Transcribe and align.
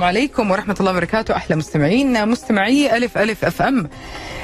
السلام 0.00 0.16
عليكم 0.16 0.50
ورحمة 0.50 0.76
الله 0.80 0.90
وبركاته 0.92 1.36
أحلى 1.36 1.56
مستمعين. 1.56 2.28
مستمعي 2.28 2.96
ألف 2.96 3.18
ألف 3.18 3.44
أف 3.44 3.62
أم. 3.62 3.88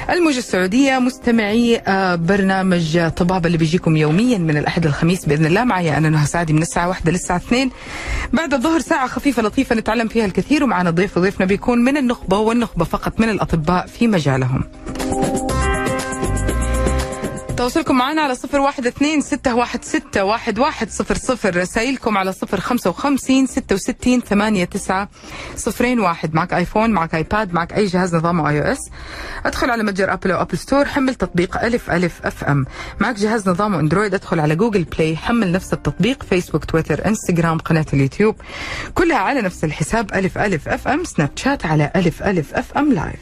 الموجة 0.09 0.37
السعودية 0.37 0.99
مستمعي 0.99 1.77
آه، 1.77 2.15
برنامج 2.15 3.09
طبابة 3.09 3.47
اللي 3.47 3.57
بيجيكم 3.57 3.97
يوميا 3.97 4.37
من 4.37 4.57
الأحد 4.57 4.85
للخميس 4.85 5.25
بإذن 5.25 5.45
الله. 5.45 5.63
معي 5.63 5.97
أنا 5.97 6.09
نهى 6.09 6.25
سعدي 6.25 6.53
من 6.53 6.61
الساعة 6.61 6.87
واحدة 6.87 7.11
للساعة 7.11 7.37
اثنين. 7.37 7.71
بعد 8.33 8.53
الظهر 8.53 8.79
ساعة 8.79 9.07
خفيفة 9.07 9.41
لطيفة 9.41 9.75
نتعلم 9.75 10.07
فيها 10.07 10.25
الكثير 10.25 10.63
ومعنا 10.63 10.89
ضيف 10.89 11.17
وضيفنا 11.17 11.45
بيكون 11.45 11.83
من 11.83 11.97
النخبة 11.97 12.37
والنخبة 12.37 12.85
فقط 12.85 13.19
من 13.19 13.29
الأطباء 13.29 13.87
في 13.87 14.07
مجالهم. 14.07 14.63
تواصلكم 17.67 17.97
معنا 17.97 18.21
على 18.21 18.35
صفر 18.35 18.59
واحد 18.59 18.87
اثنين 18.87 19.21
ستة 19.21 19.55
واحد 19.55 19.83
ستة 19.83 20.23
واحد 20.23 20.59
واحد 20.59 20.89
صفر 20.89 21.15
صفر. 21.17 21.55
رسائلكم 21.57 22.17
على 22.17 22.33
صفر 22.33 22.59
خمسة 22.59 22.89
وخمسين 22.89 23.47
ستة 23.47 23.75
وستين 23.75 24.21
ثمانية 24.21 24.65
تسعة 24.65 25.09
صفرين 25.55 25.99
واحد. 25.99 26.33
معك 26.35 26.53
آيفون 26.53 26.89
معك 26.91 27.15
آيباد 27.15 27.53
معك 27.53 27.73
أي 27.73 27.85
جهاز 27.85 28.15
نظام 28.15 28.45
iOS. 28.45 28.77
أدخل 29.45 29.69
على 29.69 29.83
متجر 29.83 30.13
أبل 30.13 30.31
أو 30.31 30.41
Apple 30.41 30.57
Store 30.57 30.85
حمل 30.85 31.15
تطبيق 31.15 31.63
ألف 31.63 31.91
ألف 31.91 32.25
أف 32.25 32.43
أم. 32.43 32.65
معك 32.99 33.15
جهاز 33.15 33.49
نظام 33.49 33.73
أندرويد 33.75 34.13
أدخل 34.13 34.39
على 34.39 34.55
جوجل 34.55 34.83
بلاي 34.83 35.17
حمل 35.17 35.51
نفس 35.51 35.73
التطبيق 35.73 36.23
فيسبوك 36.23 36.65
تويتر 36.65 37.05
إنستغرام 37.05 37.57
قناة 37.57 37.85
اليوتيوب. 37.93 38.35
كلها 38.93 39.17
على 39.17 39.41
نفس 39.41 39.63
الحساب 39.63 40.13
ألف 40.13 40.37
ألف 40.37 40.67
أف 40.67 40.87
أم 40.87 41.03
سناب 41.03 41.29
شات 41.35 41.65
على 41.65 41.91
ألف 41.95 42.23
ألف 42.23 42.53
أف 42.53 42.77
أم 42.77 42.93
live 42.93 43.19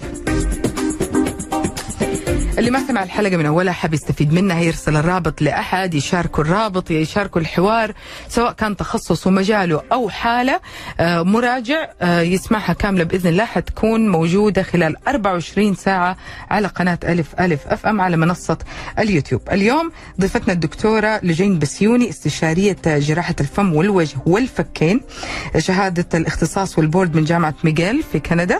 اللي 2.57 2.71
ما 2.71 2.87
سمع 2.87 3.03
الحلقة 3.03 3.37
من 3.37 3.45
أولها 3.45 3.73
حاب 3.73 3.93
يستفيد 3.93 4.33
منها 4.33 4.59
يرسل 4.61 4.95
الرابط 4.97 5.41
لأحد 5.41 5.93
يشاركوا 5.93 6.43
الرابط 6.43 6.91
يشاركوا 6.91 7.41
الحوار 7.41 7.93
سواء 8.29 8.51
كان 8.51 8.75
تخصص 8.77 9.27
ومجاله 9.27 9.81
أو 9.91 10.09
حالة. 10.09 10.59
آه، 10.99 11.21
مراجع 11.23 11.87
آه، 12.01 12.21
يسمعها 12.21 12.73
كاملة 12.73 13.03
بإذن 13.03 13.29
الله 13.29 13.45
حتكون 13.45 14.09
موجودة 14.09 14.63
خلال 14.63 15.07
24 15.07 15.75
ساعة 15.75 16.17
على 16.49 16.67
قناة 16.67 16.99
ألف 17.03 17.35
ألف 17.39 17.67
أف 17.67 17.85
أم 17.85 18.01
على 18.01 18.17
منصة 18.17 18.57
اليوتيوب. 18.99 19.41
اليوم 19.51 19.91
ضيفتنا 20.21 20.53
الدكتورة 20.53 21.19
لجين 21.23 21.59
بسيوني 21.59 22.09
استشارية 22.09 22.77
جراحة 22.85 23.35
الفم 23.39 23.73
والوجه 23.75 24.17
والفكين 24.25 25.01
شهادة 25.57 26.17
الاختصاص 26.19 26.77
والبورد 26.77 27.15
من 27.15 27.23
جامعة 27.23 27.53
ماكغيل 27.63 28.03
في 28.11 28.19
كندا. 28.19 28.59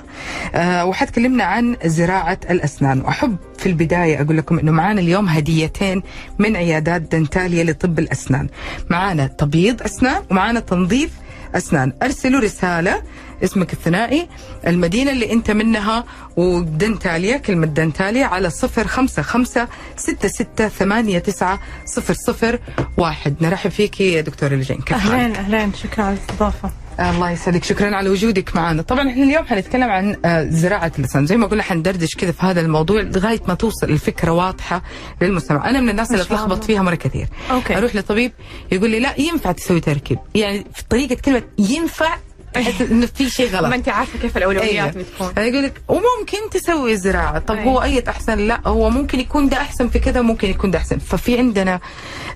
آه، 0.56 0.86
وحتكلمنا 0.86 1.44
عن 1.44 1.78
زراعة 1.86 2.40
الأسنان. 2.50 3.02
وأحب 3.02 3.38
في 3.58 3.66
البداية 3.66 3.85
أقول 3.94 4.38
لكم 4.38 4.60
أنه 4.60 4.72
معانا 4.72 5.02
اليوم 5.02 5.30
هديتين 5.30 6.04
من 6.40 6.56
عيادات 6.56 7.02
دنتاليا 7.02 7.64
لطب 7.64 8.00
الأسنان. 8.00 8.50
معانا 8.90 9.28
تبييض 9.28 9.82
أسنان 9.82 10.24
ومعانا 10.32 10.60
تنظيف 10.60 11.12
أسنان. 11.56 11.94
أرسلوا 12.04 12.40
رسالة 12.40 13.02
اسمك 13.44 13.74
الثنائي 13.74 14.28
المدينة 14.68 15.12
اللي 15.12 15.34
أنت 15.34 15.52
منها 15.52 16.04
ودنتاليا 16.38 17.38
كلمة 17.38 17.66
دنتاليا 17.66 18.26
على 18.26 18.50
صفر 18.50 18.88
خمسة 18.88 19.22
خمسة 19.22 19.68
ستة 19.98 20.28
ستة 20.28 20.68
ثمانية 20.68 21.20
تسعة 21.20 21.60
صفر 21.86 22.14
صفر 22.14 22.60
واحد. 22.98 23.36
نرحب 23.42 23.72
فيك 23.72 24.02
يا 24.02 24.22
دكتورة 24.22 24.56
لجين. 24.56 24.78
كيف 24.78 24.98
حالك؟ 24.98 25.14
اهلين 25.14 25.36
أهلين. 25.36 25.74
شكرا 25.74 26.04
على 26.04 26.18
الاستضافة. 26.18 26.72
الله 27.00 27.32
يسعدك. 27.32 27.64
شكرا 27.64 27.96
على 27.96 28.10
وجودك 28.10 28.56
معنا. 28.56 28.82
طبعا 28.82 29.10
إحنا 29.10 29.24
اليوم 29.24 29.46
حنتكلم 29.46 29.90
عن 29.90 30.16
آه، 30.26 30.44
زراعة 30.50 30.92
اللسان 31.00 31.26
زي 31.26 31.38
ما 31.38 31.48
قلنا 31.48 31.64
حندردش 31.64 32.16
كذا 32.16 32.32
في 32.32 32.46
هذا 32.46 32.62
الموضوع 32.62 33.02
لغاية 33.02 33.42
ما 33.48 33.54
توصل 33.54 33.90
الفكرة 33.90 34.32
واضحة 34.32 34.82
للمستمع 35.22 35.70
أنا 35.70 35.80
من 35.80 35.90
الناس 35.90 36.12
اللي. 36.12 36.22
أتلخبط 36.22 36.64
فيها 36.64 36.82
مرة 36.82 36.96
كثير. 36.96 37.28
أوكي. 37.52 37.78
أروح 37.78 37.96
لطبيب 37.96 38.32
يقول 38.72 38.90
لي 38.90 39.00
لا 39.00 39.20
ينفع 39.22 39.52
تسوي 39.52 39.80
تركيب. 39.80 40.20
يعني 40.36 40.66
في 40.74 40.84
طريقة 40.90 41.16
كلمة 41.16 41.44
ينفع 41.60 42.16
أحس 42.58 42.82
إنه 42.82 43.06
في 43.06 43.30
شيء 43.30 43.50
غلط. 43.50 43.66
ما 43.66 43.76
انت 43.76 43.90
عارفة 43.90 44.20
كيف 44.20 44.38
الأولويات 44.38 44.70
أيوة. 44.70 44.88
بتكون. 44.88 45.44
يقول 45.44 45.64
لك 45.64 45.82
وممكن 45.88 46.50
تسوي 46.52 46.98
زراعة. 46.98 47.40
طب 47.40 47.56
أيوة. 47.56 47.72
هو 47.72 47.82
أي 47.84 48.04
أحسن؟ 48.10 48.38
لا 48.38 48.60
هو 48.68 48.90
ممكن 48.90 49.20
يكون 49.20 49.50
ده 49.50 49.58
أحسن 49.58 49.90
في 49.90 50.00
كذا 50.00 50.22
ممكن 50.22 50.50
يكون 50.50 50.72
ده 50.72 50.78
أحسن. 50.80 50.98
ففي 51.00 51.38
عندنا 51.38 51.80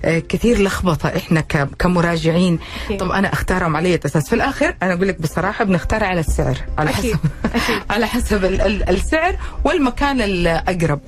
آه، 0.04 0.18
كثير 0.18 0.62
لخبطة 0.62 1.08
إحنا 1.16 1.40
ك- 1.40 1.68
كمراجعين. 1.78 2.58
أكيد. 2.86 3.00
طب 3.00 3.10
أنا 3.10 3.32
أختارهم 3.32 3.76
على 3.76 3.88
أي 3.88 4.00
أساس. 4.04 4.28
في 4.28 4.34
الآخر 4.34 4.74
أنا 4.82 4.92
أقول 4.94 5.08
لك 5.08 5.20
بصراحة 5.20 5.64
بنختار 5.64 6.04
على 6.04 6.20
السعر. 6.20 6.56
على 6.78 6.90
أكيد. 6.90 7.14
حسب. 7.14 7.18
أكيد. 7.54 7.82
على 7.90 8.06
حسب 8.06 8.44
ال- 8.44 8.60
ال- 8.60 8.88
السعر 8.88 9.36
والمكان 9.64 10.20
الأقرب. 10.20 11.00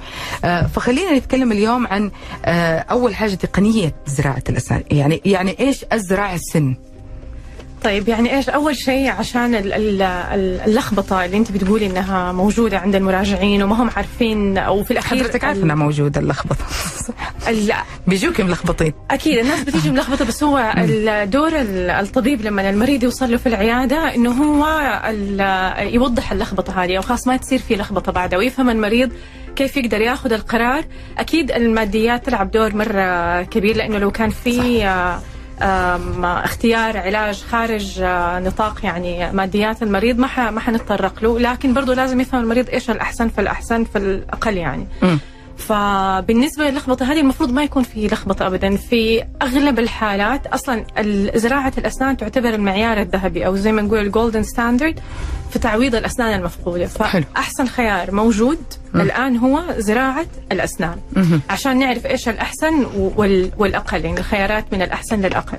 آه، 0.44 0.66
فخلينا 0.66 1.18
نتكلم 1.18 1.52
اليوم 1.52 1.86
عن 1.86 2.10
آه، 2.44 2.78
أول 2.78 3.14
حاجة 3.14 3.34
تقنية 3.34 3.94
زراعة 4.06 4.42
الأسنان 4.48 4.82
يعني 4.90 5.20
يعني 5.24 5.56
إيش 5.60 5.84
أزرع 5.92 6.34
السن؟ 6.34 6.74
طيب 7.84 8.08
يعني 8.08 8.36
إيش 8.36 8.48
أول 8.48 8.76
شيء 8.76 9.10
عشان 9.10 9.54
ال- 9.54 9.72
ال- 9.72 10.02
ال- 10.02 10.60
اللخبطة 10.66 11.24
اللي 11.24 11.36
أنت 11.36 11.52
بتقولي 11.52 11.86
إنها 11.86 12.32
موجودة 12.32 12.78
عند 12.78 12.94
المراجعين 12.94 13.62
وما 13.62 13.82
هم 13.82 13.90
عارفين 13.96 14.58
أو 14.58 14.84
في 14.84 14.90
الأخير 14.90 15.18
حضرتك 15.18 15.44
عارفة 15.44 15.58
ال- 15.58 15.64
إنها 15.64 15.74
موجودة 15.76 16.20
اللخبطة. 16.20 16.64
ال- 17.48 17.72
بيجوك 18.06 18.40
ملخبطين 18.40 18.92
أكيد 19.10 19.38
الناس 19.38 19.60
بتيجي 19.62 19.90
ملخبطه 19.90 20.24
بس 20.24 20.44
هو 20.44 20.72
دور 21.24 21.48
ال- 21.60 21.90
الطبيب 21.90 22.42
لما 22.42 22.70
المريض 22.70 23.02
يوصل 23.02 23.30
له 23.30 23.36
في 23.36 23.46
العيادة 23.48 24.14
إنه 24.14 24.30
هو 24.30 24.66
يوضح 25.92 26.32
اللخبطة 26.32 26.84
هذه 26.84 26.96
أو 26.96 27.02
خلاص 27.02 27.26
ما 27.26 27.36
تصير 27.36 27.58
في 27.58 27.76
لخبطة 27.76 28.12
بعدها 28.12 28.38
ويفهم 28.38 28.68
المريض 28.70 29.10
كيف 29.56 29.76
يقدر 29.76 30.00
ياخذ 30.00 30.32
القرار. 30.32 30.84
أكيد 31.18 31.50
الماديات 31.50 32.26
تلعب 32.26 32.50
دور 32.50 32.76
مرة 32.76 33.42
كبير 33.42 33.76
لأنه 33.76 33.98
لو 33.98 34.10
كان 34.10 34.30
في 34.30 34.84
آه، 34.86 35.20
اختيار 36.44 36.96
علاج 36.98 37.42
خارج 37.42 38.00
آه، 38.00 38.38
نطاق 38.38 38.84
يعني 38.84 39.32
ماديات 39.32 39.82
المريض 39.82 40.18
ما 40.18 40.50
ما 40.50 40.60
حنتطرق 40.60 41.22
له 41.22 41.38
لكن 41.38 41.74
برضه 41.74 41.94
لازم 41.94 42.20
يفهم 42.20 42.42
المريض 42.42 42.68
إيش 42.68 42.90
الأحسن 42.90 43.28
في 43.28 43.40
الأحسن 43.40 43.84
في 43.84 43.98
الأقل 43.98 44.56
يعني 44.56 44.86
مم. 45.02 45.18
فبالنسبة 45.68 46.70
للخبطة 46.70 47.12
هذه 47.12 47.20
المفروض 47.20 47.52
ما 47.52 47.62
يكون 47.62 47.82
في 47.82 48.06
لخبطة 48.06 48.46
ابدا. 48.46 48.76
في 48.76 49.24
أغلب 49.42 49.78
الحالات 49.78 50.46
أصلا 50.46 50.84
زراعة 51.34 51.72
الأسنان 51.78 52.16
تعتبر 52.16 52.48
المعيار 52.48 53.00
الذهبي 53.00 53.46
أو 53.46 53.56
زي 53.56 53.72
ما 53.72 53.82
نقول 53.82 53.98
ال 53.98 54.05
golden 54.05 54.42
standard 54.42 55.00
في 55.50 55.58
تعويض 55.58 55.94
الأسنان 55.94 56.38
المفقودة. 56.40 56.86
فأحسن 56.86 57.66
خيار 57.66 58.14
موجود 58.14 58.58
الآن 58.94 59.36
هو 59.36 59.62
زراعة 59.78 60.26
الأسنان. 60.52 60.96
عشان 61.50 61.78
نعرف 61.78 62.06
إيش 62.06 62.28
الأحسن 62.28 62.86
وال- 63.16 63.50
والأقل 63.58 64.04
يعني 64.04 64.18
الخيارات 64.20 64.64
من 64.72 64.82
الأحسن 64.82 65.20
للأقل. 65.20 65.58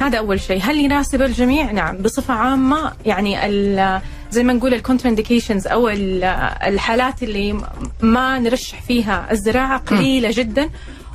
هذا 0.00 0.18
أول 0.18 0.40
شيء. 0.40 0.60
هل 0.62 0.78
يناسب 0.78 1.22
الجميع؟ 1.22 1.72
نعم 1.72 1.96
بصفة 1.96 2.34
عامة 2.34 2.92
يعني 3.06 3.36
زي 4.30 4.42
ما 4.44 4.52
نقول 4.52 4.74
ال 4.74 4.79
contraindications 4.79 5.66
أو 5.66 5.88
ال- 5.88 6.24
الحالات 6.66 7.22
اللي 7.22 7.52
م- 7.52 7.62
ما 8.00 8.38
نرشح 8.38 8.82
فيها 8.82 9.28
الزراعة 9.32 9.78
قليلة 9.78 10.30
جدا 10.32 10.70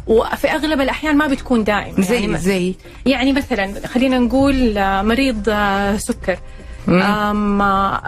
وفي 0.08 0.48
أغلب 0.52 0.82
الأحيان 0.82 1.18
ما 1.18 1.28
بتكون 1.28 1.64
دائم 1.64 2.02
زي 2.02 2.16
يعني 2.22 2.38
زي؟ 2.38 2.76
يعني 3.06 3.34
مثلا 3.34 3.88
خلينا 3.88 4.20
نقول 4.20 4.74
مريض 5.06 5.50
سكر. 5.98 6.38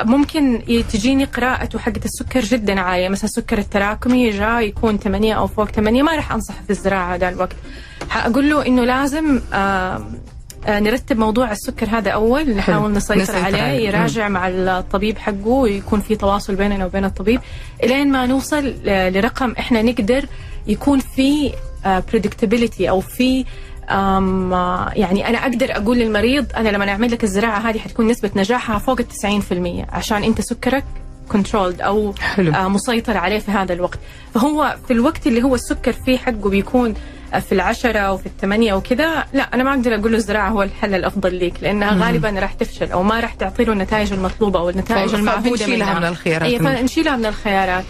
ممكن 0.06 0.62
تجيني 0.94 1.24
قراءته 1.26 1.80
حقة 1.80 2.02
السكر 2.06 2.40
جدا 2.42 2.80
عالية 2.80 3.10
مثلا 3.10 3.24
السكر 3.26 3.58
التراكمي 3.58 4.30
جاء 4.30 4.62
يكون 4.62 4.98
8 5.00 5.34
أو 5.34 5.48
فوق 5.48 5.66
8 5.72 6.04
ما 6.04 6.16
راح 6.16 6.32
أنصح 6.32 6.54
في 6.64 6.70
الزراعة 6.70 7.16
هذا 7.16 7.30
الوقت. 7.30 7.56
حأقول 8.10 8.50
له 8.50 8.66
إنه 8.68 8.84
لازم 8.86 9.40
نرتب 10.68 11.18
موضوع 11.18 11.52
السكر 11.52 11.90
هذا 11.90 12.12
أول 12.12 12.50
نحاول 12.56 12.92
نسيطر, 12.92 13.22
نسيطر 13.22 13.46
عليه. 13.46 13.88
يراجع 13.88 14.28
مع 14.28 14.48
الطبيب 14.48 15.18
حقه 15.18 15.48
ويكون 15.48 16.00
في 16.00 16.16
تواصل 16.16 16.56
بيننا 16.56 16.86
وبين 16.86 17.06
الطبيب 17.06 17.42
إلين 17.84 18.12
ما 18.12 18.26
نوصل 18.26 18.74
آه، 18.88 19.10
لرقم 19.10 19.52
إحنا 19.60 19.82
نقدر 19.82 20.26
يكون 20.68 21.00
في 21.00 21.52
predictability 21.86 22.90
أو 22.90 23.00
في 23.02 23.46
أم 23.90 24.54
آه، 24.54 24.92
يعني 24.96 25.28
أنا 25.30 25.38
أقدر 25.38 25.72
أقول 25.72 25.98
للمريض 25.98 26.46
أنا 26.58 26.70
لما 26.70 26.90
أعمل 26.90 27.12
لك 27.12 27.24
الزراعة 27.24 27.60
هذه 27.60 27.78
حتكون 27.80 28.08
نسبة 28.08 28.30
نجاحها 28.36 28.78
فوق 28.78 29.00
ال 29.00 29.08
90% 29.88 29.94
عشان 29.96 30.24
أنت 30.24 30.42
سكرك 30.42 30.84
controlled 31.30 31.82
أو 31.82 32.14
حلو. 32.20 32.54
آه 32.54 32.68
مسيطر 32.68 33.18
عليه 33.18 33.40
في 33.40 33.52
هذا 33.52 33.74
الوقت 33.74 34.00
فهو 34.34 34.76
في 34.88 34.94
الوقت 34.94 35.28
اللي 35.28 35.44
هو 35.44 35.56
السكر 35.56 35.92
فيه 35.94 36.18
حقه 36.18 36.50
بيكون 36.50 36.90
آه، 36.90 37.17
في 37.40 37.52
العشرة 37.52 38.00
أو 38.00 38.18
في 38.18 38.26
الثمانية 38.26 38.74
وكذا 38.74 39.26
لا 39.34 39.44
أنا 39.44 39.64
ما 39.64 39.70
أقدر 39.72 39.96
أقول 39.96 40.12
له 40.12 40.18
الزراعة 40.18 40.50
هو 40.50 40.64
الحل 40.64 40.96
الأفضل 40.96 41.36
ليك 41.36 41.54
لأنها 41.62 42.06
غالبا 42.06 42.30
راح 42.30 42.54
تفشل 42.54 42.92
أو 42.92 43.04
ما 43.04 43.20
راح 43.20 43.34
تعطي 43.34 43.64
له 43.64 43.74
النتائج 43.74 44.14
المطلوبة 44.14 44.60
أو 44.60 44.70
النتائج 44.70 45.14
المعهودة 45.16 45.68
منها 45.68 46.00
من 46.00 46.06
الخيارات. 46.06 46.50
أي 46.50 46.60
فنشيلها 46.78 47.16
من 47.18 47.26
الخيارات 47.26 47.84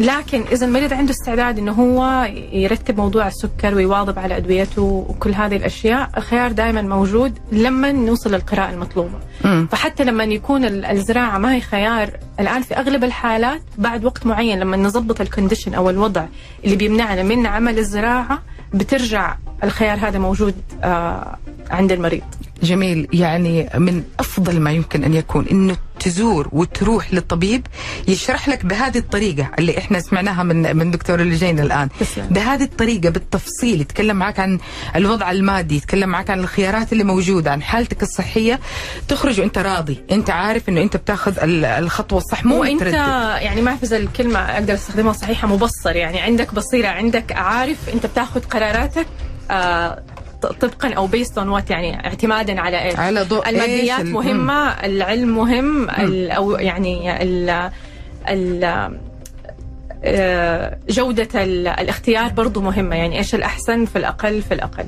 لكن 0.00 0.44
إذا 0.52 0.66
المريض 0.66 0.92
عنده 0.92 1.10
استعداد 1.12 1.58
إنه 1.58 1.72
هو 1.72 2.28
يرتب 2.52 2.96
موضوع 2.96 3.26
السكر 3.26 3.74
ويواظب 3.74 4.18
على 4.18 4.36
أدويته 4.36 4.82
وكل 5.08 5.34
هذه 5.34 5.56
الأشياء 5.56 6.10
الخيار 6.16 6.52
دائما 6.52 6.82
موجود 6.82 7.38
لما 7.52 7.92
نوصل 7.92 8.34
للقراءة 8.34 8.70
المطلوبة 8.70 9.18
مم. 9.44 9.68
فحتى 9.72 10.04
لما 10.04 10.24
يكون 10.24 10.64
ال- 10.64 10.84
الزراعة 10.84 11.38
ما 11.38 11.54
هي 11.54 11.60
خيار 11.60 12.10
الآن 12.40 12.62
في 12.62 12.74
أغلب 12.76 13.04
الحالات 13.04 13.62
بعد 13.78 14.04
وقت 14.04 14.26
معين 14.26 14.58
لما 14.60 14.76
نظبط 14.76 15.20
الكونديشن 15.20 15.74
أو 15.74 15.90
الوضع 15.90 16.24
اللي 16.64 16.76
بيمنعنا 16.76 17.22
من 17.22 17.46
عمل 17.46 17.78
الزراعة 17.78 18.42
بترجع 18.74 19.36
الخيار 19.64 19.98
هذا 19.98 20.18
موجود 20.18 20.54
آه 20.84 21.38
عند 21.70 21.92
المريض. 21.92 22.22
جميل. 22.62 23.08
يعني 23.12 23.68
من 23.74 24.02
أفضل 24.20 24.60
ما 24.60 24.70
يمكن 24.72 25.04
أن 25.04 25.14
يكون 25.14 25.46
إنه 25.50 25.76
تزور 26.00 26.48
وتروح 26.52 27.14
للطبيب 27.14 27.66
يشرح 28.08 28.48
لك 28.48 28.66
بهذه 28.66 28.98
الطريقة 28.98 29.50
اللي 29.58 29.78
إحنا 29.78 30.00
سمعناها 30.00 30.42
من 30.42 30.76
من 30.76 30.90
دكتور 30.90 31.20
اللي 31.20 31.36
جاينا 31.36 31.62
الآن. 31.62 31.88
بهذه 32.30 32.62
الطريقة 32.62 33.10
بالتفصيل 33.10 33.80
يتكلم 33.80 34.16
معك 34.16 34.40
عن 34.40 34.58
الوضع 34.96 35.30
المادي 35.30 35.76
يتكلم 35.76 36.08
معك 36.08 36.30
عن 36.30 36.40
الخيارات 36.40 36.92
اللي 36.92 37.04
موجودة 37.04 37.50
عن 37.52 37.62
حالتك 37.62 38.02
الصحية. 38.02 38.60
تخرج 39.08 39.40
وأنت 39.40 39.58
راضي. 39.58 40.00
أنت 40.12 40.30
عارف 40.30 40.68
إنه 40.68 40.82
أنت 40.82 40.96
بتاخذ 40.96 41.38
ال- 41.42 41.64
الخطوة 41.64 42.18
الصح 42.18 42.44
مو 42.44 42.62
متردد. 42.62 42.94
يعني 42.94 43.62
ما 43.62 43.76
اذا 43.82 43.96
الكلمة 43.96 44.38
أقدر 44.38 44.74
أستخدمها 44.74 45.12
صحيحة 45.12 45.48
مبصر. 45.48 45.96
يعني 45.96 46.20
عندك 46.20 46.54
بصيرة 46.54 46.88
عندك 46.88 47.32
عارف 47.32 47.88
أنت 47.94 48.06
بتاخذ 48.06 48.40
قراراتك 48.40 49.06
آه 49.50 50.02
طبقا 50.46 50.92
أو 50.94 51.06
based 51.06 51.38
on 51.38 51.48
what 51.48 51.70
يعني 51.70 52.06
اعتمادا 52.06 52.60
على 52.60 52.84
إيش؟ 52.84 52.98
على 52.98 53.22
ضوء 53.22 53.46
إيش؟ 53.46 53.54
الماديات 53.54 54.00
ال- 54.00 54.10
مهمة، 54.12 54.68
العلم 54.86 55.36
مهم 55.36 55.90
أو 56.30 56.52
يعني 56.52 57.22
ال 57.22 57.70
ال 58.28 58.90
جودة 60.88 61.28
ال- 61.44 61.66
الاختيار 61.68 62.28
برضو 62.28 62.60
مهمة. 62.60 62.96
يعني 62.96 63.18
إيش 63.18 63.34
الأحسن 63.34 63.84
في 63.84 63.96
الأقل 63.98 64.42
في 64.42 64.54
الأقل. 64.54 64.86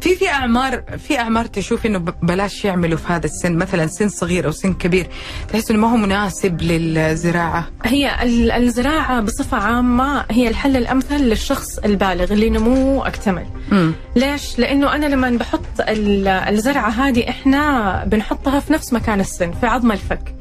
في 0.00 0.14
في 0.14 0.28
اعمار 0.28 0.82
في 1.08 1.18
أعمار 1.18 1.46
تشوف 1.46 1.86
إنه 1.86 1.98
ب- 1.98 2.14
بلاش 2.22 2.64
يعملوا 2.64 2.98
في 2.98 3.12
هذا 3.12 3.26
السن. 3.26 3.56
مثلا 3.56 3.86
سن 3.86 4.08
صغير 4.08 4.46
أو 4.46 4.50
سن 4.50 4.72
كبير. 4.74 5.06
تحس 5.52 5.70
إنه 5.70 5.78
ما 5.80 5.92
هو 5.92 5.96
مناسب 5.96 6.62
للزراعة. 6.62 7.68
هي 7.84 8.22
ال- 8.22 8.50
الزراعة 8.50 9.20
بصفة 9.20 9.56
عامة 9.56 10.24
هي 10.30 10.48
الحل 10.48 10.76
الأمثل 10.76 11.16
للشخص 11.16 11.78
البالغ 11.78 12.32
اللي 12.32 12.50
نموه 12.50 13.06
أكتمل. 13.06 13.46
مم. 13.72 13.92
ليش؟ 14.16 14.58
لأنه 14.58 14.94
أنا 14.94 15.06
لما 15.06 15.30
بحط 15.30 15.60
ال- 15.80 16.28
الزرعة 16.28 16.88
هذه 16.90 17.28
إحنا 17.28 18.04
بنحطها 18.06 18.60
في 18.60 18.72
نفس 18.72 18.92
مكان 18.92 19.20
السن 19.20 19.52
في 19.52 19.66
عظم 19.66 19.92
الفك. 19.92 20.34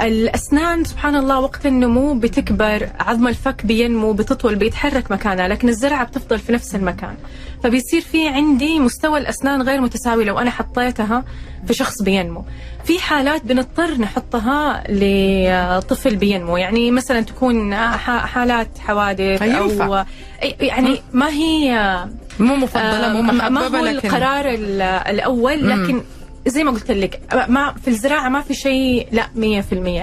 الأسنان 0.00 0.84
سبحان 0.84 1.16
الله 1.16 1.40
وقت 1.40 1.66
النمو 1.66 2.14
بتكبر 2.14 2.88
عظم 3.00 3.28
الفك 3.28 3.66
بينمو 3.66 4.12
بتطول 4.12 4.54
بيتحرك 4.54 5.10
مكانها 5.10 5.48
لكن 5.48 5.68
الزرعة 5.68 6.04
بتفضل 6.04 6.38
في 6.38 6.52
نفس 6.52 6.74
المكان. 6.74 7.14
فبيصير 7.64 8.00
في 8.00 8.28
عندي 8.28 8.78
مستوى 8.78 9.18
الأسنان 9.18 9.62
غير 9.62 9.80
متساوي 9.80 10.24
لو 10.24 10.38
أنا 10.38 10.50
حطيتها 10.50 11.24
في 11.66 11.74
شخص 11.74 12.02
بينمو. 12.02 12.44
في 12.84 12.98
حالات 13.00 13.44
بنضطر 13.44 13.94
نحطها 13.98 14.84
لطفل 14.88 16.16
بينمو. 16.16 16.56
يعني 16.56 16.90
مثلا 16.90 17.20
تكون 17.20 17.74
حالات 17.74 18.78
حوادث. 18.78 19.42
أو 19.42 20.04
يعني 20.60 21.02
ما 21.12 21.28
هي 21.28 21.98
مو 22.40 22.56
مفضلة 22.56 23.08
مو 23.12 23.18
آه، 23.18 23.22
محببة 23.22 23.48
ما 23.48 23.66
هو 23.66 23.84
لكن 23.84 24.08
القرار 24.08 24.48
ال- 24.48 24.82
الأول 24.82 25.68
لكن 25.68 26.00
زي 26.48 26.64
ما 26.64 26.70
قلت 26.70 26.90
لك 26.90 27.20
ما 27.48 27.74
في 27.84 27.88
الزراعة 27.88 28.28
ما 28.28 28.40
في 28.40 28.54
شيء 28.54 29.08
لا 29.12 29.26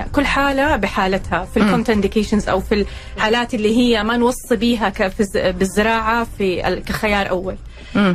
100% 0.07 0.11
كل 0.15 0.25
حالة 0.25 0.75
بحالتها 0.75 1.45
في 1.45 1.57
ال 1.57 1.89
contraindications 1.89 2.49
أو 2.49 2.59
في 2.59 2.85
الحالات 3.17 3.53
اللي 3.53 3.77
هي 3.77 4.03
ما 4.03 4.17
نوصي 4.17 4.55
بيها 4.55 4.93
بالزراعة 5.51 6.27
في 6.37 6.81
كخيار 6.85 7.29
أول. 7.29 7.55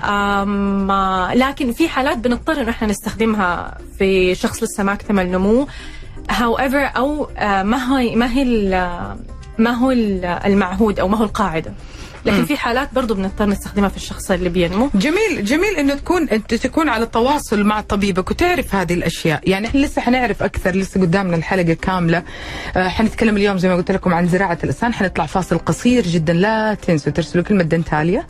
آه، 0.05 1.35
لكن 1.35 1.73
في 1.73 1.89
حالات 1.89 2.19
بنضطر 2.19 2.61
انه 2.61 2.71
إحنا 2.71 2.89
نستخدمها 2.89 3.79
في 3.99 4.35
شخص 4.35 4.63
لسه 4.63 4.83
ما 4.85 4.93
اكتمل 4.93 5.31
نمو. 5.31 5.67
However 6.31 6.97
أو 6.97 7.25
آه، 7.37 7.63
ما 7.63 7.99
هي 8.01 8.17
ما 8.17 8.33
هي 8.33 8.45
ما 9.59 9.71
هو 9.71 9.91
ال- 9.91 10.25
المعهود 10.25 11.01
أو 11.01 11.09
ما 11.09 11.17
هو 11.17 11.25
القاعدة. 11.25 11.73
لكن 12.25 12.45
في 12.45 12.57
حالات 12.57 12.95
برضو 12.95 13.15
بنضطر 13.15 13.47
نستخدمها 13.47 13.89
في 13.89 13.97
الشخص 13.97 14.31
اللي 14.31 14.49
بينمو. 14.49 14.91
جميل 14.95 15.45
جميل 15.45 15.77
إنه 15.77 15.95
تكون 15.95 16.29
أنت 16.29 16.55
تكون 16.55 16.89
على 16.89 17.07
تواصل 17.07 17.65
مع 17.65 17.81
طبيبك 17.81 18.31
وتعرف 18.31 18.75
هذه 18.75 18.95
الأشياء. 18.95 19.41
يعني 19.51 19.67
إحنا 19.67 19.81
لسه 19.81 20.03
حنعرف 20.03 20.43
أكثر 20.43 20.71
لسه 20.77 21.01
قدامنا 21.01 21.37
الحلقة 21.37 21.73
كاملة. 21.73 22.23
آه 22.77 22.89
حنتكلم 22.89 23.37
اليوم 23.37 23.59
زي 23.59 23.69
ما 23.69 23.75
قلت 23.75 23.91
لكم 23.91 24.15
عن 24.15 24.29
زراعة 24.29 24.59
الأسنان. 24.65 24.95
حنطلع 24.95 25.27
فاصل 25.27 25.59
قصير 25.59 26.03
جدا 26.03 26.33
لا 26.33 26.75
تنسوا 26.75 27.13
ترسلوا 27.13 27.45
كلمة 27.45 27.63
دنتاليا. 27.63 28.27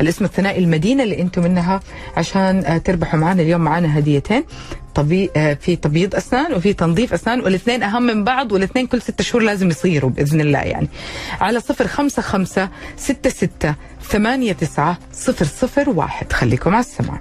الاسم 0.00 0.24
الثنائي 0.24 0.64
المدينة 0.64 1.02
اللي 1.02 1.20
أنتم 1.20 1.42
منها 1.42 1.80
عشان 2.16 2.64
آه 2.66 2.78
تربحوا 2.78 3.20
معنا 3.20 3.42
اليوم 3.42 3.60
معنا 3.60 3.98
هديتين. 3.98 4.44
طبي 4.94 5.30
آه 5.36 5.54
في 5.54 5.76
تبييض 5.76 6.14
أسنان 6.14 6.54
وفي 6.54 6.72
تنظيف 6.72 7.12
أسنان 7.12 7.40
والإثنين 7.40 7.82
أهم 7.82 8.02
من 8.02 8.24
بعض 8.24 8.52
والإثنين 8.52 8.86
كل 8.86 9.02
ستة 9.02 9.24
شهور 9.24 9.42
لازم 9.42 9.68
يصيروا 9.70 10.10
بإذن 10.10 10.40
الله 10.40 10.58
يعني. 10.58 10.88
على 11.40 11.60
صفر 11.60 11.86
خمسة 11.86 12.22
خمسة 12.22 12.68
ستة 12.96 13.30
ستة 13.30 13.74
ثمانية 14.02 14.52
تسعة 14.52 14.98
صفر 15.12 15.44
صفر 15.44 15.90
واحد. 15.90 16.32
خليكم 16.32 16.74
على 16.74 16.84
السمع 16.84 17.20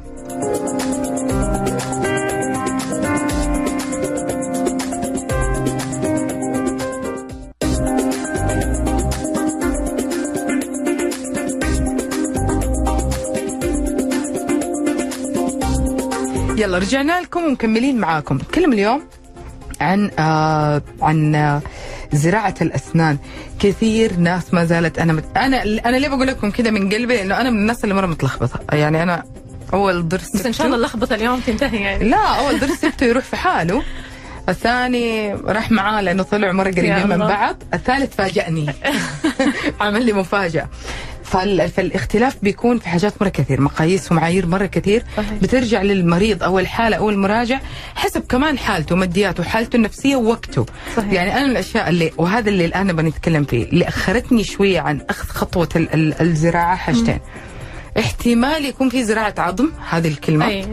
يلا 16.72 16.80
رجعنا 16.80 17.22
لكم 17.22 17.44
ومكملين 17.44 17.98
معاكم. 18.00 18.36
نتكلم 18.36 18.74
اليوم 18.74 19.02
عن 19.82 20.12
آه 20.20 20.82
عن 21.02 21.36
آه 21.36 21.62
زراعة 22.14 22.56
الأسنان. 22.62 23.18
كثير 23.60 24.16
ناس 24.18 24.54
ما 24.54 24.66
زالت 24.66 25.00
أنا 25.00 25.14
مت... 25.14 25.24
أنا 25.38 25.64
أنا 25.64 25.98
ليه 25.98 26.08
بقول 26.08 26.28
لكم 26.28 26.52
كده 26.52 26.72
من 26.72 26.90
قلبي؟ 26.94 27.16
لأنه 27.18 27.42
أنا 27.42 27.50
من 27.50 27.58
الناس 27.58 27.84
اللي 27.84 27.96
مرة 27.96 28.06
متلخبطة. 28.06 28.60
يعني 28.76 29.04
أنا 29.04 29.24
أول 29.74 30.08
ضرس 30.08 30.36
بس 30.36 30.46
إن 30.46 30.54
شاء 30.54 30.66
الله 30.66 30.78
اللخبطة 30.78 31.16
اليوم 31.16 31.40
تنتهي 31.40 31.82
يعني. 31.82 32.10
لا 32.10 32.18
أول 32.18 32.60
ضرس 32.60 32.72
سبته 32.72 33.06
يروح 33.06 33.24
في 33.24 33.36
حاله. 33.36 33.84
الثاني 34.50 35.34
راح 35.34 35.72
معاه 35.72 36.02
لأنه 36.02 36.24
طلعوا 36.24 36.54
مرة 36.54 36.72
قريبين 36.72 37.08
من. 37.10 37.18
بعض. 37.18 37.56
الثالث 37.74 38.16
فاجأني. 38.16 38.74
عمل 39.82 40.06
لي 40.06 40.14
مفاجأة. 40.14 40.70
فالاختلاف 41.32 42.38
بيكون 42.44 42.80
في 42.80 42.90
حاجات 42.90 43.14
مرة 43.22 43.30
كثير 43.30 43.62
مقاييس 43.62 44.12
ومعايير 44.12 44.46
مرة 44.46 44.66
كثير 44.66 45.04
صحيح. 45.18 45.34
بترجع 45.34 45.82
للمريض 45.82 46.44
أو 46.44 46.60
الحالة 46.60 46.98
أو 46.98 47.10
المراجع 47.10 47.60
حسب 47.96 48.24
كمان 48.30 48.58
حالته 48.58 48.96
مادياته 48.96 49.44
حالته 49.44 49.76
النفسية 49.76 50.16
ووقته 50.16 50.66
صحيح. 50.98 51.14
يعني 51.14 51.34
أنا 51.38 51.44
من 51.46 51.52
الأشياء 51.52 51.90
اللي 51.90 52.12
وهذا 52.18 52.50
اللي 52.50 52.66
الآن 52.66 52.88
نبغى 52.88 53.06
نتكلم 53.10 53.44
فيه 53.44 53.64
اللي 53.64 53.88
أخرتني 53.88 54.44
شوية 54.44 54.80
عن 54.80 55.02
أخذ 55.10 55.28
خطوة 55.30 55.70
ال... 55.76 55.94
ال... 55.94 56.22
الزراعة 56.22 56.76
حاجتين 56.76 57.20
احتمال 58.00 58.66
يكون 58.66 58.90
في 58.90 59.04
زراعة 59.04 59.36
عظم 59.38 59.70
هذه 59.90 60.08
الكلمة 60.08 60.48
أي. 60.48 60.68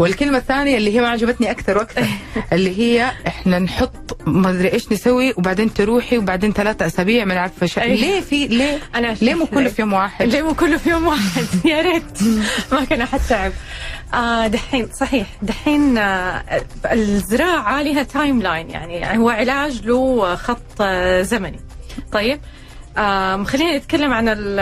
والكلمة 0.00 0.38
الثانية 0.38 0.76
اللي 0.76 0.96
هي 0.96 1.00
ما 1.00 1.08
عجبتني 1.08 1.50
أكثر 1.50 1.78
وأكثر 1.78 2.06
اللي 2.52 2.78
هي 2.78 3.12
إحنا 3.26 3.58
نحط 3.58 4.18
ما 4.26 4.50
أدري 4.50 4.72
إيش 4.72 4.92
نسوي 4.92 5.34
وبعدين 5.36 5.74
تروحي 5.74 6.18
وبعدين 6.18 6.52
ثلاثة 6.52 6.86
أسابيع 6.86 7.24
ما 7.24 7.34
نعرف 7.34 7.64
شيء 7.64 7.82
أي. 7.82 7.96
ليه 7.96 8.20
في 8.20 8.46
ليه؟ 8.46 8.78
أنا 8.94 9.16
ليه 9.22 9.34
مو 9.34 9.46
كله. 9.46 9.68
في 9.68 9.82
يوم 9.82 9.92
واحد؟ 9.92 10.26
ليه 10.26 10.42
مو 10.42 10.54
كله 10.54 10.76
في 10.76 10.90
يوم 10.90 11.06
واحد؟ 11.06 11.44
يا 11.70 11.82
ريت. 11.82 12.22
ما 12.72 12.84
كان 12.84 13.00
أحد 13.00 13.20
تعب. 13.28 13.52
آه 14.14 14.46
دحين 14.46 14.88
صحيح. 14.92 15.26
دحين 15.42 15.98
آه 15.98 16.42
الزراعة 16.92 17.82
لها 17.82 18.02
timeline 18.02 18.70
يعني 18.70 19.18
هو 19.18 19.28
علاج 19.30 19.86
له 19.86 20.34
خط 20.36 20.80
آه 20.80 21.22
زمني. 21.22 21.60
طيب؟ 22.12 22.40
خلينا 23.44 23.76
نتكلم 23.76 24.12
عن 24.12 24.28
ال- 24.28 24.60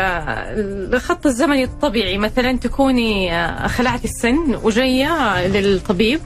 الخط 0.94 1.26
الزمني 1.26 1.64
الطبيعي. 1.64 2.18
مثلا 2.18 2.52
تكوني 2.58 3.34
آه، 3.34 3.66
خلعتي 3.66 4.04
السن 4.08 4.58
وجاية 4.62 5.46
للطبيب. 5.46 6.20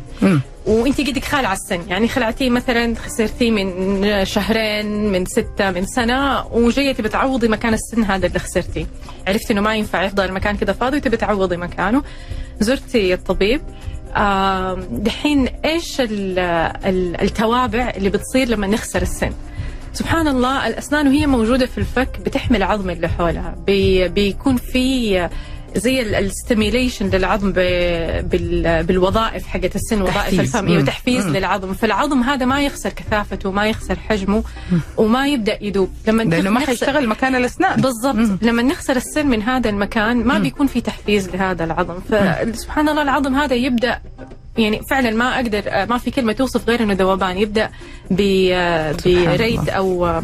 وانت 0.66 1.00
قدك 1.00 1.24
خالعة 1.24 1.52
السن. 1.52 1.80
يعني 1.88 2.08
خلعتيه 2.08 2.50
مثلا 2.50 2.94
خسرتيه 2.96 3.50
من 3.50 4.24
شهرين 4.24 5.12
من 5.12 5.24
ستة 5.26 5.70
من 5.70 5.86
سنة 5.86 6.46
وجاية 6.46 6.92
تبي 6.92 7.08
تعوضي 7.08 7.48
مكان 7.48 7.74
السن 7.74 8.02
هذا 8.04 8.26
اللي 8.26 8.38
خسرتيه. 8.38 8.86
عرفتي 9.28 9.52
إنه 9.52 9.60
ما 9.60 9.74
ينفع 9.74 10.02
يفضل 10.02 10.24
المكان 10.24 10.56
كذا 10.56 10.72
فاضي 10.72 10.96
وتبي 10.96 11.16
تعوضي 11.16 11.56
مكانه. 11.56 12.02
زرتي 12.60 13.14
الطبيب. 13.14 13.60
دحين 14.90 15.46
إيش 15.64 16.00
ال- 16.00 16.38
ال- 16.86 17.20
التوابع 17.20 17.92
اللي 17.96 18.10
بتصير 18.10 18.48
لما 18.48 18.66
نخسر 18.66 19.02
السن؟ 19.02 19.32
سبحان 19.92 20.28
الله 20.28 20.66
الأسنان 20.66 21.06
وهي 21.08 21.26
موجودة 21.26 21.66
في 21.66 21.78
الفك 21.78 22.20
بتحمي 22.26 22.56
العظم 22.56 22.90
اللي 22.90 23.08
حولها. 23.08 23.54
بي 23.66 24.08
بيكون 24.08 24.56
في 24.56 25.28
زي 25.76 26.18
ال 26.18 26.26
stimulation 26.26 27.06
للعظم 27.10 27.52
بالوظائف 28.82 29.46
حقت 29.46 29.76
السن 29.76 30.02
وظائف. 30.02 30.40
الفم. 30.40 30.64
مم. 30.64 30.70
أيوه 30.70 30.84
تحفيز 30.84 31.26
مم. 31.26 31.36
للعظم. 31.36 31.72
فالعظم 31.74 32.22
هذا 32.22 32.46
ما 32.46 32.62
يخسر 32.62 32.88
كثافته 32.90 33.50
ما 33.50 33.66
يخسر 33.66 33.98
حجمه 33.98 34.42
وما 34.96 35.26
يبدأ 35.28 35.58
يذوب 35.64 35.90
لما 36.06 36.22
لأنه 36.22 36.50
ما 36.50 36.60
حيشتغل 36.60 37.08
مكان 37.08 37.34
الأسنان. 37.34 37.80
بالضبط. 37.80 38.42
لما 38.42 38.62
نخسر 38.62 38.96
السن 38.96 39.26
من 39.26 39.42
هذا 39.42 39.70
المكان 39.70 40.16
ما 40.24 40.38
بيكون 40.38 40.66
في 40.66 40.80
تحفيز 40.80 41.28
لهذا 41.28 41.64
العظم. 41.64 41.94
فسبحان 42.00 42.88
الله 42.88 43.02
العظم 43.02 43.34
هذا 43.34 43.54
يبدأ 43.54 43.98
يعني 44.58 44.80
فعلا 44.90 45.10
ما 45.10 45.34
أقدر 45.36 45.62
ما 45.90 45.98
في 45.98 46.10
كلمة 46.10 46.32
توصف 46.32 46.68
غير 46.68 46.82
إنه 46.82 46.92
ذوبان. 46.92 47.38
يبدأ 47.38 47.70
ب- 48.10 48.94
بريت 49.06 49.68
أو 49.68 50.20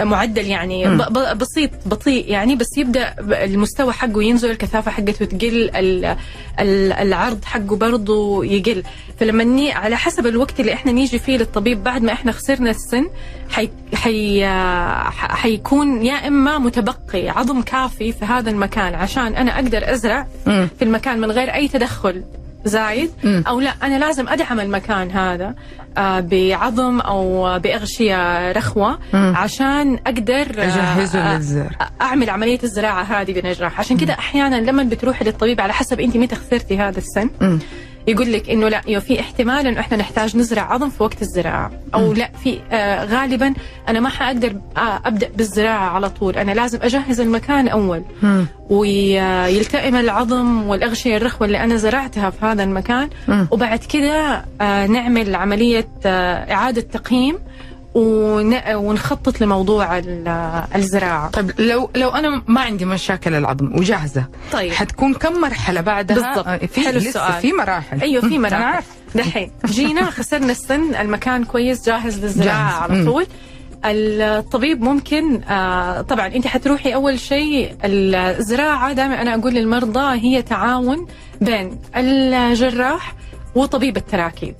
معدل 0.00 0.46
يعني 0.46 0.96
بسيط 1.34 1.70
بطيء 1.86 2.30
يعني 2.30 2.56
بس 2.56 2.78
يبدأ 2.78 3.14
المستوى 3.44 3.92
حقه 3.92 4.22
ينزل 4.22 4.50
الكثافة 4.50 4.90
حقته 4.90 5.24
تقل 5.24 5.70
ال- 5.76 6.04
ال- 6.60 6.92
العرض 6.92 7.44
حقه 7.44 7.76
برضه 7.76 8.44
يقل. 8.44 8.82
فلما 9.20 9.44
ني 9.44 9.72
على 9.72 9.96
حسب 9.96 10.26
الوقت 10.26 10.60
اللي 10.60 10.72
إحنا 10.74 10.92
نيجي 10.92 11.18
فيه 11.18 11.36
للطبيب 11.36 11.82
بعد 11.84 12.02
ما 12.02 12.12
إحنا 12.12 12.32
خسرنا 12.32 12.70
السن 12.70 13.06
حي 13.50 13.70
حي 13.94 14.46
حيكون 15.12 16.06
يا 16.06 16.28
إما 16.28 16.58
متبقي 16.58 17.28
عظم 17.28 17.62
كافي 17.62 18.12
في 18.12 18.24
هذا 18.24 18.50
المكان 18.50 18.94
عشان 18.94 19.34
أنا 19.36 19.54
أقدر 19.54 19.92
أزرع. 19.92 20.26
في 20.78 20.82
المكان 20.82 21.20
من 21.20 21.30
غير 21.30 21.54
أي 21.54 21.68
تدخل. 21.68 22.22
زايد. 22.66 23.10
أو 23.24 23.60
لا 23.60 23.72
أنا 23.82 23.98
لازم 23.98 24.28
أدعم 24.28 24.60
المكان 24.60 25.10
هذا 25.10 25.54
آه، 25.98 26.20
بعظم 26.20 27.00
أو 27.00 27.58
بأغشية 27.58 28.52
رخوة 28.52 28.98
مم. 29.12 29.34
عشان 29.36 29.98
أقدر 30.06 30.46
آه، 30.58 30.64
أجهزه 30.64 31.18
آه، 31.18 31.36
للزر 31.36 31.76
أعمل 32.00 32.30
عملية 32.30 32.58
الزراعة 32.64 33.02
هذه 33.02 33.32
بنجاح 33.32 33.80
عشان 33.80 33.96
كذا 33.96 34.12
أحيانا 34.12 34.56
لما 34.56 34.82
بتروحي 34.82 35.24
للطبيب 35.24 35.60
على 35.60 35.72
حسب 35.72 36.00
أنت 36.00 36.16
متى 36.16 36.36
خسرتي 36.36 36.78
هذا 36.78 36.98
السن 36.98 37.30
مم. 37.40 37.58
يقول 38.06 38.32
لك 38.32 38.50
إنه 38.50 38.68
لا 38.68 39.00
في 39.00 39.20
احتمال 39.20 39.66
إنه 39.66 39.80
إحنا 39.80 39.96
نحتاج 39.96 40.36
نزرع 40.36 40.72
عظم 40.72 40.90
في 40.90 41.02
وقت 41.02 41.22
الزراعة. 41.22 41.70
أو 41.94 42.12
لا 42.12 42.30
في 42.44 42.58
آه 42.72 43.04
غالبا 43.04 43.54
أنا 43.88 44.00
ما 44.00 44.08
حأقدر 44.08 44.56
آه 44.76 45.00
أبدأ 45.04 45.28
بالزراعة 45.36 45.88
على 45.88 46.10
طول. 46.10 46.36
أنا 46.36 46.52
لازم 46.52 46.78
أجهز 46.82 47.20
المكان 47.20 47.68
أول. 47.68 48.02
ويلتئم 48.70 49.96
العظم 49.96 50.66
والأغشية 50.68 51.16
الرخوة 51.16 51.46
اللي 51.46 51.64
أنا 51.64 51.76
زرعتها 51.76 52.30
في 52.30 52.44
هذا 52.46 52.64
المكان. 52.64 53.10
مم. 53.28 53.48
وبعد 53.50 53.78
كده 53.78 54.44
آه 54.60 54.86
نعمل 54.86 55.34
عملية 55.34 55.88
آه 56.06 56.52
إعادة 56.52 56.80
تقييم. 56.80 57.38
ونخطط 57.96 59.40
لموضوع 59.40 59.98
ال- 59.98 60.28
الزراعة 60.76 61.30
طيب 61.30 61.50
لو 61.60 61.90
لو 61.96 62.08
أنا 62.08 62.42
ما 62.46 62.60
عندي 62.60 62.84
مشاكل 62.84 63.34
العظم 63.34 63.78
وجاهزة 63.78 64.24
طيب 64.52 64.72
حتكون 64.72 65.14
كم 65.14 65.40
مرحلة 65.40 65.80
بعدها 65.80 66.16
بالضبط. 66.16 66.46
آه، 66.48 66.56
في 66.56 66.80
حلو 66.80 66.98
لسه 66.98 67.08
السؤال. 67.08 67.32
في 67.42 67.52
مراحل 67.52 68.00
أيوه 68.00 68.28
في. 68.28 68.38
مراحل 68.46 68.82
دحين 69.14 69.50
جينا 69.66 70.04
خسرنا 70.10 70.52
السن 70.52 70.94
المكان 70.94 71.44
كويس 71.44 71.86
جاهز 71.86 72.18
للزراعة 72.24 72.88
جاهز. 72.88 72.92
على. 72.92 73.04
طول 73.04 73.26
الطبيب 73.84 74.82
ممكن 74.82 75.42
آه 75.42 76.00
طبعا 76.00 76.26
أنت 76.26 76.46
حتروحي 76.46 76.94
أول 76.94 77.18
شيء 77.20 77.76
الزراعة 77.84 78.92
دائما 78.92 79.22
أنا 79.22 79.34
أقول 79.34 79.54
للمرضى 79.54 80.20
هي 80.20 80.42
تعاون 80.42 81.06
بين 81.40 81.78
الجراح 81.96 83.14
وطبيب 83.54 83.96
التراكيب 83.96 84.54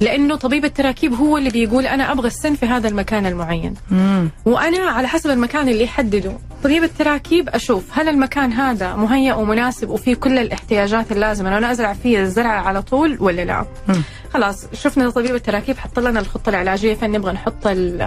لأنه 0.00 0.36
طبيب 0.36 0.64
التراكيب 0.64 1.14
هو 1.14 1.38
اللي 1.38 1.50
بيقول 1.50 1.86
أنا 1.86 2.12
أبغى 2.12 2.26
السن 2.26 2.54
في 2.54 2.66
هذا 2.66 2.88
المكان 2.88 3.26
المعين 3.26 3.74
مم. 3.90 4.28
وأنا 4.44 4.78
على 4.78 5.08
حسب 5.08 5.30
المكان 5.30 5.68
اللي 5.68 5.84
يحدده 5.84 6.32
طبيب 6.64 6.84
التراكيب 6.84 7.48
أشوف 7.48 7.84
هل 7.98 8.08
المكان 8.08 8.52
هذا 8.52 8.94
مهيأ 8.96 9.34
ومناسب 9.34 9.88
وفيه 9.90 10.14
كل 10.14 10.38
الاحتياجات 10.38 11.12
اللازمة 11.12 11.58
أنا 11.58 11.70
أزرع 11.70 11.92
فيه 11.92 12.20
الزرع 12.20 12.50
على 12.66 12.82
طول 12.82 13.16
ولا 13.20 13.44
لا 13.44 13.64
مم. 13.88 14.02
خلاص 14.34 14.66
شفنا 14.72 15.10
طبيب 15.10 15.34
التراكيب 15.34 15.78
حط 15.78 15.98
لنا 15.98 16.20
الخطة 16.20 16.48
العلاجية 16.50 16.94
فين 16.94 17.10
نبغى 17.10 17.32
نحط 17.32 17.66
ال- 17.66 18.02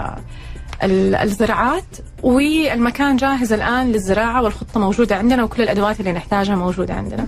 ال- 0.83 1.15
الزراعات 1.15 1.83
والمكان 2.24 3.15
جاهز 3.17 3.53
الآن 3.53 3.91
للزراعة 3.91 4.41
والخطة 4.43 4.79
موجودة 4.79 5.15
عندنا 5.15 5.43
وكل 5.43 5.63
الأدوات 5.63 6.00
اللي 6.00 6.12
نحتاجها 6.12 6.55
موجودة 6.55 6.93
عندنا. 6.93 7.25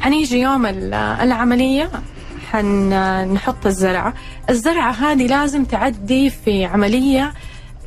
حنيجي 0.00 0.40
يوم 0.40 0.66
ال- 0.66 0.94
العملية 0.94 1.90
حنحط 2.56 3.66
الزرعة 3.66 4.14
الزرعة 4.50 4.90
هذه 4.92 5.26
لازم 5.26 5.64
تعدي 5.64 6.30
في 6.30 6.64
عملية 6.64 7.34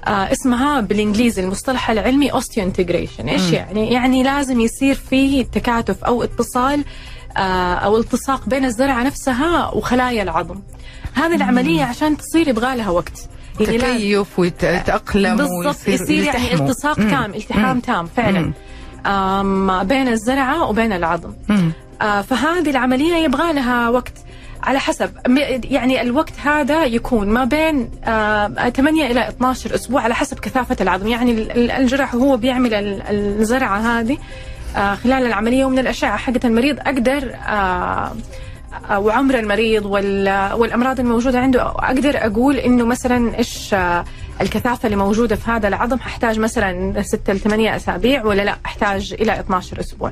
آه 0.08 0.32
اسمها 0.32 0.82
بالإنجليزي 0.82 1.44
المصطلح 1.44 1.90
العلمي 1.90 2.32
osseointegration 2.32 3.30
إيش 3.30 3.52
يعني؟ 3.52 3.94
يعني 3.94 4.24
لازم 4.24 4.60
يصير 4.60 4.96
في 4.96 5.44
تكاتف 5.44 6.04
أو 6.04 6.24
اتصال 6.24 6.84
آه 7.38 7.74
أو 7.74 7.98
التصاق 7.98 8.50
بين 8.50 8.66
الزرعة 8.66 9.04
نفسها 9.04 9.70
وخلايا 9.70 10.24
العظم. 10.24 10.60
هذه 11.14 11.36
العملية 11.36 11.84
عشان 11.84 12.18
تصير 12.18 12.48
يبغى 12.48 12.76
لها 12.78 12.90
وقت. 12.90 13.30
يعني 13.60 13.78
تكيف 13.78 14.40
ويتأقلم 14.40 15.38
بالضبط 15.38 15.88
يصير 15.88 16.24
يعني. 16.24 16.54
التصاق 16.54 17.00
مم. 17.00 17.10
تام 17.10 17.34
التحام 17.34 17.76
مم. 17.76 17.80
تام 17.82 18.08
فعلا. 18.08 18.54
بين 19.84 20.08
الزرعة 20.08 20.70
وبين 20.70 20.94
العظم. 20.94 21.34
آه، 22.02 22.22
فهذه 22.22 22.70
العملية 22.70 23.16
يبغى 23.16 23.54
لها 23.54 23.90
وقت. 23.90 24.14
على 24.64 24.80
حسب. 24.80 25.10
يعني 25.64 26.02
الوقت 26.02 26.34
هذا 26.44 26.86
يكون 26.86 27.28
ما 27.28 27.44
بين 27.44 27.90
آه 28.06 28.70
8 28.70 29.06
إلى 29.12 29.28
12 29.28 29.76
أسبوع 29.76 30.02
على 30.02 30.16
حسب 30.16 30.40
كثافة 30.40 30.78
العظم. 30.82 31.08
يعني 31.08 31.32
ال- 31.32 31.52
ال- 31.52 31.72
الجرح 31.72 32.16
وهو 32.16 32.38
بيعمل 32.38 32.74
ال- 32.74 33.02
الزرعة 33.10 33.78
هذه 33.80 34.18
آه 34.78 34.96
خلال 34.96 35.26
العملية. 35.26 35.66
ومن 35.66 35.80
الأشعة 35.80 36.18
حقت 36.18 36.46
المريض 36.46 36.80
آه 37.48 38.12
آه، 38.90 39.00
وعمر 39.00 39.40
المريض 39.40 39.86
وال- 39.86 40.54
والأمراض 40.54 41.00
الموجودة 41.00 41.40
عنده 41.40 41.62
أقدر 41.68 42.18
أقول 42.18 42.56
إنه 42.56 42.86
مثلا 42.86 43.38
إيش 43.38 43.74
آه، 43.74 44.06
الكثافة 44.42 44.86
اللي 44.86 44.96
موجودة 44.98 45.36
في 45.36 45.52
هذا 45.52 45.68
العظم 45.68 46.00
ححتاج 46.00 46.40
مثلا 46.40 47.02
6 47.02 47.34
ل 47.34 47.40
8 47.40 47.76
أسابيع 47.76 48.26
ولا 48.26 48.42
لا؟ 48.42 48.56
أحتاج 48.66 49.14
إلى 49.22 49.40
12 49.40 49.80
أسبوع. 49.80 50.12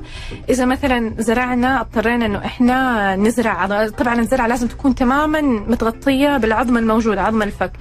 إذا 0.49 0.65
مثلا 0.65 1.13
زرعنا 1.19 1.81
اضطرينا 1.81 2.25
إنه 2.25 2.45
إحنا 2.45 3.15
نزرع 3.15 3.87
طبعا 3.87 4.19
الزرعة 4.19 4.47
لازم 4.47 4.67
تكون 4.67 4.95
تماما 4.95 5.41
متغطية 5.41 6.37
بالعظم 6.37 6.77
الموجود 6.77 7.17
عظم 7.17 7.41
الفك. 7.41 7.71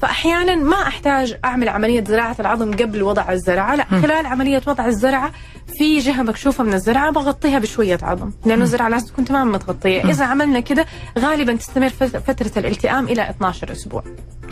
فاحيانا 0.00 0.54
ما 0.54 0.82
أحتاج 0.82 1.36
أعمل 1.44 1.68
عملية 1.68 2.04
زراعة 2.04 2.36
العظم 2.40 2.72
قبل 2.72 3.02
وضع 3.02 3.32
الزرعة، 3.32 3.74
لا. 3.74 3.84
خلال 3.84 4.26
عملية 4.26 4.62
وضع 4.66 4.86
الزرعة 4.86 5.32
في 5.78 5.98
جهة 5.98 6.22
مكشوفة 6.22 6.64
من 6.64 6.74
الزرعة 6.74 7.10
بغطيها 7.12 7.58
بشوية 7.58 7.98
عظم، 8.02 8.30
لأنه 8.46 8.62
الزرعة 8.62 8.88
لازم 8.88 9.06
تكون 9.06 9.24
تماما 9.24 9.52
متغطية، 9.52 10.04
إذا 10.10 10.24
عملنا 10.24 10.60
كده 10.60 10.86
غالبا 11.18 11.56
تستمر 11.56 11.88
فت- 11.88 12.16
فترة 12.16 12.50
الالتئام 12.56 13.04
إلى 13.08 13.30
12 13.30 13.72
أسبوع. 13.72 14.02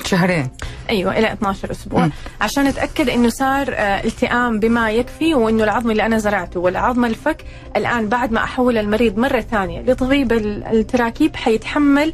شهرين. 0.05 0.49
أيوه 0.91 1.19
إلى 1.19 1.33
12 1.41 1.71
أسبوع 1.71 2.05
مم. 2.05 2.13
عشان 2.41 2.67
أتأكد 2.67 3.09
إنه 3.09 3.29
صار 3.29 3.67
آه، 3.75 4.05
التئام 4.05 4.61
بما 4.61 4.91
يكفي 4.91 5.35
وإنه 5.35 5.65
العظم 5.65 5.91
اللي 5.91 6.07
أنا 6.07 6.19
زرعته 6.19 6.61
والعظم 6.61 7.05
الفك 7.05 7.45
الآن 7.77 8.09
بعد 8.09 8.33
ما 8.33 8.45
أحول 8.45 8.79
المريض 8.79 9.19
مرة 9.19 9.41
ثانية 9.41 9.81
لطبيب 9.83 10.33
ال- 10.33 10.65
التراكيب 10.65 11.37
حيتحمل 11.37 12.13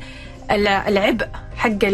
ال- 0.50 0.66
العبء 0.68 1.26
حق 1.56 1.85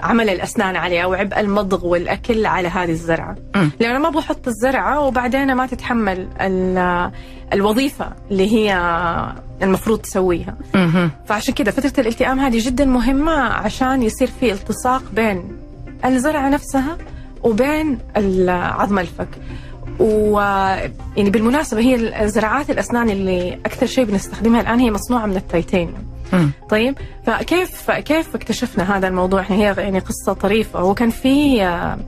عمل 0.00 0.28
الأسنان 0.28 0.76
عليه 0.76 1.04
أو 1.04 1.14
عبء 1.14 1.40
المضغ 1.40 1.86
والأكل 1.86 2.46
على 2.46 2.68
هذه 2.68 2.90
الزرعة. 2.90 3.36
لأنه 3.80 3.98
ما 3.98 4.08
أبغى 4.08 4.20
أحط 4.20 4.48
الزرعة 4.48 5.00
وبعدين 5.00 5.54
ما 5.54 5.66
تتحمل 5.66 6.28
ال- 6.40 7.10
الوظيفة 7.52 8.12
اللي 8.30 8.52
هي 8.54 8.76
المفروض 9.62 9.98
تسويها. 9.98 10.54
فعشان 11.26 11.54
كذا 11.54 11.70
فترة 11.70 11.92
الالتئام 12.00 12.40
هذه 12.40 12.66
جدا 12.66 12.84
مهمة 12.84 13.32
عشان 13.42 14.02
يصير 14.02 14.28
في 14.40 14.52
التصاق 14.52 15.02
بين 15.12 15.56
الزرعة 16.04 16.48
نفسها 16.48 16.98
وبين 17.42 17.98
عظم 18.48 18.98
الفك. 18.98 19.28
و 19.98 20.40
يعني 21.16 21.30
بالمناسبة 21.30 21.80
هي 21.80 22.28
زراعات 22.28 22.70
الأسنان 22.70 23.10
اللي 23.10 23.54
أكثر 23.66 23.86
شيء 23.86 24.04
بنستخدمها 24.04 24.60
الآن 24.60 24.80
هي 24.80 24.90
مصنوعة 24.90 25.26
من 25.26 25.36
التيتانيوم. 25.36 26.04
طيب 26.70 26.98
فكيف 27.26 27.90
كيف 27.90 28.34
اكتشفنا 28.34 28.96
هذا 28.96 29.08
الموضوع؟ 29.08 29.42
هي 29.48 29.74
يعني 29.78 29.98
قصة 29.98 30.32
طريفة. 30.32 30.84
وكان 30.84 31.10
في 31.10 31.62
آه، 31.62 31.98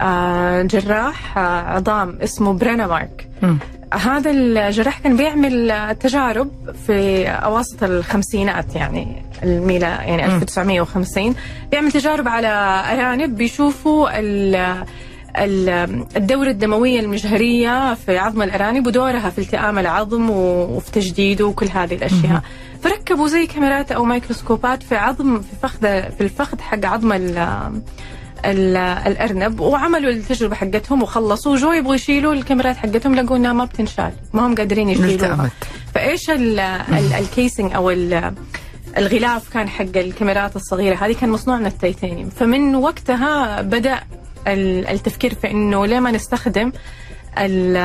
آه، 0.00 0.62
جراح 0.62 1.38
آه، 1.38 1.40
عظام 1.60 2.18
اسمه 2.22 2.52
برينا 2.52 2.86
مارك 2.86 3.28
مم. 3.42 3.58
هذا 3.98 4.30
الجراح 4.30 4.98
كان 4.98 5.16
بيعمل 5.16 5.72
تجارب 6.00 6.50
في 6.86 7.26
أواسط 7.28 7.82
الخمسينات 7.82 8.74
يعني 8.76 9.22
الميلا 9.42 9.86
يعني 9.88 10.24
1950 10.26 11.34
بيعمل 11.70 11.92
تجارب 11.92 12.28
على 12.28 12.48
أرانب 12.92 13.36
بيشوفوا 13.36 14.18
ال- 14.18 14.84
ال- 15.38 16.04
الدورة 16.16 16.48
الدموية 16.50 17.00
المجهرية 17.00 17.94
في 17.94 18.18
عظم 18.18 18.42
الأرانب 18.42 18.86
ودورها 18.86 19.30
في 19.30 19.38
التئام 19.38 19.78
العظم 19.78 20.30
وفي 20.30 20.92
تجديده 20.92 21.46
وكل 21.46 21.66
هذه 21.68 21.94
الأشياء. 21.94 22.42
فركبوا 22.82 23.28
زي 23.28 23.46
كاميرات 23.46 23.92
أو 23.92 24.04
ميكروسكوبات 24.04 24.82
في 24.82 24.96
عظم 24.96 25.40
في 25.40 25.46
فخذ 25.62 25.80
في 26.12 26.20
الفخذ 26.20 26.60
حق 26.60 26.84
عظم 26.86 27.12
الأرنب 28.44 29.60
وعملوا 29.60 30.10
التجربة 30.10 30.54
حقتهم 30.54 31.02
وخلصوا. 31.02 31.56
جو 31.56 31.72
يبغوا 31.72 31.94
يشيلوا 31.94 32.32
الكاميرات 32.32 32.76
حقتهم 32.76 33.14
لقوا 33.14 33.36
إنها 33.36 33.52
ما 33.52 33.64
بتنشال. 33.64 34.12
ما 34.32 34.46
هم 34.46 34.54
قادرين 34.54 34.88
يشيلوها. 34.88 35.50
فإيش 35.94 36.30
ال- 36.30 36.60
ال- 36.60 37.12
casing 37.12 37.74
أو 37.74 37.90
ال- 37.90 38.32
الغلاف 38.98 39.48
كان 39.52 39.68
حق 39.68 39.96
الكاميرات 39.96 40.56
الصغيرة؟ 40.56 40.94
هذه 40.96 41.12
كان 41.12 41.30
مصنوع 41.30 41.56
من 41.56 41.66
التيتانيوم. 41.66 42.28
فمن 42.30 42.74
وقتها 42.74 43.62
بدأ 43.62 44.00
ال- 44.46 44.88
التفكير 44.88 45.34
في 45.34 45.50
إنه 45.50 45.86
ليه 45.86 46.00
ما 46.00 46.10
نستخدم 46.10 46.72
ال- 47.38 47.76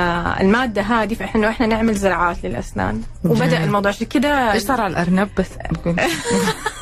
المادة 0.41 0.81
هذه 0.81 1.13
في 1.13 1.23
انه 1.35 1.49
إحنا 1.49 1.65
نعمل 1.67 1.93
زراعات 1.95 2.37
للأسنان. 2.43 3.01
وبدأ. 3.25 3.63
الموضوع 3.63 3.91
عشان 3.91 4.07
كده 4.07 4.53
إيش 4.53 4.63
صار 4.63 4.81
على 4.81 4.91
الأرنب؟ 4.91 5.29
بس 5.37 5.47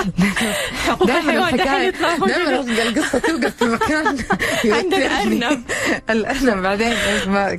دائما 1.06 1.18
الحيوان 1.20 1.54
الحكاية 1.54 1.90
دائما 1.90 2.60
القصة 2.82 3.18
توقف 3.18 3.56
في 3.56 3.64
مكان 3.64 4.16
يوترني. 4.64 5.46
أرنب. 5.46 5.62
الأرنب 6.10 6.62
بعدين 6.62 6.94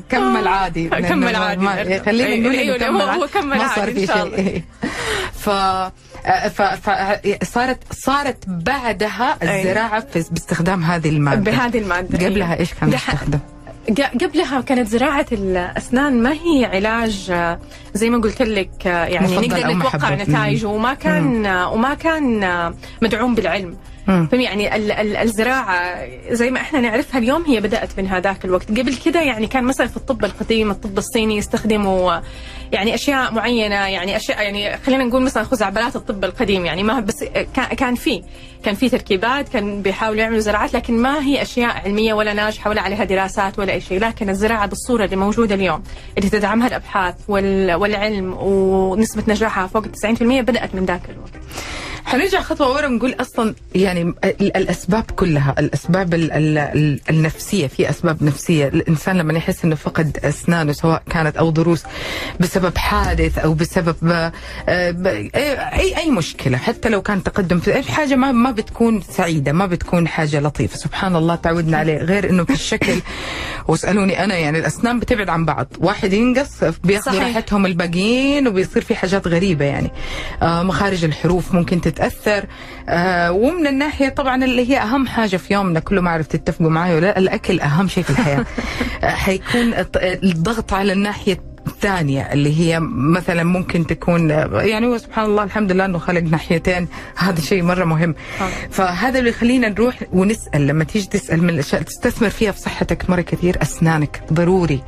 كمل 0.10 0.48
عادي 0.48 0.90
كمل 0.90 1.36
عادي 1.36 1.62
الأرنب. 1.66 2.06
خلينا 2.06 2.28
أيوة، 2.30 2.40
نقول 2.42 2.56
أيوة، 2.56 2.76
إنه 2.76 3.04
هو- 3.04 3.22
هو 3.22 3.28
كمل 3.28 3.58
ما 3.58 3.68
صار 3.76 3.80
عادي 3.80 4.08
في. 4.08 4.14
شيء 4.14 4.64
ف 5.44 5.50
ف 6.56 6.62
ف- 6.62 7.44
صارت 7.44 7.78
صارت 7.94 8.38
بعدها 8.48 9.38
أيوة. 9.42 9.60
الزراعة 9.62 10.06
باستخدام 10.16 10.84
هذه 10.84 11.10
المادة 11.10 11.52
بهذه 11.52 11.78
المادة 11.78 12.26
قبلها 12.26 12.60
إيش 12.60 12.74
كان 12.74 12.94
يستخدم؟ 12.94 13.40
قبلها 14.22 14.62
كانت 14.62 14.88
زراعة 14.88 15.26
الأسنان 15.32 16.24
ما 16.24 16.32
هي 16.34 16.66
علاج 16.66 17.28
آه، 17.32 17.60
زي 17.94 18.10
ما 18.10 18.18
قلت 18.22 18.42
لك 18.42 18.88
آه، 18.88 19.06
يعني 19.06 19.28
نقدر 19.36 19.68
نتوقع. 19.78 20.16
نتائجه 20.16 20.68
وما 20.68 20.94
كان 20.94 21.46
آه، 21.46 21.72
وما 21.74 21.94
كان 21.94 22.74
مدعوم 23.02 23.36
بالعلم. 23.36 23.78
يعني 24.34 24.76
ال- 24.76 24.92
ال- 24.92 25.16
الزراعة 25.18 25.98
زي 26.32 26.52
ما 26.52 26.60
إحنا 26.62 26.80
نعرفها 26.82 27.20
اليوم 27.20 27.44
هي 27.46 27.62
بدأت 27.62 27.90
من 27.98 28.08
هذاك 28.08 28.46
الوقت. 28.46 28.70
قبل 28.70 28.96
كده 29.06 29.22
يعني 29.22 29.48
كان 29.48 29.64
مثلا 29.64 29.88
في 29.88 29.98
الطب 29.98 30.26
القديم 30.26 30.72
الطب 30.72 30.98
الصيني 30.98 31.38
يستخدموا 31.38 32.20
يعني 32.72 32.96
أشياء 32.96 33.34
معينة 33.34 33.76
يعني 33.76 34.16
أشياء 34.16 34.42
يعني 34.42 34.78
خلينا 34.78 35.04
نقول 35.04 35.22
مثلا 35.22 35.44
خزعبلات 35.44 35.96
الطب 35.96 36.24
القديم 36.26 36.66
يعني 36.66 36.84
ما 36.84 37.00
بس 37.00 37.24
كان 37.78 37.96
في 37.96 38.24
كان 38.64 38.76
في 38.76 38.90
تركيبات 38.90 39.50
كان 39.50 39.82
بيحاولوا 39.82 40.22
يعملوا 40.22 40.40
زراعات 40.40 40.74
لكن 40.74 40.98
ما 40.98 41.24
هي 41.24 41.42
أشياء 41.42 41.70
علمية 41.86 42.14
ولا 42.14 42.34
ناجحة 42.34 42.70
ولا 42.70 42.82
عليها 42.82 43.04
دراسات 43.04 43.60
ولا 43.60 43.74
أي 43.74 43.82
شيء 43.82 44.00
لكن 44.00 44.30
الزراعة 44.30 44.66
بالصورة 44.66 45.06
اللي 45.06 45.16
موجودة 45.16 45.56
اليوم 45.56 45.84
اللي 46.18 46.30
تدعمها 46.30 46.68
الأبحاث 46.68 47.16
وال- 47.28 47.74
والعلم 47.76 48.34
ونسبة 48.42 49.24
نجاحها 49.28 49.68
فوق 49.68 49.86
90% 49.86 50.22
بدأت 50.22 50.76
من 50.76 50.86
ذاك 50.86 51.02
الوقت. 51.10 51.32
حنرجع 52.06 52.42
خطوة 52.42 52.72
ورا 52.74 52.88
ونقول 52.88 53.16
أصلا 53.20 53.56
يعني 53.76 54.02
ال- 54.02 54.58
الأسباب 54.58 55.04
كلها 55.16 55.56
الأسباب 55.60 56.14
ال- 56.14 56.32
ال- 56.32 56.58
ال- 56.58 57.00
النفسية 57.10 57.68
في 57.68 57.90
أسباب 57.90 58.24
نفسية. 58.24 58.68
الإنسان 58.68 59.18
لما 59.18 59.34
يحس 59.34 59.66
أنه 59.66 59.76
فقد 59.76 60.18
أسنانه 60.24 60.72
سواء 60.72 61.04
كانت 61.10 61.38
أو 61.38 61.50
ضروس 61.50 61.84
بسبب 62.40 62.78
حادث 62.78 63.38
أو 63.38 63.54
بسبب 63.54 63.96
آه، 64.10 64.34
أي 65.80 65.98
أي 65.98 66.12
مشكلة 66.12 66.58
حتى 66.58 66.90
لو 66.90 67.02
كان 67.02 67.24
تقدم 67.24 67.60
في 67.60 67.76
أي 67.76 67.84
حاجة 67.84 68.16
ما 68.16 68.32
ما 68.32 68.52
بتكون 68.52 69.02
سعيدة 69.02 69.52
ما 69.52 69.66
بتكون 69.66 70.08
حاجة 70.08 70.40
لطيفة. 70.40 70.78
سبحان 70.78 71.16
الله 71.16 71.36
تعودنا 71.36 71.78
عليه. 71.78 71.98
غير 71.98 72.30
أنه 72.30 72.44
في 72.44 72.54
الشكل 72.54 72.94
واسألوني 73.68 74.24
أنا 74.24 74.36
يعني 74.38 74.60
الأسنان 74.60 75.00
بتبعد 75.00 75.30
عن 75.30 75.46
بعض. 75.46 75.68
واحد 75.80 76.14
ينقص 76.14 76.64
صحيح. 77.06 77.24
راحتهم 77.24 77.66
الباقيين 77.66 78.48
وبيصير 78.48 78.84
في 78.84 78.96
حاجات 78.96 79.28
غريبة 79.28 79.66
يعني. 79.66 79.92
آه 80.42 80.64
مخارج 80.64 81.04
الحروف 81.04 81.54
ممكن 81.54 81.82
تتأثر. 81.92 82.46
آه 82.90 83.32
ومن 83.32 83.68
الناحية 83.68 84.10
طبعا 84.10 84.44
اللي 84.44 84.70
هي 84.70 84.78
أهم 84.78 85.08
حاجة 85.08 85.38
في 85.38 85.54
يومنا 85.54 85.80
كله 85.80 86.02
ما 86.02 86.12
عرفت 86.12 86.36
تتفقوا 86.36 86.70
معي 86.70 86.96
ولا 86.96 87.18
الأكل 87.18 87.60
أهم 87.60 87.88
شيء 87.88 88.04
في 88.04 88.10
الحياة. 88.10 88.46
آه 89.04 89.10
حيكون 89.10 89.74
الضغط 89.96 90.74
على 90.74 90.94
الناحية 90.94 91.51
الثانية 91.68 92.22
اللي 92.22 92.60
هي 92.60 92.80
مثلا 92.92 93.44
ممكن 93.44 93.88
تكون 93.88 94.30
يعني 94.30 94.88
هو 94.88 94.98
سبحان 94.98 95.26
الله 95.26 95.44
الحمد 95.44 95.72
لله 95.72 95.86
إنه 95.86 95.98
خلق 95.98 96.22
ناحيتين 96.22 96.88
هذا 97.18 97.42
شيء 97.42 97.64
مرة 97.64 97.86
مهم. 97.86 98.16
فهذا 98.70 99.20
اللي 99.20 99.30
يخلينا 99.30 99.70
نروح 99.70 100.00
ونسأل 100.14 100.68
لما 100.68 100.84
تيجي 100.84 101.08
تسأل 101.08 101.44
من 101.44 101.50
الأشياء 101.50 101.82
تستثمر 101.82 102.30
فيها 102.30 102.52
في 102.52 102.60
صحتك 102.60 103.10
مرة 103.10 103.22
كثير 103.22 103.62
أسنانك 103.62 104.22
ضروري. 104.34 104.84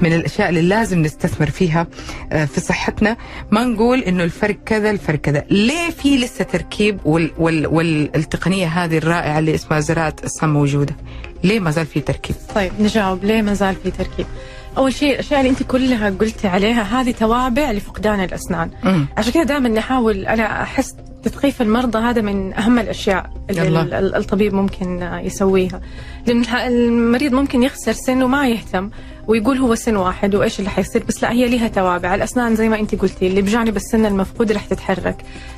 من 0.00 0.12
الأشياء 0.12 0.48
اللي 0.48 0.62
لازم 0.62 1.02
نستثمر 1.02 1.50
فيها 1.50 1.86
آه، 2.32 2.44
في 2.44 2.60
صحتنا 2.60 3.16
ما 3.50 3.64
نقول 3.64 3.98
إنه 4.00 4.24
الفرق 4.24 4.56
كذا 4.66 4.90
الفرق 4.90 5.18
كذا. 5.18 5.44
ليه 5.50 5.90
في 5.90 6.16
لسه 6.18 6.44
تركيب 6.44 6.98
وال 7.04 7.30
وال 7.38 7.66
والتقنية 7.66 8.66
هذه 8.66 8.98
الرائعة 8.98 9.38
اللي 9.38 9.54
اسمها 9.54 9.80
زراعة 9.80 10.16
الصم 10.24 10.48
موجودة؟ 10.48 10.96
ليه 11.44 11.60
ما 11.60 11.70
زال 11.70 11.86
في 11.86 12.00
تركيب؟ 12.00 12.36
طيب 12.54 12.72
نجاوب 12.80 13.24
ليه 13.24 13.42
ما 13.42 13.54
زال 13.54 13.74
في 13.82 13.90
تركيب؟ 13.90 14.26
أول 14.76 14.92
شيء 14.92 15.12
الأشياء 15.12 15.40
اللي 15.40 15.50
أنت 15.50 15.62
كلها 15.62 16.10
قلتي 16.10 16.48
عليها 16.48 16.82
هذه 16.82 17.10
توابع 17.10 17.70
لفقدان 17.70 18.24
الأسنان. 18.24 18.70
مم. 18.84 19.06
عشان 19.16 19.32
كذا 19.32 19.42
دائما 19.42 19.68
نحاول 19.68 20.26
أنا 20.26 20.62
أحس 20.62 20.94
تثقيف 21.22 21.62
المرضى 21.62 21.98
هذا 21.98 22.20
من 22.20 22.54
أهم 22.54 22.78
الأشياء 22.78 23.30
اللي 23.50 23.98
الطبيب 24.16 24.54
ممكن 24.54 25.10
يسويها. 25.22 25.80
لأن 26.26 26.44
المريض 26.54 27.32
ممكن 27.32 27.62
يخسر 27.62 27.92
سن 27.92 28.22
وما 28.22 28.48
يهتم 28.48 28.90
ويقول 29.28 29.58
هو 29.58 29.74
سن 29.74 29.96
واحد 29.96 30.34
وإيش 30.34 30.58
اللي 30.58 30.70
حيصير 30.70 31.04
بس 31.08 31.22
لا 31.22 31.32
هي 31.32 31.48
لها 31.48 31.68
توابع. 31.68 32.14
الأسنان 32.14 32.56
زي 32.56 32.68
ما 32.68 32.80
أنت 32.80 32.94
قلتي 32.94 33.26
اللي 33.26 33.42
بجانب 33.42 33.76
السن 33.76 34.06
المفقود 34.06 34.52
رح 34.52 34.64
تتحرك. 34.66 35.16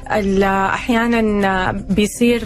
أحيانا 0.08 1.72
بيصير 1.72 2.44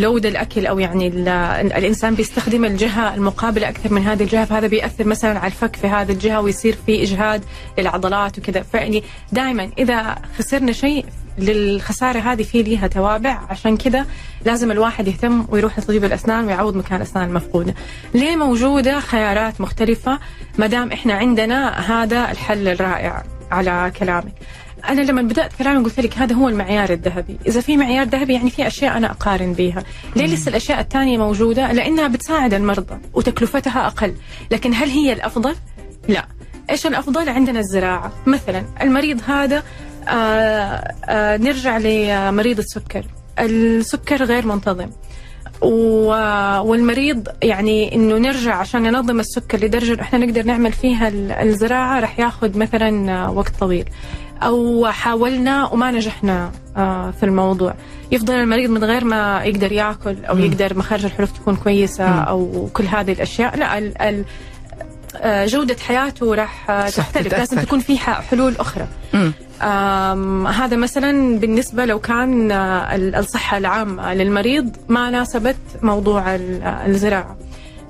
لود 0.00 0.26
الأكل 0.26 0.66
أو 0.66 0.78
يعني 0.78 1.06
ال- 1.06 1.28
الإنسان 1.72 2.14
بيستخدم 2.14 2.64
الجهة 2.64 3.14
المقابلة 3.14 3.68
أكثر 3.68 3.92
من 3.92 4.02
هذه 4.02 4.22
الجهة 4.22 4.44
فهذا 4.44 4.66
بيأثر 4.66 5.04
مثلا 5.06 5.38
على 5.38 5.46
الفك 5.46 5.76
في 5.76 5.86
هذه 5.86 6.12
الجهة 6.12 6.40
ويصير 6.40 6.76
في 6.86 7.02
إجهاد 7.02 7.44
للعضلات 7.78 8.38
وكذا 8.38 8.62
فيعني 8.62 9.02
دائما 9.32 9.70
إذا 9.78 10.16
خسرنا 10.38 10.72
شيء 10.72 11.04
للخسارة 11.38 12.18
هذه 12.18 12.42
في 12.42 12.62
ليها 12.62 12.86
توابع 12.86 13.38
عشان 13.50 13.76
كذا 13.76 14.06
لازم 14.44 14.70
الواحد 14.70 15.08
يهتم 15.08 15.46
ويروح 15.48 15.78
لطبيب 15.78 16.04
الأسنان 16.04 16.46
ويعوض 16.46 16.76
مكان 16.76 16.96
الأسنان 16.96 17.28
المفقوده. 17.28 17.74
ليه 18.14 18.36
موجودة 18.36 19.00
خيارات 19.00 19.60
مختلفة 19.60 20.18
ما 20.58 20.66
دام 20.66 20.92
إحنا 20.92 21.14
عندنا 21.14 21.68
هذا 21.80 22.30
الحل 22.30 22.68
الرائع 22.68 23.22
على 23.50 23.92
كلامك. 23.98 24.32
أنا 24.88 25.00
لما 25.00 25.22
بدأت 25.22 25.52
كلامي 25.58 25.84
قلت 25.84 26.00
لك 26.00 26.18
هذا 26.18 26.34
هو 26.34 26.48
المعيار 26.48 26.90
الذهبي. 26.90 27.38
إذا 27.46 27.60
في 27.60 27.76
معيار 27.76 28.06
ذهبي 28.06 28.32
يعني 28.34 28.50
في 28.50 28.66
أشياء 28.66 28.96
أنا 28.96 29.10
أقارن 29.10 29.52
بيها. 29.52 29.82
ليه 30.16 30.26
لسه 30.26 30.48
الأشياء 30.48 30.80
الثانية 30.80 31.18
موجودة؟ 31.18 31.72
لأنها 31.72 32.08
بتساعد 32.08 32.54
المرضى 32.54 32.98
وتكلفتها 33.14 33.86
أقل. 33.86 34.14
لكن 34.50 34.74
هل 34.74 34.88
هي 34.88 35.12
الأفضل؟ 35.12 35.54
لا. 36.08 36.26
إيش 36.70 36.86
الأفضل 36.86 37.28
عندنا؟ 37.28 37.58
الزراعة. 37.60 38.12
مثلا 38.26 38.64
المريض 38.82 39.20
هذا 39.26 39.62
آآ 40.08 40.94
آآ 41.04 41.36
نرجع 41.36 41.78
لمريض 41.78 42.58
السكر. 42.58 43.04
السكر 43.38 44.24
غير 44.24 44.46
منتظم. 44.46 44.90
والمريض 46.60 47.28
يعني 47.42 47.94
إنه 47.94 48.18
نرجع 48.18 48.54
عشان 48.54 48.82
ننظم 48.82 49.20
السكر 49.20 49.58
لدرجة 49.58 50.00
إحنا 50.00 50.18
نقدر 50.18 50.42
نعمل 50.42 50.72
فيها 50.72 51.08
ال- 51.08 51.32
الزراعة 51.32 52.00
راح 52.00 52.18
ياخذ 52.20 52.58
مثلا 52.58 53.28
وقت 53.28 53.56
طويل. 53.60 53.84
أو 54.46 54.86
حاولنا 54.86 55.66
وما 55.72 55.90
نجحنا 55.90 56.50
آه، 56.76 57.10
في 57.10 57.22
الموضوع. 57.26 57.74
يفضل 58.12 58.34
المريض 58.34 58.70
من 58.70 58.84
غير 58.84 59.04
ما 59.04 59.44
يقدر 59.44 59.72
يأكل 59.72 60.16
أو 60.24 60.38
يقدر 60.38 60.78
مخارج 60.78 61.04
الحروف 61.04 61.32
تكون 61.32 61.56
كويسة 61.56 62.04
أو 62.08 62.68
كل 62.72 62.84
هذه 62.84 63.12
الأشياء. 63.12 63.56
لا 63.56 63.78
ال 63.78 64.02
ال 64.02 64.24
آه، 65.16 65.46
جودة 65.46 65.76
حياته 65.86 66.34
راح 66.34 66.66
تختلف 66.96 67.32
لازم. 67.34 67.60
تكون 67.60 67.80
في 67.80 67.98
حلول 67.98 68.54
أخرى. 68.58 68.86
هذا 70.48 70.76
مثلا 70.76 71.38
بالنسبة 71.38 71.84
لو 71.84 71.98
كان 71.98 72.50
آه، 72.52 72.94
ال- 72.96 73.14
الصحة 73.14 73.58
العامة 73.58 74.14
للمريض 74.14 74.76
ما 74.88 75.10
ناسبت 75.10 75.56
موضوع 75.82 76.34
ال- 76.34 76.62
الزراعة. 76.62 77.36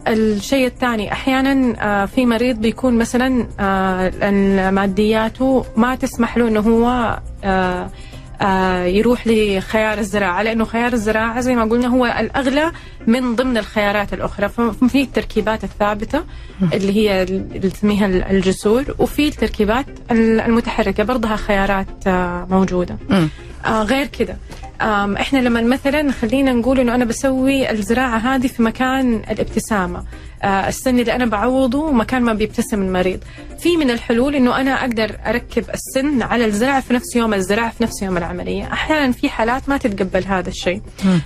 الشيء 0.08 0.66
الثاني 0.66 1.12
أحيانا 1.12 1.74
آه، 1.80 2.06
في 2.06 2.26
مريض 2.26 2.56
بيكون 2.56 2.98
مثلا 2.98 3.46
آه، 3.60 4.70
مادياته 4.70 5.64
ما 5.76 5.94
تسمح 5.94 6.36
له 6.36 6.48
إنه 6.48 6.60
هو 6.60 7.18
آه، 7.44 8.84
يروح 8.84 9.26
لخيار 9.26 9.98
الزراعة 9.98 10.42
لأنه 10.42 10.64
خيار 10.64 10.92
الزراعة 10.92 11.40
زي 11.40 11.54
ما 11.54 11.64
قلنا 11.64 11.88
هو 11.88 12.06
الأغلى 12.06 12.72
من 13.06 13.36
ضمن 13.36 13.58
الخيارات 13.58 14.12
الأخرى. 14.12 14.48
ففي 14.48 15.02
التركيبات 15.02 15.64
الثابتة 15.64 16.24
اللي 16.72 16.96
هي 16.96 17.22
اللي 17.22 17.70
تسميها 17.70 18.06
الجسور 18.06 18.84
وفي 18.98 19.28
التركيبات 19.28 19.86
المتحركة 20.10 21.04
برضها 21.04 21.36
خيارات 21.36 22.08
موجودة. 22.50 22.96
مم. 23.10 23.28
آه 23.66 23.82
غير 23.82 24.06
كده 24.06 24.36
آم، 24.82 25.16
إحنا 25.16 25.38
لما 25.38 25.60
مثلا 25.60 26.12
خلينا 26.12 26.52
نقول 26.52 26.80
إنه 26.80 26.94
أنا 26.94 27.04
بسوي 27.04 27.70
الزراعة 27.70 28.18
هذه 28.18 28.46
في 28.46 28.62
مكان 28.62 29.14
الابتسامة. 29.30 30.04
آه، 30.42 30.68
السن 30.68 30.98
اللي 30.98 31.14
أنا 31.14 31.26
بعوضه 31.26 31.92
مكان 31.92 32.22
ما 32.22 32.32
بيبتسم 32.32 32.82
المريض. 32.82 33.20
في 33.58 33.76
من 33.76 33.90
الحلول 33.90 34.34
إنه 34.34 34.60
أنا 34.60 34.80
أقدر 34.80 35.16
أركب 35.26 35.64
السن 35.74 36.22
على 36.22 36.44
الزرع 36.44 36.80
في 36.80 36.94
نفس 36.94 37.16
يوم 37.16 37.34
الزراعة 37.34 37.70
في 37.70 37.82
نفس 37.82 38.02
يوم 38.02 38.16
العملية. 38.16 38.72
أحيانا 38.72 39.12
في 39.12 39.28
حالات 39.28 39.68
ما 39.68 39.76
تتقبل 39.76 40.24
هذا 40.24 40.48
الشيء. 40.48 40.80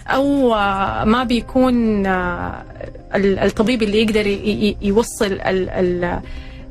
أو 0.08 0.54
آه، 0.54 1.04
ما 1.04 1.24
بيكون 1.24 2.06
آه، 2.06 2.62
ال- 3.14 3.38
الطبيب 3.38 3.82
اللي 3.82 4.02
يقدر 4.02 4.26
يوصل 4.82 5.26
ال- 5.32 5.68
ال- 5.70 6.20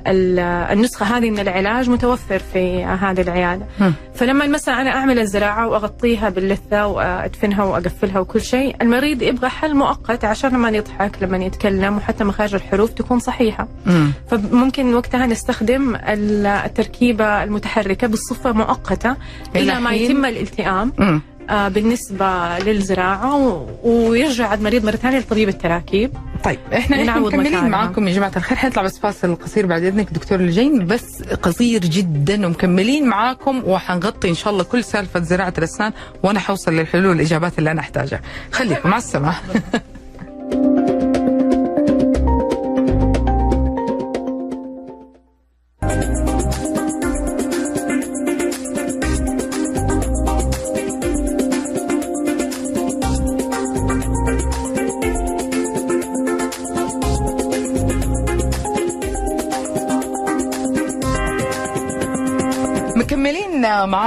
النسخة 0.08 1.06
هذه 1.18 1.32
من 1.32 1.40
العلاج 1.40 1.90
متوفر 1.90 2.40
في 2.54 2.84
هذه 2.84 3.22
العيادة 3.22 3.66
مم. 3.80 3.94
فلما 4.16 4.48
مثلا 4.48 4.82
أنا 4.82 4.90
أعمل 4.90 5.20
الزراعة 5.20 5.68
وأغطيها 5.68 6.30
باللثة 6.30 6.88
وأدفنها 6.88 7.64
وأقفلها 7.64 8.20
وكل 8.20 8.42
شيء 8.42 8.76
المريض 8.82 9.22
يبغى 9.22 9.50
حل 9.50 9.76
مؤقت 9.76 10.26
عشان 10.26 10.50
لما 10.52 10.70
يضحك 10.70 11.12
لما 11.22 11.38
يتكلم 11.38 11.98
وحتى 11.98 12.24
مخارج 12.24 12.56
الحروف 12.56 12.90
تكون 12.90 13.20
صحيحة 13.20 13.68
مم. 13.86 14.12
فممكن 14.32 14.94
وقتها 14.96 15.26
نستخدم 15.26 15.96
ال- 15.96 16.46
التركيبة 16.46 17.44
المتحركة 17.44 18.08
بصفة 18.08 18.52
مؤقتة 18.52 19.16
إلى 19.56 19.80
ما 19.80 19.92
يتم 19.94 20.26
الالتئام 20.26 20.92
مم. 20.98 21.22
آه، 21.50 21.68
بالنسبة 21.68 22.60
للزراعة 22.60 23.66
ويرجع 23.84 24.54
المريض 24.54 24.86
مرة 24.86 24.96
ثانية 24.96 25.20
لطبيب 25.20 25.50
التراكيب. 25.50 26.12
طيب 26.44 26.60
إحنا 26.74 26.96
إحنا 26.98 27.20
مكملين. 27.20 27.68
معاكم 27.70 28.08
يا 28.08 28.14
جماعة 28.14 28.32
الخير. 28.38 28.58
حنطلع 28.58 28.84
بس 28.84 29.00
فاصل 29.00 29.36
قصير 29.36 29.66
بعد 29.66 29.84
إذنك 29.84 30.14
دكتور 30.14 30.42
لجين 30.42 30.88
بس 30.88 31.24
قصير 31.24 31.82
جدا 31.82 32.46
ومكملين 32.48 33.08
معاكم 33.08 33.62
وحنغطي 33.66 34.30
إن 34.30 34.36
شاء 34.36 34.54
الله 34.54 34.64
كل 34.64 34.84
سالفة 34.84 35.20
زراعة 35.20 35.54
الأسنان 35.58 35.92
وأنا 36.24 36.40
حوصل 36.40 36.74
للحلول 36.74 37.06
والإجابات 37.06 37.60
اللي 37.60 37.72
أنا 37.72 37.80
أحتاجها. 37.82 38.22
خليكم 38.52 38.90
مع 38.90 38.98
السلامة. 38.98 39.36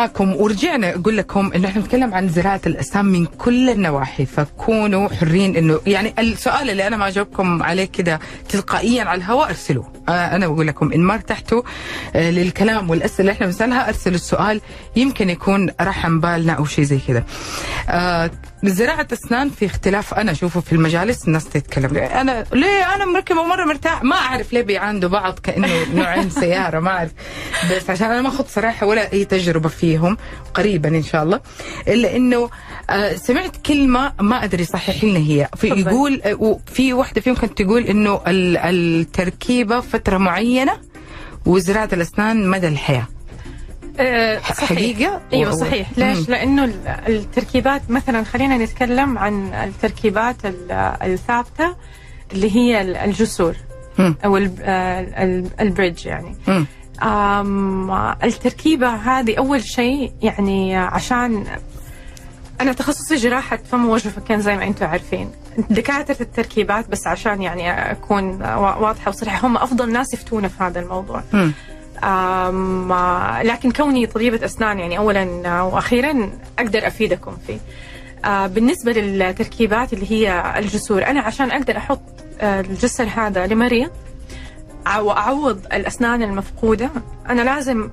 معاكم 0.09 0.37
ورجعنا 0.37 0.95
أقول 0.95 1.17
لكم 1.17 1.53
إنه 1.55 1.69
إحنا 1.69 1.83
نتكلم 1.83 2.15
عن 2.15 2.29
زراعة 2.29 2.61
الاسنان 2.67 3.05
من 3.05 3.27
كل 3.27 3.71
النواحي 3.71 4.27
فكونوا 4.27 5.09
حرين 5.09 5.57
إنه 5.57 5.81
يعني 5.87 6.15
السؤال 6.19 6.71
اللي 6.71 6.87
أنا 6.87 6.97
ما 6.97 7.09
أجاوبكم 7.09 7.63
عليه 7.63 7.85
كده 7.85 8.21
تلقائيا 8.49 9.05
على 9.05 9.19
الهواء 9.19 9.49
ارسلوه. 9.49 9.93
أنا 10.09 10.47
بقول 10.49 10.67
لكم 10.67 10.93
إن 10.93 11.01
ما 11.01 11.15
ارتحتوا 11.15 11.63
آه 12.15 12.31
للكلام 12.31 12.91
والأسئلة 12.91 13.21
اللي 13.21 13.33
إحنا 13.33 13.47
بنسألها 13.47 13.89
ارسلوا 13.89 14.15
السؤال 14.17 14.61
يمكن 14.97 15.31
يكون 15.31 15.71
رحم 15.81 16.21
بالنا 16.21 16.53
أو 16.53 16.65
شيء 16.65 16.85
زي 16.85 16.99
كده 17.09 17.25
آه 17.89 18.31
زراعة 18.65 19.07
أسنان 19.13 19.51
في 19.51 19.67
اختلاف 19.67 20.15
أنا 20.15 20.33
أشوفه 20.33 20.61
في 20.61 20.73
المجالس 20.73 21.29
الناس 21.29 21.45
تتكلم. 21.49 21.97
أنا 21.97 22.45
ليه؟ 22.53 22.95
أنا 22.95 23.05
مركبة 23.05 23.43
مرة 23.43 23.65
مرتاح. 23.65 24.03
ما 24.03 24.17
أعرف 24.17 24.53
ليه 24.53 24.63
بيعاندوا 24.63 25.09
بعض 25.09 25.39
كأنه 25.39 25.69
نوعين 25.95 26.31
سيارة 26.31 26.81
ما 26.81 26.91
أعرف. 26.91 27.11
بس 27.73 27.91
عشان 27.91 28.11
أنا 28.11 28.23
ما 28.23 28.29
أخذ 28.29 28.45
صراحة 28.49 28.87
ولا 28.87 29.13
أي 29.13 29.25
تجربة 29.25 29.69
فيهم 29.69 30.17
قريبا 30.55 30.89
إن 30.89 31.03
شاء 31.03 31.23
الله. 31.23 31.41
إلا 31.89 32.17
إنه 32.17 32.37
آه 32.37 32.51
سمعت 33.17 33.57
كلمة 33.67 34.13
ما 34.21 34.45
أدري 34.45 34.65
صحح 34.65 35.05
لنا 35.05 35.19
هي 35.19 35.49
في. 35.57 35.67
يقول 35.69 36.23
آه، 36.25 36.35
وفي 36.35 36.93
واحدة 36.93 37.21
فيهم 37.21 37.35
كانت 37.35 37.63
تقول 37.63 37.83
إنه 37.83 38.21
ال- 38.27 38.57
التركيبة 38.57 39.81
فترة 39.81 40.19
معينة 40.19 40.73
وزراعة 41.47 41.89
الأسنان 41.93 42.51
مدى 42.51 42.69
الحياة 42.69 43.07
آه، 44.01 44.39
صحيح. 44.39 44.65
حقيقة؟ 44.65 45.21
أيوه 45.33 45.51
صحيح 45.51 45.89
مم. 45.99 46.05
ليش 46.05 46.29
لأنه 46.29 46.65
ال- 46.65 46.87
التركيبات 47.09 47.83
مثلا 47.91 48.25
خلينا 48.25 48.57
نتكلم 48.59 49.19
عن 49.19 49.55
التركيبات 49.55 50.37
ال- 50.47 50.73
الثابتة 51.03 51.77
اللي 52.33 52.57
هي 52.57 52.81
ال- 52.81 52.97
الجسور 52.97 53.55
مم. 53.99 54.17
أو 54.25 54.37
ال- 54.37 54.53
آه، 54.61 55.01
ال- 55.25 55.51
البريدج 55.61 56.07
يعني 56.07 56.37
مم. 56.49 56.67
التركيبة 58.25 58.89
هذه 58.89 59.35
أول 59.39 59.65
شيء 59.65 60.13
يعني 60.23 60.77
عشان 60.77 61.45
أنا 62.61 62.73
تخصصي 62.73 63.15
جراحة 63.17 63.57
فم 63.57 63.89
ووجه 63.89 64.09
وفكين 64.09 64.41
زي 64.41 64.57
ما 64.57 64.65
أنتم 64.65 64.87
عارفين. 64.87 65.31
دكاترة 65.71 66.17
التركيبات 66.23 66.89
بس 66.91 67.07
عشان 67.07 67.43
يعني 67.43 67.91
أكون 67.93 68.43
وا- 68.43 68.75
واضحة 68.77 69.09
وصريحة 69.09 69.47
هم 69.47 69.57
أفضل 69.57 69.93
ناس 69.93 70.15
يفتونا 70.15 70.49
في 70.49 70.63
هذا 70.65 70.81
الموضوع. 70.81 71.23
آم، 72.05 72.93
آه، 72.93 73.43
لكن 73.43 73.71
كوني 73.73 74.07
طبيبة 74.07 74.45
أسنان 74.45 74.79
يعني 74.79 74.99
أولا 74.99 75.63
وأخيرا 75.63 76.31
أقدر 76.59 76.87
أفيدكم 76.87 77.33
فيه. 77.47 77.59
آه، 78.25 78.47
بالنسبة 78.47 78.93
للتركيبات 78.93 79.93
اللي 79.93 80.11
هي 80.13 80.55
الجسور 80.59 81.07
أنا 81.07 81.21
عشان 81.21 81.51
أقدر 81.51 81.77
أحط 81.77 82.01
آه، 82.41 82.61
الجسر 82.61 83.09
هذا 83.17 83.47
لمريض 83.47 83.91
وأعوض 84.99 85.67
الأسنان 85.73 86.23
المفقودة 86.23 86.91
أنا 87.29 87.43
لازم 87.43 87.91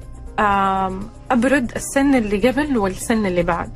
أبرد 1.32 1.72
السن 1.76 2.16
اللي 2.16 2.50
قبل 2.50 2.78
والسن 2.78 3.26
اللي 3.26 3.44
بعد. 3.44 3.70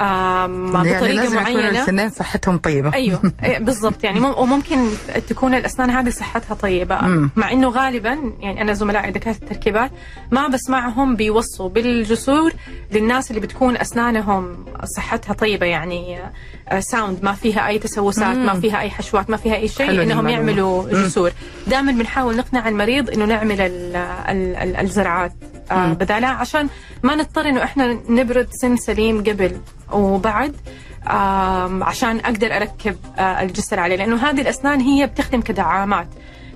يعني 0.00 0.72
بطريقة 0.72 1.06
لازم 1.06 1.38
يكون 1.38 1.54
معينة 1.54 1.80
السنين 1.82 2.10
صحتهم 2.10 2.58
طيبة 2.58 2.94
أيوه 2.94 3.20
إيه، 3.44 3.58
بالضبط 3.58 4.04
يعني 4.04 4.20
مم- 4.20 4.34
وممكن 4.38 4.88
تكون 5.28 5.54
الأسنان 5.54 5.90
هذه 5.90 6.10
صحتها 6.10 6.54
طيبة 6.54 7.00
مم. 7.00 7.30
مع 7.36 7.52
إنه 7.52 7.68
غالبا 7.68 8.32
يعني 8.40 8.62
أنا 8.62 8.72
زملائي 8.72 9.12
دكاتره 9.12 9.42
التركيبات 9.42 9.90
ما 10.30 10.48
بسمعهم 10.48 11.16
بيوصوا 11.16 11.68
بالجسور 11.68 12.52
للناس 12.92 13.30
اللي 13.30 13.40
بتكون 13.40 13.76
أسنانهم 13.76 14.64
صحتها 14.96 15.32
طيبة 15.32 15.66
يعني 15.66 16.18
ساوند 16.78 17.18
ما 17.22 17.32
فيها 17.32 17.66
أي 17.68 17.78
تسوسات 17.78 18.36
مم. 18.36 18.46
ما 18.46 18.60
فيها 18.60 18.80
أي 18.80 18.90
حشوات 18.90 19.30
ما 19.30 19.36
فيها 19.36 19.54
أي 19.56 19.68
شيء 19.68 20.02
إنهم. 20.02 20.28
يعملوا 20.28 20.82
مم. 20.82 21.08
دائما 21.70 21.92
بنحاول 21.92 22.36
نقنع 22.36 22.68
المريض 22.68 23.10
إنه 23.10 23.24
نعمل 23.24 23.60
ال 23.60 23.96
ال 23.96 24.56
ال 24.56 24.76
الزراعات 24.76 25.32
آه،. 25.70 25.92
بدالها 25.92 26.28
عشان 26.28 26.68
ما 27.02 27.14
نضطر 27.14 27.48
إنه 27.48 27.64
إحنا 27.64 27.98
نبرد 28.08 28.48
سن 28.52 28.76
سليم 28.76 29.20
قبل 29.24 29.60
وبعد 29.92 30.56
عشان 31.82 32.16
أقدر 32.20 32.56
أركب 32.56 32.96
آه، 33.18 33.42
الجسر 33.42 33.80
عليه 33.80 33.96
لأنه 33.96 34.16
هذه 34.30 34.40
الأسنان 34.40 34.80
هي 34.80 35.06
بتخدم 35.06 35.40
كدعامات 35.40 36.08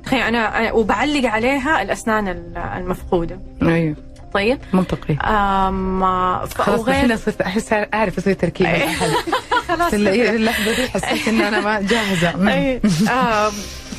تخيل 0.05 0.21
أنا 0.21 0.71
أنا- 0.71 0.75
وبعلق 0.75 1.31
عليها 1.31 1.83
الأسنان 1.83 2.29
ال- 2.29 2.57
المفقودة 2.77 3.39
أيوه 3.63 3.97
طيب 4.35 4.59
منطقي 4.73 5.17
آه، 5.25 6.45
ف- 6.47 6.61
خلاص 6.61 6.81
وغير- 6.81 7.19
أحس 7.47 7.73
أعرف 7.73 8.19
أسوي. 8.19 8.37
الاحد 8.61 9.15
خلاص 9.69 9.95
اللحظة 9.95 10.65
دي 10.77 10.89
حسيت 10.89 11.29
ان 11.29 11.41
أنا 11.41 11.61
ما 11.61 11.81
جاهزة. 11.81 12.31
أي. 12.55 12.81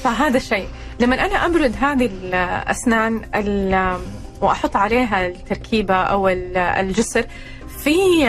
فهذا 0.04 0.38
الشيء 0.38 0.68
لما 1.00 1.16
أنا 1.26 1.46
أبرد 1.46 1.76
هذه 1.82 2.06
الأسنان 2.24 3.22
ال- 3.36 3.98
وأحط 4.42 4.76
عليها 4.76 5.28
التركيبة 5.28 5.96
أو 5.96 6.28
ال- 6.30 6.58
الجسر 6.58 7.26
في 7.84 8.28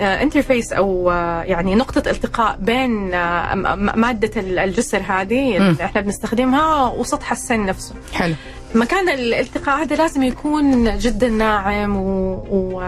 انترفيس 0.00 0.72
أو 0.72 1.10
آه، 1.10 1.42
يعني 1.42 1.74
نقطة 1.74 2.10
التقاء 2.10 2.56
بين 2.60 3.14
آه، 3.14 3.54
م- 3.54 3.58
م- 3.86 3.98
مادة 4.00 4.40
ال- 4.40 4.58
الجسر 4.58 5.02
هذه. 5.08 5.56
اللي 5.56 5.84
إحنا 5.84 6.00
بنستخدمها 6.00 6.86
وسطح 6.86 7.32
السن 7.32 7.66
نفسه 7.66 7.94
حلو 8.14 8.34
مكان 8.74 9.08
الالتقاء 9.08 9.82
هذا 9.82 9.96
لازم 9.96 10.22
يكون 10.22 10.98
جدا 10.98 11.28
ناعم 11.28 11.96
و... 11.96 12.32
و... 12.50 12.82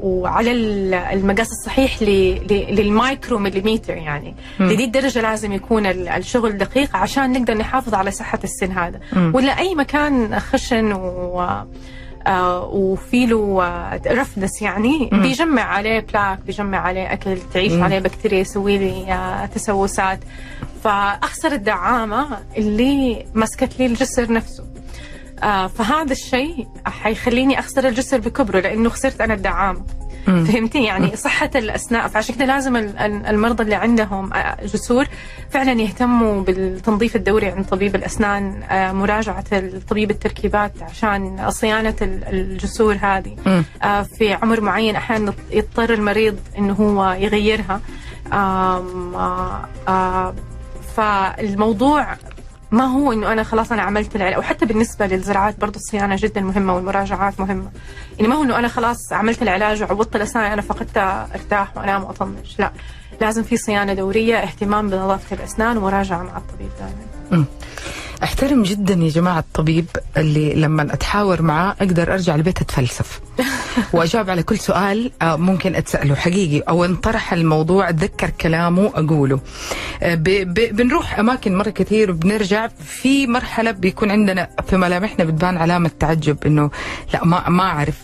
وعلى 0.00 0.50
ال- 0.52 0.94
المقاس 0.94 1.48
الصحيح 1.52 2.02
ل... 2.02 2.04
ل... 2.50 2.74
لل 2.74 2.92
micro 2.92 3.38
millimeter 3.38 3.96
يعني. 3.96 4.34
لدي 4.60 4.84
الدرجة 4.84 5.20
لازم 5.20 5.52
يكون 5.52 5.86
ال- 5.86 6.08
الشغل 6.08 6.58
دقيق 6.58 6.96
عشان 6.96 7.32
نقدر 7.32 7.54
نحافظ 7.54 7.94
على 7.94 8.10
صحة 8.10 8.38
السن 8.44 8.72
هذا 8.72 9.00
مم. 9.12 9.32
ولا 9.34 9.58
أي 9.58 9.74
مكان 9.74 10.38
خشن 10.40 10.92
و... 10.92 11.46
آه 12.26 12.64
وفي 12.64 13.26
له 13.26 13.62
آه، 13.62 14.00
roughness 14.06 14.62
يعني 14.62 15.08
مم. 15.12 15.22
بيجمع 15.22 15.62
عليه 15.62 16.00
plaque 16.00 16.38
بيجمع 16.46 16.78
عليه 16.78 17.12
أكل 17.12 17.36
تعيش 17.54 17.72
مم. 17.72 17.82
عليه 17.84 17.98
بكتيريا 17.98 18.38
يسوي 18.38 18.78
لي 18.78 19.12
آه، 19.12 19.46
تسوسات 19.46 20.18
فأخسر 20.84 21.52
الدعامة 21.52 22.26
اللي 22.56 23.26
مسكت 23.34 23.78
لي 23.78 23.86
الجسر 23.86 24.32
نفسه 24.32 24.64
آه 25.42 25.66
فهذا 25.66 26.12
الشيء 26.12 26.68
حيخليني 26.86 27.58
أخسر 27.58 27.88
الجسر 27.88 28.18
بكبره 28.20 28.60
لأنه 28.60 28.88
خسرت 28.88 29.20
أنا 29.20 29.34
الدعامه. 29.34 29.82
فهمتي 30.26 30.84
يعني 30.84 31.16
صحة 31.16 31.50
الأسنان 31.54 32.08
فعشان 32.08 32.34
كده 32.34 32.44
لازم 32.44 32.76
ال- 32.76 32.98
ال- 32.98 33.26
المرضى 33.26 33.62
اللي 33.62 33.74
عندهم 33.74 34.32
آه، 34.32 34.56
جسور 34.66 35.06
فعلا 35.50 35.72
يهتموا 35.72 36.42
بالتنظيف 36.42 37.16
الدوري 37.16 37.46
عند 37.46 37.64
طبيب 37.66 37.94
الأسنان 37.94 38.62
آه، 38.62 38.92
مراجعة 38.92 39.44
طبيب 39.88 40.10
التركيبات 40.10 40.82
عشان 40.82 41.50
صيانة 41.50 41.94
ال- 42.02 42.24
الجسور 42.24 42.96
هذه. 43.02 43.36
آه، 43.82 44.02
في 44.02 44.32
عمر 44.32 44.60
معين 44.60 44.96
أحيانا 44.96 45.32
يضطر 45.50 45.92
المريض 45.92 46.38
إنه 46.58 46.72
هو 46.72 47.12
يغيرها. 47.12 47.80
فالموضوع 50.96 52.16
ما 52.72 52.84
هو 52.84 53.12
إنه 53.12 53.32
أنا 53.32 53.42
خلاص 53.42 53.72
أنا 53.72 53.82
عملت 53.82 54.16
العلاج 54.16 54.38
وحتى 54.38 54.66
بالنسبة 54.66 55.06
للزراعات 55.06 55.60
برضه 55.60 55.76
الصيانة 55.76 56.16
جدا 56.18 56.40
مهمة 56.40 56.74
والمراجعات 56.74 57.40
مهمة. 57.40 57.70
يعني 58.18 58.28
ما 58.28 58.34
هو 58.34 58.42
إنه 58.42 58.58
أنا 58.58 58.68
خلاص 58.68 59.12
عملت 59.12 59.42
العلاج 59.42 59.82
وعوضت 59.82 60.16
الأسنان 60.16 60.52
أنا 60.52 60.62
فقدتها 60.62 61.28
أرتاح 61.34 61.76
وانام 61.76 62.04
واطنش 62.04 62.58
لا 62.58 62.72
لازم 63.20 63.42
في 63.42 63.56
صيانة 63.56 63.94
دورية 63.94 64.36
اهتمام 64.36 64.90
بنظافة 64.90 65.36
الأسنان 65.36 65.76
ومراجعة 65.76 66.22
مع 66.22 66.36
الطبيب 66.36 66.70
دائما. 66.78 67.44
أحترم 68.22 68.62
جدا 68.62 68.94
يا 68.94 69.08
جماعة 69.08 69.38
الطبيب 69.38 69.86
اللي 70.16 70.54
لما 70.54 70.82
أتحاور 70.94 71.42
معاه 71.42 71.76
أقدر 71.80 72.12
أرجع 72.12 72.34
البيت 72.34 72.60
أتفلسف. 72.60 73.20
وأجاوب 73.92 74.30
على 74.30 74.42
كل 74.42 74.58
سؤال 74.58 75.10
آه، 75.22 75.36
ممكن 75.36 75.74
أتسأله 75.74 76.14
حقيقي 76.14 76.60
أو 76.68 76.84
انطرح 76.84 77.32
الموضوع 77.32 77.88
أتذكر 77.88 78.30
كلامه 78.30 78.86
أقوله. 78.94 79.40
آه، 80.02 80.14
بنروح 80.70 81.18
أماكن 81.18 81.56
مرة 81.58 81.70
كثير 81.70 82.10
وبنرجع 82.10 82.68
في 82.84 83.26
مرحلة 83.26 83.70
بيكون 83.70 84.10
عندنا 84.10 84.48
في 84.68 84.76
ملامحنا 84.76 85.24
بتبان 85.24 85.56
علامة 85.56 85.90
تعجب 86.00 86.36
إنه 86.46 86.70
لا 87.14 87.24
ما 87.24 87.48
ما 87.48 87.62
أعرف 87.62 87.96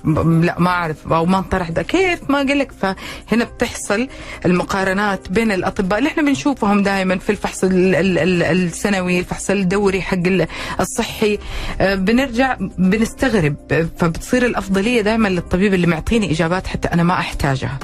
لا 0.43 0.55
ما 0.59 0.71
أعرف 0.71 1.13
أو 1.13 1.27
ما 1.27 1.39
انطرح 1.39 1.71
ده 1.71 1.83
كيف؟ 1.83 2.31
ما 2.31 2.39
قال 2.39 2.59
لك. 2.59 2.73
فهنا 2.73 3.45
بتحصل 3.45 4.09
المقارنات 4.47 5.29
بين 5.31 5.53
الأطباء 5.53 5.99
اللي 5.99 6.11
إحنا 6.11 6.23
بنشوفهم 6.23 6.83
دائما 6.83 7.19
في 7.19 7.31
الفحص 7.31 7.65
ال- 7.65 7.95
ال- 7.95 8.19
ال- 8.19 8.43
السنوي 8.43 9.19
الفحص 9.19 9.51
الدوري 9.51 10.03
حق 10.09 10.19
ال- 10.27 10.47
الصحي. 10.81 11.39
آه، 11.81 11.95
بنرجع 11.95 12.57
بنستغرب. 12.79 13.57
فبتصير 13.99 14.47
الأفضلية 14.47 15.01
دائما 15.01 15.29
للطبيب 15.29 15.75
اللي 15.75 15.87
معطيني 15.87 16.31
إجابات 16.33 16.67
حتى 16.67 16.89
أنا 16.89 17.03
ما 17.03 17.15
أحتاجها. 17.15 17.79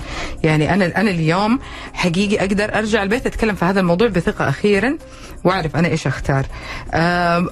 يعني 0.45 0.75
أنا 0.75 1.01
أنا 1.01 1.11
اليوم 1.11 1.59
حقيقي 1.93 2.41
أقدر 2.41 2.79
أرجع 2.79 3.03
البيت 3.03 3.27
أتكلم 3.27 3.55
في 3.55 3.65
هذا 3.65 3.81
الموضوع 3.81 4.09
بثقة 4.09 4.49
أخيرا 4.49 4.99
وأعرف 5.45 5.77
أنا 5.77 5.89
إيش 5.89 6.07
أختار. 6.07 6.47
آه، 6.95 7.47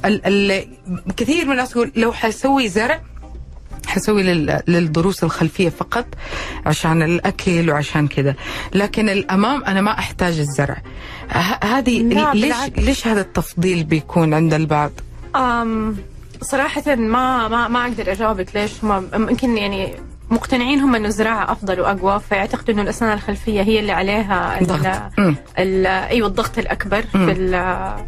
كثير 1.17 1.45
من 1.45 1.53
الناس 1.53 1.71
يقول 1.71 1.93
لو 1.97 2.13
حسوي 2.13 2.69
زرع 2.69 3.01
حسوي 3.93 4.23
لل- 4.23 4.61
للضروس 4.69 5.25
الخلفية 5.25 5.69
فقط 5.69 6.07
عشان 6.67 7.03
الأكل 7.03 7.71
وعشان 7.71 8.09
كذا 8.09 8.35
لكن 8.75 9.09
الأمام 9.09 9.65
أنا 9.65 9.81
ما 9.81 9.99
أحتاج 9.99 10.39
الزرع 10.39 10.77
هذه 11.65 12.03
ليش 12.03 12.43
بالعكس. 12.43 12.79
ليش 12.79 13.07
هذا 13.07 13.21
التفضيل 13.21 13.85
بيكون 13.85 14.35
عند 14.35 14.55
البعض 14.55 14.91
أم 15.37 15.97
صراحة 16.43 16.95
ما 16.95 17.49
ما 17.49 17.69
ما 17.69 17.83
أقدر 17.83 18.13
أجاوبك 18.13 18.47
ليش 18.57 18.73
هم 18.85 19.09
يمكن 19.15 19.57
يعني 19.59 19.95
مقتنعين 20.31 20.81
هم 20.81 20.95
إنه 20.95 21.09
الزراعة 21.09 21.53
أفضل 21.53 21.81
وأقوى 21.81 22.21
فيعتقدوا 22.29 22.75
إنه 22.75 22.83
الأسنان 22.83 23.13
الخلفية 23.13 23.63
هي 23.63 23.81
اللي 23.81 23.93
عليها 23.93 24.61
ال- 24.61 24.67
ضغط. 24.67 24.87
مم. 25.19 25.37
ال- 25.59 25.87
أيوه 25.87 26.29
الضغط 26.29 26.59
الأكبر 26.59 27.05
مم. 27.15 27.27
في 27.27 27.33
ال- 27.33 28.05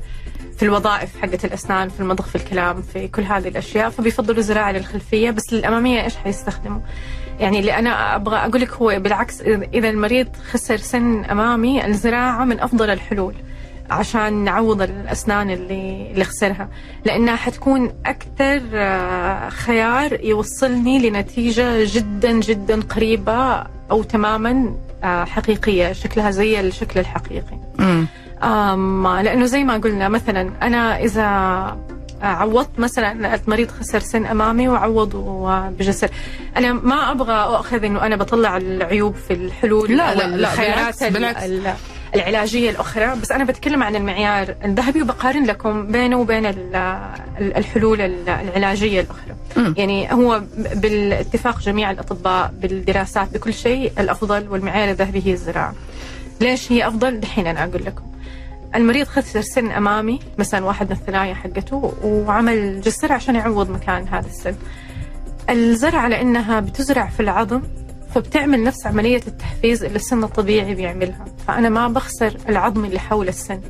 في 0.56 0.62
الوظائف 0.62 1.16
حقت 1.22 1.44
الأسنان 1.44 1.88
في 1.88 2.00
المضغ 2.00 2.24
في 2.24 2.34
الكلام 2.34 2.82
في 2.82 3.08
كل 3.08 3.22
هذه 3.22 3.48
الأشياء 3.48 3.90
فبيفضلوا 3.90 4.38
الزراعه 4.38 4.72
للخلفية 4.72 5.30
بس 5.30 5.52
للأمامية 5.52 6.04
إيش 6.04 6.16
حيستخدموا؟ 6.16 6.80
يعني 7.40 7.60
اللي 7.60 7.78
أنا 7.78 8.16
أبغى 8.16 8.36
أقول 8.36 8.60
لك 8.60 8.72
هو 8.72 8.98
بالعكس 8.98 9.40
اذا 9.74 9.90
المريض 9.90 10.28
خسر 10.50 10.76
سن 10.76 11.24
أمامي 11.24 11.86
الزراعة 11.86 12.44
من 12.44 12.60
أفضل 12.60 12.90
الحلول 12.90 13.34
عشان 13.90 14.32
نعوض 14.44 14.82
الأسنان 14.82 15.50
اللي 15.50 16.10
اللي 16.12 16.24
خسرها 16.24 16.68
لأنها 17.04 17.36
حتكون 17.36 17.92
أكثر 18.06 18.62
آه، 18.74 19.48
خيار 19.48 20.24
يوصلني 20.24 21.10
لنتيجة 21.10 21.84
جدا 21.84 22.32
جدا 22.32 22.80
قريبة 22.80 23.66
أو 23.90 24.02
تماما 24.02 24.74
آه، 25.04 25.24
حقيقية 25.24 25.92
شكلها 25.92 26.30
زي 26.30 26.60
الشكل 26.60 27.00
الحقيقي 27.00 27.58
أم 28.42 29.08
لأنه 29.08 29.44
زي 29.44 29.64
ما 29.64 29.76
قلنا 29.76 30.08
مثلا 30.08 30.50
أنا 30.62 30.98
إذا 31.00 31.24
عوضت 32.22 32.78
مثلا 32.78 33.34
المريض 33.34 33.70
خسر 33.70 33.98
سن 34.00 34.26
أمامي 34.26 34.68
وعوضه 34.68 35.58
بجسر 35.68 36.08
أنا 36.56 36.72
ما 36.72 37.10
أبغى 37.10 37.32
اخذ 37.34 37.84
إنه 37.84 38.06
أنا 38.06 38.16
بطلع 38.16 38.56
العيوب 38.56 39.14
في 39.14 39.32
الحلول 39.34 39.96
لا، 39.96 40.14
لا، 40.14 40.36
لا، 40.36 40.54
بالعكس، 40.56 41.02
ال- 41.02 41.12
بالعكس. 41.12 41.42
ال- 41.44 41.74
العلاجية 42.14 42.70
الأخرى 42.70 43.16
بس 43.22 43.32
أنا 43.32 43.44
بتكلم 43.44 43.82
عن 43.82 43.96
المعيار 43.96 44.54
الذهبي 44.64 45.02
وبقارن 45.02 45.44
لكم 45.44 45.86
بينه 45.86 46.16
وبين 46.16 46.46
ال- 46.46 46.76
ال- 47.40 47.56
الحلول 47.56 48.00
ال- 48.00 48.28
العلاجية 48.28 49.00
الأخرى 49.00 49.34
مم. 49.56 49.74
يعني 49.78 50.12
هو 50.12 50.42
بالاتفاق 50.74 51.60
جميع 51.60 51.90
الأطباء 51.90 52.54
بالدراسات 52.60 53.28
بكل 53.34 53.54
شيء 53.54 53.92
الأفضل 53.98 54.48
والمعيار 54.48 54.90
الذهبي 54.90 55.22
هي 55.26 55.32
الزراعة 55.32 55.74
ليش 56.40 56.72
هي 56.72 56.88
أفضل 56.88 57.20
دحين 57.20 57.46
أنا 57.46 57.64
أقول 57.64 57.84
لكم 57.84 58.02
المريض 58.74 59.06
خسر 59.06 59.40
سن 59.40 59.70
أمامي 59.70 60.18
مثلا 60.38 60.64
واحد 60.64 60.86
من 60.86 60.92
الثنايا 60.96 61.34
حقته 61.34 61.92
وعمل 62.04 62.80
جسر 62.80 63.12
عشان 63.12 63.34
يعوض 63.34 63.70
مكان 63.70 64.08
هذا 64.08 64.26
السن. 64.26 64.54
الزرعة 65.50 66.08
لأنها 66.08 66.60
بتزرع 66.60 67.06
في 67.06 67.20
العظم 67.20 67.62
فبتعمل 68.14 68.64
نفس 68.64 68.86
عملية 68.86 69.20
التحفيز 69.26 69.84
اللي 69.84 69.96
السن 69.96 70.24
الطبيعي 70.24 70.74
بيعملها. 70.74 71.24
فأنا 71.48 71.68
ما 71.68 71.88
بخسر 71.88 72.36
العظم 72.48 72.84
اللي 72.84 72.98
حول 73.00 73.28
السن. 73.28 73.60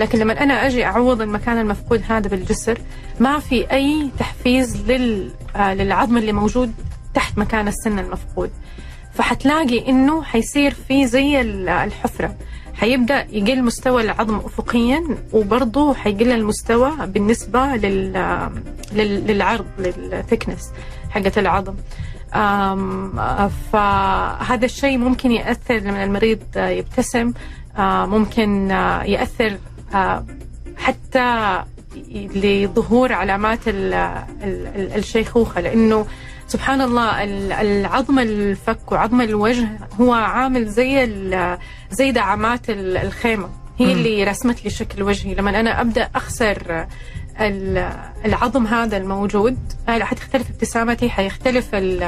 لكن 0.00 0.18
لما 0.18 0.42
أنا 0.42 0.66
أجي 0.66 0.84
أعوض 0.84 1.20
المكان 1.20 1.58
المفقود 1.58 2.02
هذا 2.08 2.28
بالجسر 2.28 2.78
ما 3.20 3.38
في 3.38 3.70
أي 3.72 4.10
تحفيز 4.18 4.90
لل 4.90 5.30
آه، 5.56 5.74
للعظم 5.74 6.16
اللي 6.16 6.32
موجود 6.32 6.72
تحت 7.14 7.38
مكان 7.38 7.68
السن 7.68 7.98
المفقود. 7.98 8.50
فحتلاقي 9.14 9.88
إنه 9.88 10.22
حيصير 10.22 10.74
في 10.88 11.06
زي 11.06 11.40
ال- 11.40 11.68
الحفرة. 11.68 12.34
حيبدا 12.76 13.26
يقل 13.30 13.62
مستوى 13.62 14.02
العظم 14.02 14.36
افقيا 14.36 15.02
وبرضه 15.32 15.94
حيقل 15.94 16.32
المستوى 16.32 16.92
بالنسبة 17.06 17.60
لل 17.76 18.12
لل- 18.92 19.26
للعرض 19.26 19.66
للثكنس 19.78 20.70
حقة 21.10 21.32
العظم. 21.36 21.74
فهذا 23.72 24.64
الشيء 24.64 24.98
ممكن 24.98 25.32
يأثر 25.32 25.74
لما 25.74 26.04
المريض 26.04 26.38
يبتسم 26.56 27.32
آه، 27.78 28.06
ممكن 28.06 28.70
آه، 28.70 29.02
يأثر 29.02 29.56
آه، 29.94 30.24
حتى 30.76 31.62
لظهور 32.34 33.12
علامات 33.12 33.68
ال- 33.68 33.94
ال- 33.94 34.66
ال- 34.76 34.92
الشيخوخة 34.98 35.60
لأنه 35.60 36.06
سبحان 36.48 36.80
الله 36.80 37.24
ال- 37.24 37.52
العظم 37.52 38.18
الفك 38.18 38.92
وعظم 38.92 39.20
الوجه 39.20 39.68
هو 40.00 40.12
عامل 40.12 40.66
زي 40.68 41.04
زي 41.90 42.12
دعامات 42.12 42.70
ال- 42.70 42.96
الخيمة. 42.96 43.48
هي 43.78 43.92
اللي 43.92 44.24
رسمت 44.24 44.64
لي 44.64 44.70
شكل 44.70 45.02
وجهي. 45.02 45.34
لما 45.34 45.60
أنا 45.60 45.80
أبدأ 45.80 46.08
أخسر 46.14 46.86
ال- 47.40 47.92
العظم 48.24 48.66
هذا 48.66 48.96
الموجود 48.96 49.58
حتختلف 49.88 50.50
ابتسامتي 50.50 51.10
حيختلف 51.10 51.74
ال 51.74 52.02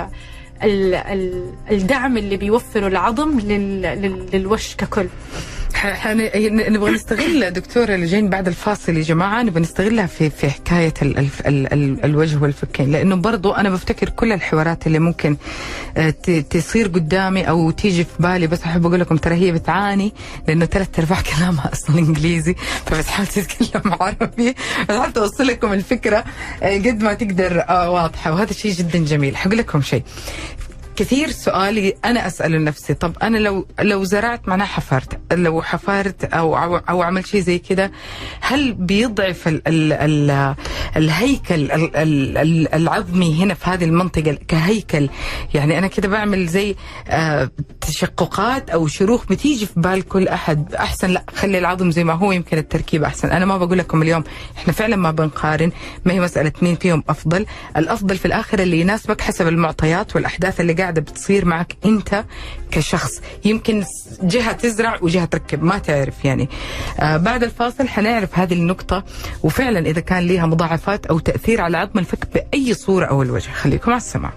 ال 0.62 0.94
ال 0.94 1.52
الدعم 1.70 2.16
اللي 2.16 2.36
بيوفره 2.36 2.86
العظم 2.86 3.40
لل 3.40 3.82
لل 3.82 4.26
للوش 4.32 4.74
ككل. 4.76 5.06
نبغى 5.84 6.90
نستغل 6.90 7.50
دكتورة 7.50 7.94
اللي 7.94 8.06
جايين 8.06 8.28
بعد 8.28 8.48
الفاصل 8.48 8.96
يا 8.96 9.02
جماعة 9.02 9.42
نبغى 9.42 9.60
نستغلها 9.60 10.06
في 10.06 10.30
في 10.30 10.50
حكاية 10.50 10.94
ال 11.02 11.18
ال 11.18 11.28
ال 11.46 11.72
ال 11.72 12.04
الوجه 12.04 12.36
والفكين. 12.42 12.90
لأنه 12.92 13.14
برضو 13.16 13.52
أنا 13.52 13.70
بفتكر 13.70 14.08
كل 14.08 14.32
الحوارات 14.32 14.86
اللي 14.86 14.98
ممكن 14.98 15.36
آه، 15.96 16.10
تصير 16.50 16.88
قدامي 16.88 17.48
أو 17.48 17.70
تيجي 17.70 18.04
في 18.04 18.10
بالي. 18.22 18.46
بس 18.46 18.62
أحب 18.62 18.86
أقول 18.86 19.00
لكم 19.00 19.16
ترى 19.16 19.34
هي 19.34 19.52
بتعاني 19.52 20.12
لأنه 20.48 20.66
ثلاث 20.66 20.98
أرباع 20.98 21.18
كلامها 21.36 21.72
أصلا 21.72 21.98
إنجليزي 21.98 22.54
فبتحاول 22.86 23.26
تتكلم 23.26 23.92
عربي. 24.00 24.54
بتحاول 24.82 25.12
توصل 25.12 25.46
لكم 25.46 25.72
الفكرة 25.72 26.24
آه، 26.62 26.76
قد 26.78 27.02
ما 27.02 27.14
تقدر 27.14 27.64
آه، 27.68 27.90
واضحة. 27.90 28.32
وهذا 28.32 28.52
شيء 28.52 28.72
جدا 28.72 28.98
جميل. 28.98 29.36
حقول 29.36 29.58
لكم 29.58 29.82
شيء. 29.82 30.02
كثير 30.98 31.30
سؤالي 31.30 31.94
أنا 32.04 32.26
أسأله 32.26 32.58
لنفسي 32.58 32.94
طب 32.94 33.16
أنا 33.22 33.38
لو 33.38 33.66
لو 33.80 34.04
زرعت 34.04 34.48
معناها 34.48 34.66
حفرت 34.66 35.20
لو 35.32 35.62
حفرت 35.62 36.24
أو 36.24 36.56
أو, 36.58 36.76
أو 36.76 37.02
عملت 37.02 37.26
شيء 37.26 37.40
زي 37.40 37.58
كذا 37.58 37.90
هل 38.40 38.72
بيضعف 38.72 39.48
ال 39.48 39.68
ال 39.68 39.92
ال 39.92 40.54
الهيكل 40.96 41.54
ال 41.54 41.96
ال 41.96 42.38
ال 42.38 42.74
العظمي 42.74 43.42
هنا 43.42 43.54
في 43.54 43.70
هذه 43.70 43.84
المنطقة 43.84 44.38
كهيكل؟ 44.48 45.08
يعني 45.54 45.78
أنا 45.78 45.86
كده 45.86 46.08
بعمل 46.08 46.46
زي 46.46 46.74
آه 47.08 47.50
تشققات 47.80 48.70
أو 48.70 48.86
شروخ 48.86 49.26
بتيجي 49.26 49.66
في 49.66 49.80
بال 49.80 50.02
كل 50.02 50.28
أحد 50.28 50.74
أحسن 50.74 51.10
لا 51.10 51.24
خلي 51.34 51.58
العظم 51.58 51.90
زي 51.90 52.04
ما 52.04 52.12
هو 52.12 52.32
يمكن 52.32 52.58
التركيب 52.58 53.04
أحسن. 53.04 53.28
أنا 53.30 53.44
ما 53.44 53.58
بقول 53.58 53.78
لكم 53.78 54.02
اليوم 54.02 54.24
إحنا 54.56 54.72
فعلا 54.72 54.96
ما 54.96 55.10
بنقارن 55.10 55.72
ما 56.04 56.12
هي 56.12 56.20
مسألة 56.20 56.52
مين 56.62 56.76
فيهم 56.76 57.04
أفضل. 57.08 57.46
الأفضل 57.76 58.16
في 58.18 58.24
الآخر 58.24 58.58
اللي 58.58 58.80
يناسبك 58.80 59.20
حسب 59.20 59.48
المعطيات 59.48 60.16
والأحداث 60.16 60.60
اللي 60.60 60.74
قاعدة 60.88 61.00
بتصير 61.00 61.44
معك 61.44 61.76
أنت 61.84 62.24
كشخص. 62.70 63.20
يمكن 63.44 63.84
جهة 64.22 64.52
تزرع 64.52 64.98
وجهة 65.02 65.24
تركب 65.24 65.62
ما 65.62 65.78
تعرف 65.78 66.24
يعني. 66.24 66.48
آه 67.00 67.16
بعد 67.16 67.42
الفاصل 67.42 67.88
حنعرف 67.88 68.38
هذه 68.38 68.54
النقطة 68.54 69.04
وفعلا 69.42 69.78
إذا 69.78 70.00
كان 70.00 70.26
لها 70.26 70.46
مضاعفات 70.46 71.06
أو 71.06 71.18
تأثير 71.18 71.60
على 71.60 71.76
عظم 71.76 71.98
الفك 71.98 72.32
بأي 72.34 72.74
صورة 72.74 73.06
أو 73.06 73.22
الوجه. 73.22 73.50
خليكم 73.50 73.90
على 73.90 74.00
السماع. 74.00 74.32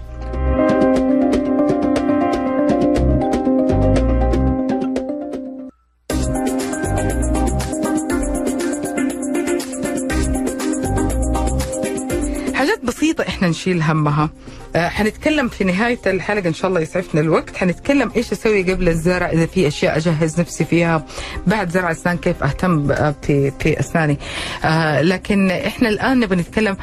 إحنا 13.42 13.50
نشيل 13.50 13.82
همها. 13.82 14.30
آه، 14.76 14.88
حنتكلم 14.88 15.48
في 15.48 15.64
نهاية 15.64 15.98
الحلقة 16.06 16.48
إن 16.48 16.54
شاء 16.54 16.68
الله 16.68 16.80
يسعفنا 16.80 17.20
الوقت. 17.20 17.56
حنتكلم 17.56 18.12
إيش 18.16 18.32
أسوي 18.32 18.72
قبل 18.72 18.88
الزرع 18.88 19.30
إذا 19.30 19.46
في 19.46 19.66
أشياء 19.68 19.96
أجهز 19.96 20.40
نفسي 20.40 20.64
فيها. 20.64 21.06
بعد 21.46 21.70
زرع 21.70 21.90
أسنان 21.90 22.16
كيف 22.18 22.42
أهتم 22.44 22.82
ب- 22.86 23.14
في 23.22 23.52
في 23.60 23.80
أسناني. 23.80 24.18
آه 24.64 25.02
لكن 25.02 25.50
إحنا 25.50 25.88
الآن 25.88 26.20
نبغى 26.20 26.36
نتكلم 26.36 26.76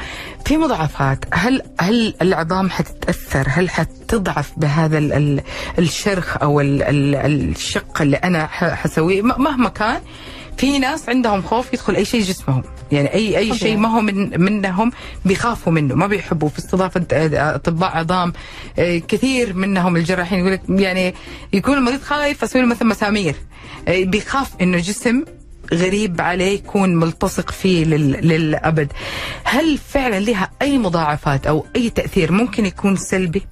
في 0.45 0.57
مضاعفات. 0.57 1.25
هل 1.33 1.61
هل 1.79 2.13
العظام 2.21 2.69
حتتأثر؟ 2.69 3.45
هل 3.49 3.69
حتضعف 3.69 4.51
بهذا 4.57 4.97
ال 4.97 5.13
ال 5.13 5.41
الشرخ 5.79 6.37
أو 6.41 6.61
ال 6.61 6.83
ال 6.83 7.15
الشق 7.49 8.01
اللي 8.01 8.17
أنا 8.17 8.47
حسويه؟ 8.51 9.21
مهما 9.21 9.69
كان 9.69 10.01
في 10.59 10.79
ناس 10.79 11.09
عندهم 11.09 11.41
خوف 11.41 11.73
يدخل 11.73 11.95
أي 11.95 12.05
شيء 12.05 12.21
جسمهم. 12.21 12.63
يعني 12.91 13.13
اي 13.13 13.37
أي 13.37 13.57
شيء 13.57 13.77
ما 13.77 13.89
هو 13.89 14.01
من 14.01 14.41
منهم 14.41 14.91
بيخافوا 15.25 15.73
منه 15.73 15.95
ما 15.95 16.07
بيحبوا 16.07 16.49
في 16.49 16.59
استضافة 16.59 17.05
آه، 17.13 17.55
أطباء 17.55 17.97
عظام 17.97 18.33
آه، 18.79 18.97
كثير 18.97 19.53
منهم 19.53 19.95
الجراحين 19.95 20.39
يقول 20.39 20.51
لك 20.51 20.61
يعني 20.69 21.13
يكون 21.53 21.77
المريض 21.77 22.01
خايف 22.01 22.43
أسوي 22.43 22.61
له 22.61 22.67
مثلا 22.67 22.87
مسامير. 22.87 23.35
آه، 23.87 24.03
بيخاف 24.03 24.51
إنه 24.61 24.77
جسم 24.77 25.23
غريب 25.73 26.21
عليه 26.21 26.55
يكون 26.55 26.95
ملتصق 26.95 27.51
فيه 27.51 27.85
لل... 27.85 28.11
للأبد. 28.11 28.91
هل 29.43 29.77
فعلا 29.77 30.19
لها 30.19 30.51
أي 30.61 30.77
مضاعفات 30.77 31.47
أو 31.47 31.65
أي 31.75 31.89
تأثير؟ 31.89 32.31
ممكن 32.31 32.65
يكون 32.65 32.95
سلبي؟ 32.95 33.43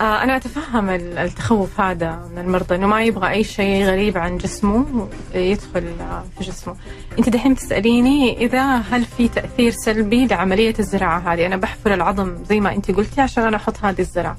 أنا 0.00 0.36
أتفهم 0.36 0.90
ال- 0.90 1.18
التخوف 1.18 1.80
هذا 1.80 2.28
من 2.32 2.38
المرضى 2.38 2.74
إنه 2.74 2.86
ما 2.86 3.02
يبغى 3.02 3.30
أي 3.30 3.44
شيء 3.44 3.84
غريب 3.84 4.18
عن 4.18 4.36
جسمه 4.38 5.08
يدخل 5.34 5.84
آه، 6.00 6.24
في 6.38 6.44
جسمه. 6.44 6.76
أنت 7.18 7.28
دحين 7.28 7.54
تسأليني 7.54 8.38
إذا 8.46 8.64
هل 8.76 9.04
في 9.04 9.28
تأثير 9.28 9.70
سلبي 9.84 10.26
لعملية 10.26 10.74
الزراعة 10.78 11.18
هذه؟ 11.32 11.46
أنا 11.46 11.56
بحفر 11.56 11.94
العظم 11.94 12.44
زي 12.44 12.60
ما 12.60 12.72
أنت 12.74 12.90
قلتي 12.90 13.20
عشان 13.20 13.44
أنا 13.44 13.56
أحط 13.56 13.74
هذه 13.82 14.00
الزرعة. 14.00 14.36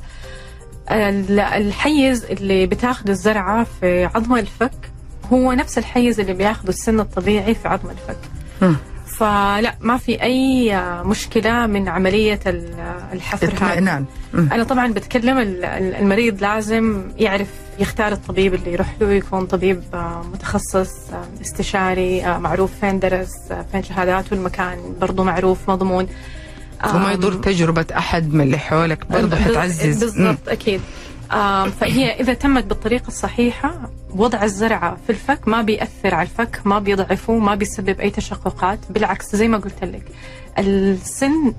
ال- 0.92 1.40
الحيز 1.40 2.26
اللي 2.26 2.66
بتاخذه 2.66 3.10
الزرعة 3.12 3.64
في 3.82 4.06
عظم 4.06 4.36
الفك 4.36 4.92
هو 5.34 5.54
نفس 5.54 5.78
الحيز 5.78 6.20
اللي 6.20 6.34
بياخذه 6.34 6.70
السن 6.70 7.00
الطبيعي 7.00 7.56
في 7.56 7.68
عظم 7.68 7.90
الفك. 7.90 8.18
فلا 9.18 9.76
ما 9.82 9.98
في 9.98 10.22
أي 10.22 10.80
مشكلة 11.04 11.66
من 11.68 11.88
عملية 11.90 12.40
ال- 12.48 12.94
الحفر 13.14 13.48
هذا. 13.48 13.56
اطمئنان. 13.56 14.06
أنا 14.34 14.64
طبعا 14.64 14.94
بتكلم 14.94 15.38
ال- 15.38 15.66
ال- 15.66 15.96
المريض 15.96 16.42
لازم 16.42 17.04
يعرف 17.18 17.48
يختار 17.80 18.12
الطبيب 18.12 18.54
اللي 18.54 18.74
يروح 18.74 18.96
له 19.02 19.12
يكون 19.12 19.46
طبيب 19.46 19.84
آه، 19.94 20.26
متخصص 20.34 20.92
آه، 21.14 21.42
استشاري 21.42 22.26
آه، 22.26 22.38
معروف 22.38 22.72
فين 22.82 23.00
درس 23.00 23.34
فين 23.72 23.84
شهاداته 23.84 24.34
المكان 24.34 24.78
برضو 25.02 25.24
معروف 25.24 25.70
مضمون 25.72 26.08
وما 26.94 27.12
يضر 27.12 27.34
تجربة 27.34 27.86
أحد 27.98 28.34
من 28.34 28.42
اللي 28.42 28.58
حولك 28.58 29.06
برضه 29.10 29.36
حتعزز. 29.38 30.04
بالضبط 30.04 30.50
أكيد 30.50 30.82
آم، 30.82 31.15
فهي 31.70 32.20
إذا 32.20 32.34
تمت 32.34 32.64
بالطريقة 32.64 33.08
الصحيحة 33.08 33.90
وضع 34.16 34.44
الزرعه 34.44 34.98
في 35.06 35.10
الفك 35.10 35.48
ما 35.48 35.62
بيأثر 35.62 36.16
على 36.16 36.22
الفك 36.30 36.60
ما 36.66 36.80
بيضعفه 36.80 37.34
ما 37.38 37.56
بيسبب 37.56 38.00
أي 38.00 38.10
تشققات. 38.10 38.80
بالعكس 38.90 39.36
زي 39.36 39.48
ما 39.48 39.58
قلت 39.58 39.84
لك 39.84 40.04
السن 40.60 41.54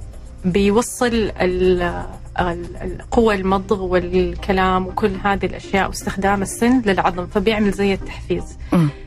بيوصل 0.45 1.07
ال- 1.07 1.33
ال- 1.41 2.77
ال- 2.83 3.03
قوى 3.11 3.35
المضغ 3.35 3.83
والكلام 3.83 4.87
وكل 4.87 5.11
هذه 5.25 5.47
الأشياء 5.47 5.89
واستخدام 5.89 6.43
السن 6.43 6.81
للعظم 6.87 7.27
فبيعمل 7.27 7.71
زي 7.73 7.93
التحفيز. 7.95 8.59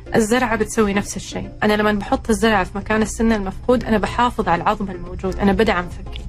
مم. 0.10 0.15
الزرعة 0.15 0.56
بتسوي 0.56 0.93
نفس 0.93 1.15
الشيء 1.17 1.50
أنا 1.63 1.74
لما 1.74 1.91
بحط 1.91 2.30
الزرعة 2.30 2.63
في 2.63 2.78
مكان 2.78 3.02
السن 3.02 3.32
المفقود 3.32 3.84
أنا 3.84 3.98
بحافظ 3.98 4.50
على 4.50 4.62
العظم 4.62 4.91
الموجود 4.91 5.39
أنا 5.39 5.52
بدعم 5.52 5.86
فكي. 5.89 6.22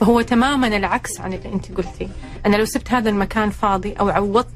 فهو 0.00 0.20
تماما 0.20 0.66
العكس 0.76 1.20
عن 1.20 1.32
اللي 1.32 1.52
أنت 1.52 1.72
قلتي 1.72 2.08
أنا 2.46 2.56
لو 2.56 2.64
سبت 2.64 2.92
هذا 2.92 3.10
المكان 3.10 3.50
فاضي 3.50 3.92
أو 3.92 4.08
عوضت 4.08 4.46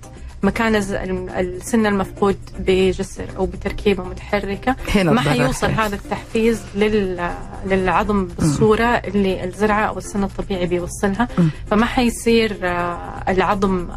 مكان 0.43 0.75
السن 0.75 1.87
المفقود 1.87 2.37
بجسر 2.59 3.27
أو 3.37 3.47
بتركيبة 3.47 4.05
متحركة 4.05 4.77
ما 4.97 5.21
حيوصل. 5.21 5.71
هذا 5.71 5.95
التحفيز 5.95 6.63
لل 6.75 7.31
للعظم 7.67 8.27
بالصورة 8.27 8.85
اللي 8.85 9.45
الزرعة 9.45 9.85
أو 9.89 9.99
السن 9.99 10.25
الطبيعي 10.25 10.67
بيوصلها 10.67 11.29
فما 11.71 11.87
حيصير 11.87 12.59
آه، 12.63 13.25
العظم 13.29 13.89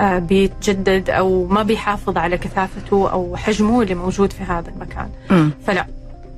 بيتجدد 0.00 1.10
أو 1.10 1.46
ما 1.46 1.62
بيحافظ 1.62 2.16
على 2.18 2.38
كثافته 2.38 3.10
أو 3.12 3.36
حجمه 3.36 3.82
اللي 3.82 3.94
موجود 3.94 4.32
في 4.32 4.42
هذا 4.42 4.68
المكان 4.70 5.08
مم. 5.30 5.50
فلا 5.66 5.86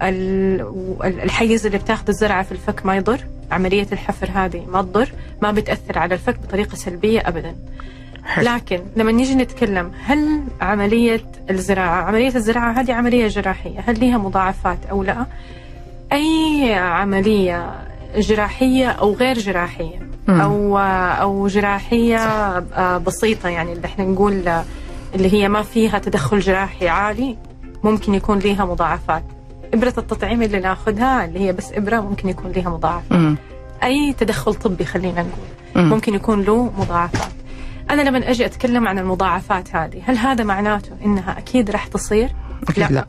ال- 0.02 0.60
ال- 1.04 1.20
الحيز 1.20 1.66
اللي 1.66 1.78
بتاخذ 1.78 2.04
الزرعة 2.08 2.42
في 2.42 2.52
الفك 2.52 2.86
ما 2.86 2.96
يضر 2.96 3.20
عملية 3.52 3.86
الحفر 3.92 4.28
هذه 4.34 4.66
ما 4.68 4.82
تضر 4.82 5.12
ما 5.42 5.50
بتأثر 5.50 5.98
على 5.98 6.14
الفك 6.14 6.38
بطريقة 6.38 6.74
سلبية 6.76 7.20
ابدا. 7.28 7.56
لكن 8.42 8.80
لما 8.96 9.12
نيجي 9.12 9.34
نتكلم 9.34 9.92
هل 10.04 10.42
عملية 10.60 11.20
الزراعة 11.50 12.02
عملية 12.02 12.34
الزراعة 12.36 12.72
هذه 12.80 12.92
عملية 12.92 13.28
جراحية 13.28 13.80
هل 13.86 14.00
لها 14.00 14.18
مضاعفات 14.18 14.78
أو 14.90 15.02
لا 15.02 15.26
أي 16.12 16.74
عملية 16.74 17.74
جراحية 18.16 18.88
أو 18.88 19.12
غير 19.14 19.38
جراحية. 19.38 19.98
أو 20.28 20.78
أو 21.22 21.48
جراحية 21.48 22.18
آه، 22.18 22.98
بسيطة 22.98 23.48
يعني 23.48 23.72
اللي 23.72 23.86
إحنا 23.86 24.04
نقول 24.04 24.48
آه، 24.48 24.64
اللي 25.14 25.32
هي 25.32 25.48
ما 25.48 25.62
فيها 25.62 25.98
تدخل 25.98 26.38
جراحي 26.40 26.88
عالي 26.88 27.36
ممكن 27.84 28.14
يكون 28.14 28.38
لها 28.38 28.64
مضاعفات 28.64 29.22
إبرة 29.74 29.94
التطعيم 29.98 30.42
اللي 30.42 30.60
ناخذها 30.60 31.24
اللي 31.24 31.40
هي 31.40 31.52
بس 31.52 31.72
إبرة 31.72 32.00
ممكن 32.00 32.28
يكون 32.28 32.52
لها 32.52 32.70
مضاعفات. 32.70 33.36
أي 33.82 34.12
تدخل 34.12 34.54
طبي 34.54 34.84
خلينا 34.84 35.22
نقول 35.22 35.84
مم. 35.84 35.90
ممكن 35.90 36.14
يكون 36.14 36.42
له 36.42 36.72
مضاعفات 36.78 37.32
أنا 37.90 38.02
لما 38.02 38.30
أجي 38.30 38.46
أتكلم 38.46 38.88
عن 38.88 38.98
المضاعفات 38.98 39.76
هذه 39.76 40.02
هل 40.06 40.16
هذا 40.18 40.44
معناته 40.44 40.90
إنها 41.04 41.38
أكيد 41.38 41.70
راح 41.70 41.86
تصير؟ 41.86 42.30
أكيد 42.68 42.92
لا 42.92 43.06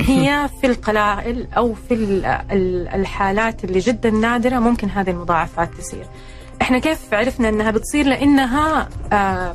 هي 0.00 0.48
في 0.60 0.66
القلائل 0.66 1.46
أو 1.56 1.74
في 1.88 1.94
ال- 1.94 2.24
ال- 2.26 2.88
الحالات 2.88 3.64
اللي 3.64 3.78
جدا 3.78 4.10
نادرة 4.10 4.58
ممكن 4.58 4.88
هذه 4.90 5.10
المضاعفات 5.10 5.74
تصير. 5.74 6.06
إحنا 6.62 6.78
كيف 6.78 7.14
عرفنا 7.14 7.48
إنها 7.48 7.70
بتصير؟ 7.70 8.06
لأنها 8.06 8.88
آه 9.12 9.54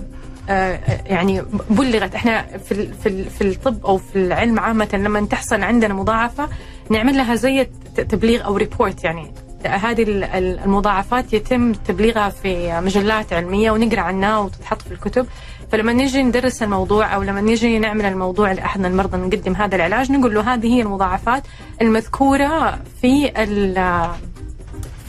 آه 0.50 0.80
يعني 1.06 1.42
بلغت. 1.70 2.16
إحنا 2.16 2.46
في 2.58 2.94
في 2.94 3.24
في 3.30 3.42
الطب 3.42 3.86
أو 3.86 3.98
في 3.98 4.16
العلم 4.16 4.60
عامة 4.60 4.90
لما 4.94 5.22
تحصل 5.26 5.64
عندنا 5.64 5.94
مضاعفة 5.94 6.50
نعمل 6.90 7.18
لها 7.18 7.36
زي 7.36 7.68
تبليغ 7.96 8.46
أو 8.46 8.58
ريبورت 8.58 9.04
يعني. 9.04 9.32
هذه 9.66 10.04
ال- 10.04 10.24
ال- 10.24 10.60
المضاعفات 10.60 11.34
يتم 11.34 11.74
تبليغها 11.74 12.30
في 12.30 12.82
مجلات 12.82 13.34
علمية 13.34 13.72
ونقرأ 13.72 14.02
عنها 14.02 14.38
وتتحط 14.38 14.82
في 14.82 14.92
الكتب. 14.92 15.28
فلما 15.72 15.94
نجي 15.94 16.24
ندرس 16.24 16.64
الموضوع 16.64 17.16
أو 17.16 17.24
لما 17.24 17.42
نجي 17.42 17.80
نعمل 17.80 18.06
الموضوع 18.06 18.52
لأحد 18.52 18.86
المرضى 18.86 19.18
نقدم 19.18 19.56
هذا 19.56 19.76
العلاج 19.76 20.12
نقول 20.12 20.34
له 20.36 20.54
هذه 20.54 20.68
هي 20.68 20.82
المضاعفات 20.82 21.44
المذكورة 21.82 22.80
في 23.02 23.32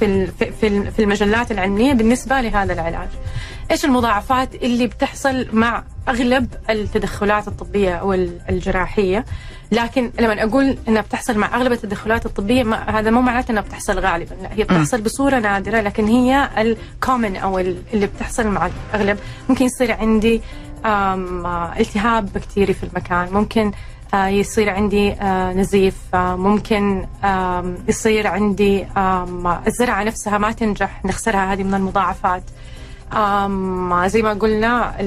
في 0.00 0.26
في- 0.26 0.52
في 0.52 0.66
ال- 0.66 0.90
في 0.92 1.02
المجلات 1.02 1.50
العلمية 1.52 1.92
بالنسبة 1.92 2.40
لهذا 2.40 2.72
العلاج. 2.72 3.08
إيش 3.70 3.84
المضاعفات 3.84 4.54
اللي 4.54 4.86
بتحصل 4.86 5.46
مع 5.52 5.84
أغلب 6.08 6.46
التدخلات 6.70 7.48
الطبية 7.48 7.94
أو 7.94 8.12
ال- 8.12 8.38
الجراحيه 8.48 9.24
لكن 9.72 10.10
لما 10.20 10.42
أقول 10.44 10.78
إنها 10.88 11.02
بتحصل 11.02 11.38
مع 11.38 11.56
أغلب 11.56 11.72
التدخلات 11.72 12.26
الطبية 12.26 12.62
ما 12.64 12.98
هذا 13.00 13.10
مو 13.10 13.20
معناته 13.20 13.52
إنها 13.52 13.62
بتحصل 13.62 13.98
غالبا 13.98 14.34
لا 14.42 14.52
هي 14.52 14.64
بتحصل 14.64 15.00
بصورة 15.00 15.38
نادرة 15.38 15.80
لكن 15.80 16.06
هي 16.06 16.48
الكومن 16.58 17.36
أو 17.36 17.58
ال- 17.58 17.82
اللي 17.94 18.06
بتحصل 18.06 18.46
مع 18.46 18.70
الأغلب. 18.94 19.18
ممكن 19.48 19.64
يصير 19.64 19.92
عندي 19.92 20.40
آه، 20.84 21.72
التهاب 21.80 22.32
بكتيري 22.32 22.74
في 22.74 22.82
المكان 22.82 23.28
ممكن 23.32 23.72
يصير 24.14 24.70
عندي 24.70 25.12
آه، 25.12 25.52
نزيف 25.52 25.96
آه، 26.14 26.36
ممكن 26.36 27.06
يصير 27.88 28.26
عندي 28.26 28.86
الزرعة 29.66 30.04
نفسها 30.04 30.38
ما 30.38 30.52
تنجح 30.52 31.04
نخسرها 31.04 31.52
هذه 31.52 31.62
من 31.62 31.74
المضاعفات 31.74 32.42
زي 34.06 34.22
ما 34.22 34.32
قلنا 34.40 35.02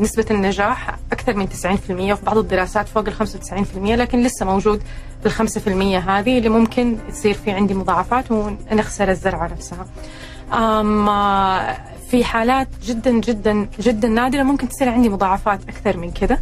نسبة 0.00 0.26
النجاح 0.30 0.96
أكثر 1.12 1.36
من 1.36 1.48
90% 1.48 2.12
وفي 2.12 2.24
بعض 2.24 2.38
الدراسات 2.38 2.88
فوق 2.88 3.04
ال 3.08 3.14
95% 3.14 3.76
لكن 3.76 4.22
لسه 4.22 4.46
موجود 4.46 4.82
ال 5.26 5.32
5% 5.32 5.68
هذه 6.08 6.38
اللي 6.38 6.48
ممكن 6.48 6.96
تصير 7.08 7.34
في 7.34 7.50
عندي 7.50 7.74
مضاعفات 7.74 8.30
ونخسر 8.30 9.10
الزرعة 9.10 9.48
نفسها. 9.48 9.86
آه، 10.52 11.76
في 12.10 12.24
حالات 12.24 12.68
جدا 12.84 13.10
جدا 13.10 13.66
جدا 13.80 14.08
نادرة. 14.08 14.42
ممكن 14.42 14.68
تصير 14.68 14.88
عندي 14.88 15.08
مضاعفات 15.08 15.60
أكثر 15.68 15.96
من 15.96 16.10
كذا. 16.10 16.38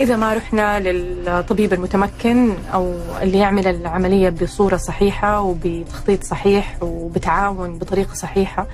إذا 0.00 0.16
ما 0.16 0.34
رحنا 0.34 0.80
للطبيب 0.80 1.72
المتمكن 1.72 2.54
أو 2.74 2.94
اللي 3.22 3.38
يعمل 3.38 3.66
العملية 3.66 4.30
بصورة 4.30 4.76
صحيحة 4.76 5.40
وبتخطيط 5.40 6.24
صحيح 6.24 6.76
وبتعاون 6.82 7.78
بطريقة 7.78 8.14
صحيحة 8.14 8.66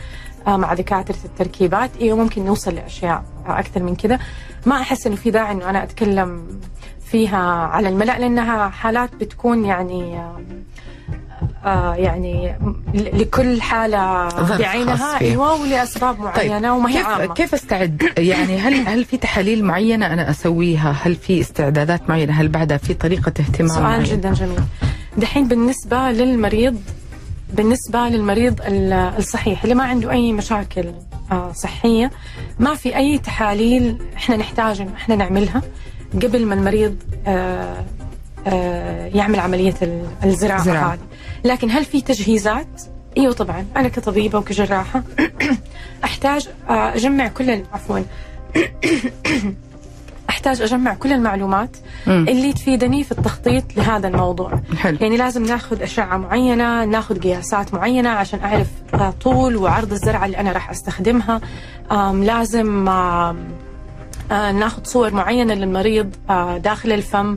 آه، 0.46 0.56
مع 0.56 0.74
دكاترة 0.74 1.16
التركيبات 1.24 1.90
إيه 2.00 2.16
ممكن 2.16 2.44
نوصل 2.44 2.74
لأشياء 2.74 3.24
أكثر 3.46 3.82
من 3.82 3.96
كذا. 3.96 4.18
ما 4.66 4.80
أحس 4.80 5.06
إنه 5.06 5.16
في 5.16 5.30
داعي 5.30 5.52
إنه 5.52 5.70
أنا 5.70 5.82
أتكلم 5.82 6.60
فيها 7.10 7.38
على 7.66 7.88
الملأ 7.88 8.18
لأنها 8.18 8.68
حالات 8.68 9.14
بتكون 9.14 9.64
يعني 9.64 10.22
آه 11.64 11.94
يعني 11.94 12.58
لكل 12.94 13.62
حالة 13.62 14.28
بعينها. 14.58 15.20
أيوه 15.20 15.60
ولأسباب 15.62 16.20
معينة 16.20 16.76
وما 16.76 16.90
هي 16.90 16.94
كيف 16.94 17.06
عامة 17.06 17.34
كيف 17.34 17.54
أستعد؟ 17.54 18.02
يعني 18.18 18.58
هل 18.58 18.74
هل 18.88 19.04
في 19.04 19.16
تحاليل 19.16 19.64
معينة 19.64 20.06
أنا 20.06 20.30
أسويها؟ 20.30 20.96
هل 21.02 21.14
في 21.14 21.40
استعدادات 21.40 22.08
معينة؟ 22.10 22.32
هل 22.32 22.48
بعدها 22.48 22.76
في 22.76 22.94
طريقة 22.94 23.28
اهتمام 23.40 23.68
سؤال 23.68 23.82
معينة؟ 23.82 24.04
جدا 24.04 24.32
جميل 24.32 24.58
دحين 25.18 25.48
بالنسبة 25.48 26.10
للمريض 26.10 26.80
بالنسبة 27.54 27.98
للمريض 27.98 28.60
ال- 28.60 28.92
الصحيح 28.92 29.62
اللي 29.62 29.74
ما 29.74 29.84
عنده 29.84 30.10
أي 30.10 30.32
مشاكل 30.32 30.84
آه، 31.32 31.52
صحية 31.52 32.10
ما 32.58 32.74
في 32.74 32.96
أي 32.96 33.18
تحاليل 33.18 33.98
إحنا 34.16 34.36
نحتاج 34.36 34.80
إنه 34.80 34.94
إحنا 34.96 35.16
نعملها 35.16 35.62
قبل 36.22 36.46
ما 36.46 36.54
المريض 36.54 36.96
آه، 37.26 37.84
يعمل 39.14 39.40
عملية 39.40 39.74
ال- 39.82 40.06
الزراعة 40.24 40.62
زراعة. 40.62 40.92
هذه 40.92 40.98
لكن 41.44 41.70
هل 41.70 41.84
في 41.84 42.00
تجهيزات؟ 42.00 42.82
إيوه 43.16 43.32
طبعا 43.32 43.66
أنا 43.76 43.88
كطبيبة 43.88 44.38
وكجراحة 44.38 45.02
أحتاج 46.04 46.48
أجمع 46.68 47.28
كل 47.28 47.62
عفوا 47.72 48.00
أحتاج 50.30 50.62
أجمع 50.62 50.94
كل 50.94 51.12
المعلومات 51.12 51.76
مم. 52.06 52.26
اللي 52.28 52.52
تفيدني 52.52 53.04
في 53.04 53.12
التخطيط 53.12 53.76
لهذا 53.76 54.08
الموضوع 54.08 54.60
حلو. 54.76 54.98
يعني 55.00 55.16
لازم 55.16 55.44
ناخذ 55.44 55.82
أشعة 55.82 56.16
معينة 56.16 56.84
ناخذ 56.84 57.18
قياسات 57.18 57.74
معينة 57.74 58.08
عشان 58.08 58.40
أعرف 58.40 58.68
طول 59.20 59.56
وعرض 59.56 59.92
الزرعة 59.92 60.26
اللي 60.26 60.38
أنا 60.38 60.52
راح 60.52 60.70
أستخدمها 60.70 61.40
لازم 62.12 62.88
آه، 62.88 64.52
ناخذ 64.52 64.84
صور 64.84 65.14
معينة 65.14 65.54
للمريض 65.54 66.16
آه، 66.30 66.58
داخل 66.58 66.92
الفم 66.92 67.36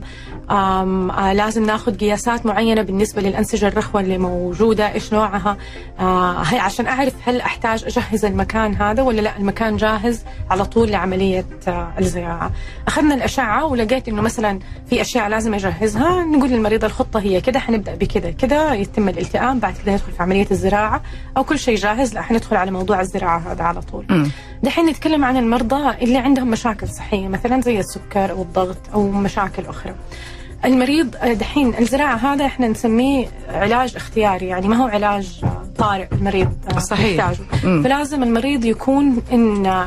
لازم 1.32 1.66
ناخذ 1.66 1.96
قياسات 1.96 2.46
معينة 2.46 2.82
بالنسبة 2.82 3.22
للأنسجة 3.22 3.68
الرخوة 3.68 4.00
اللي 4.00 4.18
موجودة 4.18 4.92
إيش 4.92 5.12
نوعها؟ 5.12 5.56
آه، 6.00 6.42
هي 6.42 6.58
عشان 6.58 6.86
أعرف 6.86 7.14
هل 7.24 7.40
أحتاج 7.40 7.84
أجهز 7.84 8.24
المكان 8.24 8.74
هذا 8.74 9.02
ولا 9.02 9.20
لأ 9.20 9.36
المكان 9.36 9.76
جاهز 9.76 10.24
على 10.50 10.64
طول 10.64 10.90
لعملية 10.90 11.44
آه، 11.68 11.92
الزراعه 11.98 12.50
أخذنا 12.88 13.14
الأشعة 13.14 13.66
ولقيت 13.66 14.08
إنه 14.08 14.22
مثلا 14.22 14.58
في 14.90 15.00
أشياء 15.00 15.28
لازم 15.28 15.54
أجهزها 15.54 16.24
نقول 16.24 16.50
للمريض 16.50 16.84
الخطة 16.84 17.20
هي 17.20 17.40
كده 17.40 17.58
حنبدأ 17.58 17.94
بكده 17.94 18.30
كده 18.30 18.74
يتم 18.74 19.08
الالتئام 19.08 19.58
بعد 19.58 19.74
كده 19.84 19.92
ندخل 19.92 20.12
في 20.12 20.22
عملية 20.22 20.46
الزراعة 20.50 21.02
أو 21.36 21.44
كل 21.44 21.58
شيء 21.58 21.76
جاهز 21.76 22.14
لأ 22.14 22.22
حندخل 22.22 22.56
على 22.56 22.70
موضوع 22.70 23.00
الزراعة 23.00 23.38
هذا 23.52 23.62
على 23.64 23.80
طول. 23.82 24.30
دحين 24.62 24.86
نتكلم 24.86 25.24
عن 25.24 25.36
المرضى 25.36 25.90
اللي 26.02 26.18
عندهم 26.18 26.50
مشاكل 26.50 26.88
صحية 26.88 27.28
مثلا 27.28 27.60
زي 27.60 27.78
السكر 27.80 28.30
أو 28.30 28.42
الضغط 28.42 28.76
أو 28.94 29.10
مشاكل 29.10 29.66
أخرى. 29.66 29.94
المريض 30.64 31.16
آه، 31.16 31.32
دحين 31.32 31.74
الزراعة 31.78 32.16
هذا 32.16 32.46
إحنا 32.46 32.68
نسميه 32.68 33.26
علاج 33.48 33.96
اختياري 33.96 34.46
يعني 34.46 34.68
ما 34.68 34.76
هو 34.76 34.86
علاج 34.86 35.44
طارئ 35.78 36.06
المريض 36.12 36.52
آه، 36.74 36.78
صحيح. 36.78 37.24
يحتاجه. 37.24 37.46
فلازم 37.82 38.22
المريض 38.22 38.64
يكون 38.64 39.22
إن 39.32 39.86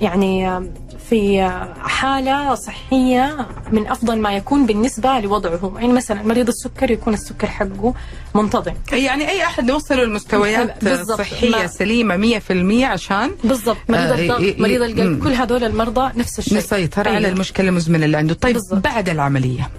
يعني 0.00 0.48
آه، 0.48 0.64
في 1.10 1.42
آه، 1.42 1.74
حالة 1.80 2.54
صحية 2.54 3.46
من 3.72 3.86
أفضل 3.88 4.18
ما 4.18 4.36
يكون 4.36 4.66
بالنسبة 4.66 5.20
لوضعه 5.20 5.72
يعني 5.76 5.92
مثلا 5.92 6.22
مريض 6.22 6.48
السكر 6.48 6.90
يكون 6.90 7.14
السكر 7.14 7.46
حقه 7.46 7.94
منتظم 8.34 8.72
يعني 8.92 9.28
أي 9.28 9.44
أحد 9.44 9.68
يوصلوا 9.68 10.04
لمستويات 10.04 10.84
ما- 10.84 11.66
سليمة 11.66 12.16
100% 12.16 12.84
عشان 12.84 13.30
بالضبط 13.44 13.76
مريض 13.88 14.02
آه، 14.10 14.14
الضغط 14.14 14.40
ي- 14.40 14.56
مريض 14.58 14.82
القلب. 14.82 15.24
كل 15.24 15.32
هذول 15.32 15.64
المرضى 15.64 16.12
نفس 16.18 16.38
الشيء 16.38 16.58
نسيطر 16.58 17.08
على 17.08 17.18
أيوة. 17.18 17.30
المشكلة 17.30 17.68
المزمنه 17.68 18.04
اللي 18.04 18.16
عنده 18.16 18.34
طيب 18.34 18.54
بالضبط. 18.54 18.84
بعد 18.84 19.08
العملية 19.08 19.70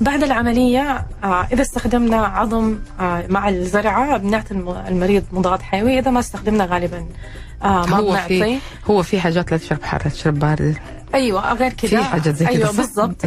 بعد 0.00 0.22
العملية 0.22 1.06
آه، 1.24 1.46
إذا 1.52 1.62
استخدمنا 1.62 2.16
عظم 2.26 2.78
آه، 3.00 3.24
مع 3.28 3.48
الزرعة 3.48 4.16
بنعطي 4.16 4.50
الم- 4.54 4.84
المريض 4.88 5.24
مضاد 5.32 5.62
حيوي 5.62 5.98
إذا 5.98 6.10
ما 6.10 6.20
استخدمنا 6.20 6.64
غالبا 6.64 7.06
آه، 7.62 7.86
ما 7.86 7.96
هو 7.96 8.10
بنعطي 8.10 8.28
في 8.44 8.58
هو 8.90 9.02
في 9.02 9.20
حاجات 9.20 9.50
لا 9.52 9.56
تشرب 9.56 9.82
حاره 9.82 10.08
تشرب 10.08 10.38
بارد 10.38 10.76
أيوه 11.14 11.52
غير 11.52 11.72
كذا 11.72 12.02
في 12.02 12.04
حاجات 12.08 12.34
زي 12.36 12.46
كذا، 12.46 12.54
أيوه؟ 12.56 12.72
بالضبط 12.72 13.26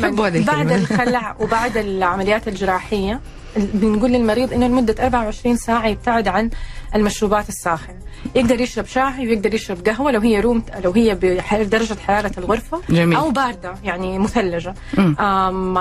تحبوا 0.00 0.26
هذه 0.28 0.44
بعد. 0.44 0.72
الخلع 0.72 1.34
وبعد 1.40 1.76
العمليات 1.76 2.48
الجراحية 2.48 3.20
بنقول 3.56 4.10
للمريض 4.10 4.52
إنه 4.52 4.66
لمدة 4.66 5.04
24 5.04 5.56
ساعة 5.56 5.86
يبتعد 5.86 6.28
عن 6.28 6.50
المشروبات 6.94 7.48
الساخنة. 7.48 7.96
يقدر 8.34 8.60
يشرب 8.60 8.86
شاي 8.86 9.28
ويقدر 9.28 9.54
يشرب 9.54 9.88
قهوة 9.88 10.10
لو 10.10 10.20
هي 10.20 10.40
روم 10.40 10.62
لو 10.84 10.92
هي 10.92 11.14
بدرجه 11.52 11.94
حرارة 11.94 12.32
الغرفة. 12.38 12.80
جميل. 12.90 13.18
أو 13.18 13.30
باردة 13.30 13.74
يعني 13.84 14.18
مثلجة. 14.18 14.74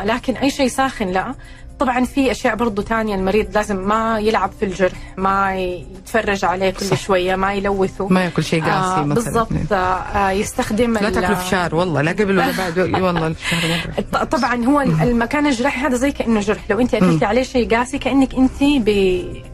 لكن 0.05 0.38
أي 0.38 0.49
شيء 0.49 0.67
ساخن 0.67 1.07
لا. 1.07 1.36
طبعا 1.80 2.05
في 2.05 2.32
أشياء 2.32 2.55
برضو 2.55 2.82
تانية 2.82 3.15
المريض 3.15 3.47
لازم 3.55 3.88
ما 3.88 4.19
يلعب 4.19 4.51
في 4.59 4.65
الجرح 4.65 4.91
ما 5.17 5.55
يتفرج 5.55 6.45
عليه 6.45 6.69
كل 6.69 6.86
صح. 6.86 6.97
شوية 6.97 7.36
ما 7.36 7.53
يلوثه. 7.53 8.07
ما 8.07 8.23
ياكل 8.23 8.43
شيء 8.43 8.63
قاسي 8.63 9.01
آه 9.01 9.05
مثلا. 9.05 9.13
بالضبط. 9.23 9.71
آه 9.71 9.75
آه، 9.75 10.32
يستخدم 10.32 10.93
لا 10.93 11.09
تاكلوا 11.09 11.36
فشار 11.36 11.75
والله 11.75 12.01
لا 12.01 12.11
قبل 12.11 12.38
ولا 12.38 12.51
بعد. 12.57 12.80
والله 12.80 13.27
الفشار 13.38 14.23
طبعا 14.32 14.65
هو 14.65 14.82
ال- 14.82 15.01
المكان 15.01 15.47
الجراحي 15.47 15.82
هذا 15.82 15.95
زي 15.95 16.11
كأنه 16.11 16.39
جرح. 16.39 16.61
لو 16.69 16.80
أنت 16.80 16.93
أكلتي 16.93 17.25
عليه 17.25 17.43
شيء 17.43 17.75
قاسي 17.77 17.97
كأنك 17.97 18.36
أنت 18.36 18.63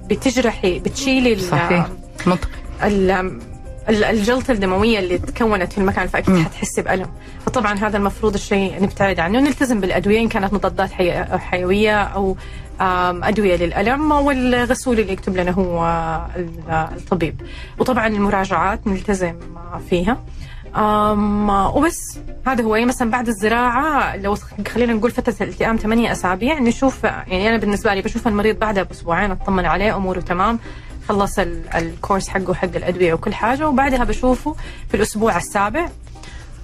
بتجرحي 0.10 0.80
بتشيلي 0.80 1.40
صحيح. 1.40 1.88
منطقي. 2.26 2.50
الجلطة 3.90 4.52
الدموية 4.52 5.00
اللي 5.00 5.18
تكونت 5.18 5.72
في 5.74 5.78
المكان 5.78 6.08
فأكيد. 6.08 6.38
حتحسي 6.44 6.82
بألم. 6.82 7.10
فطبعا 7.46 7.74
هذا 7.74 7.98
المفروض 7.98 8.34
الشيء 8.34 8.84
نبتعد 8.84 9.20
عنه. 9.20 9.40
نلتزم 9.40 9.80
بالأدوية 9.80 10.20
إن 10.20 10.28
كانت 10.30 10.54
مضادات 10.54 10.92
حي- 10.92 11.38
حيوية 11.38 12.04
أو 12.04 12.38
أدوية 13.24 13.56
للألم 13.56 14.12
والغسول 14.12 15.00
اللي 15.00 15.14
يكتب 15.14 15.38
لنا 15.38 15.52
هو 15.52 15.86
ال- 16.36 16.70
الطبيب. 16.70 17.42
وطبعا 17.80 18.08
المراجعات 18.08 18.88
نلتزم 18.88 19.36
فيها. 19.90 20.18
أم 20.76 21.50
وبس. 21.50 22.20
هذا 22.48 22.64
هو. 22.64 22.76
يعني 22.76 22.88
مثلا 22.88 23.12
بعد 23.12 23.28
الزراعة 23.28 24.16
لو 24.18 24.36
خلينا 24.68 24.94
نقول 24.94 25.12
فترة 25.12 25.36
الالتئام 25.42 25.78
8 25.78 26.12
أسابيع 26.12 26.60
نشوف 26.60 27.04
يعني 27.04 27.50
أنا 27.50 27.58
بالنسبة 27.58 27.94
لي 27.94 28.02
بشوف 28.02 28.28
المريض 28.28 28.60
بعدها 28.60 28.84
بأسبوعين 28.84 29.32
أطمن 29.32 29.66
عليه 29.66 29.96
أموره 29.96 30.20
تمام. 30.20 30.60
خلص 31.10 31.40
ال- 31.40 31.68
الكورس 31.76 32.28
حقه 32.30 32.54
حق 32.54 32.76
الأدوية 32.76 33.14
وكل 33.14 33.34
حاجة 33.34 33.68
وبعدها 33.70 34.04
بشوفه 34.04 34.56
في 34.90 34.98
الأسبوع 34.98 35.38
السابع. 35.38 35.90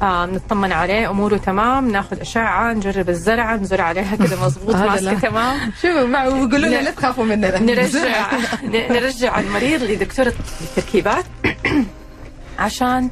آه 0.02 0.26
نطمن 0.26 0.72
عليه 0.72 1.10
أموره 1.10 1.38
تمام 1.38 1.92
ناخذ 1.92 2.20
أشعة 2.20 2.74
نجرب 2.74 3.10
الزرعة 3.10 3.56
نزرع 3.56 3.84
عليها 3.84 4.16
كذا 4.16 4.36
مضبوط 4.46 4.76
ماسكة. 4.76 5.20
تمام. 5.20 5.58
شوفوا 5.82 6.08
مع 6.08 6.24
ويقولوا 6.24 6.58
لنا 6.58 6.82
لا 6.82 6.92
تخافوا 6.92 7.24
مننا. 7.26 7.60
نرجع 7.72 8.32
نرجع 8.64 9.40
المريض 9.40 9.84
لدكتورة 9.84 10.34
التركيبات. 10.62 11.26
عشان 12.60 13.10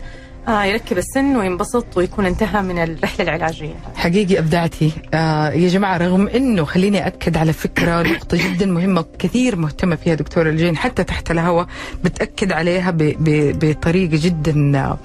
يركب 0.50 0.97
السن 0.97 1.36
وينبسط 1.38 1.86
ويكون 1.97 2.26
انتهى 2.26 2.62
من 2.62 2.80
الرحلة 2.84 3.24
العلاجية. 3.26 3.74
حقيقي 3.95 4.39
أبدعتي. 4.39 4.91
آه 5.14 5.50
يا 5.50 5.70
جماعة 5.70 5.97
رغم 5.97 6.28
إنه 6.28 6.66
خليني 6.66 7.08
أكد 7.08 7.38
على 7.38 7.54
فكرة 7.54 8.02
نقطة 8.02 8.38
جدا 8.38 8.66
مهمة 8.66 9.06
كثير 9.20 9.56
مهتمة 9.56 9.95
فيها 9.95 10.16
دكتورة 10.16 10.50
الجين 10.50 10.78
حتى 10.78 11.04
تحت 11.04 11.32
الهواء 11.32 11.68
بتأكد 12.04 12.52
عليها 12.52 12.93
بطريقة 13.62 14.20
جدا 14.24 14.78
آه، 14.80 14.97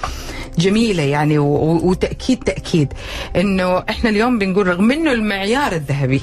جميلة 0.58 1.02
يعني 1.02 1.38
وتأكيد 1.38 2.38
تأكيد 2.38 2.92
إنه 3.36 3.78
إحنا 3.78 4.10
اليوم 4.10 4.38
بنقول 4.38 4.66
رغم 4.66 4.90
إنه 4.90 5.12
المعيار 5.12 5.72
الذهبي 5.72 6.20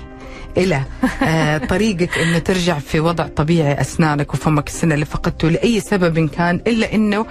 إلى 0.58 0.82
آه 1.24 1.58
طريقك 1.58 2.18
إنه 2.18 2.38
ترجع 2.38 2.80
في 2.80 3.00
وضع 3.00 3.28
طبيعي 3.28 3.82
أسنانك 3.82 4.34
وفمك 4.34 4.68
السنة 4.68 4.94
اللي 4.94 5.06
فقدته 5.06 5.50
لأي 5.50 5.80
سبب 5.80 6.30
كان 6.30 6.62
إلا 6.68 6.94
إنه 6.94 7.26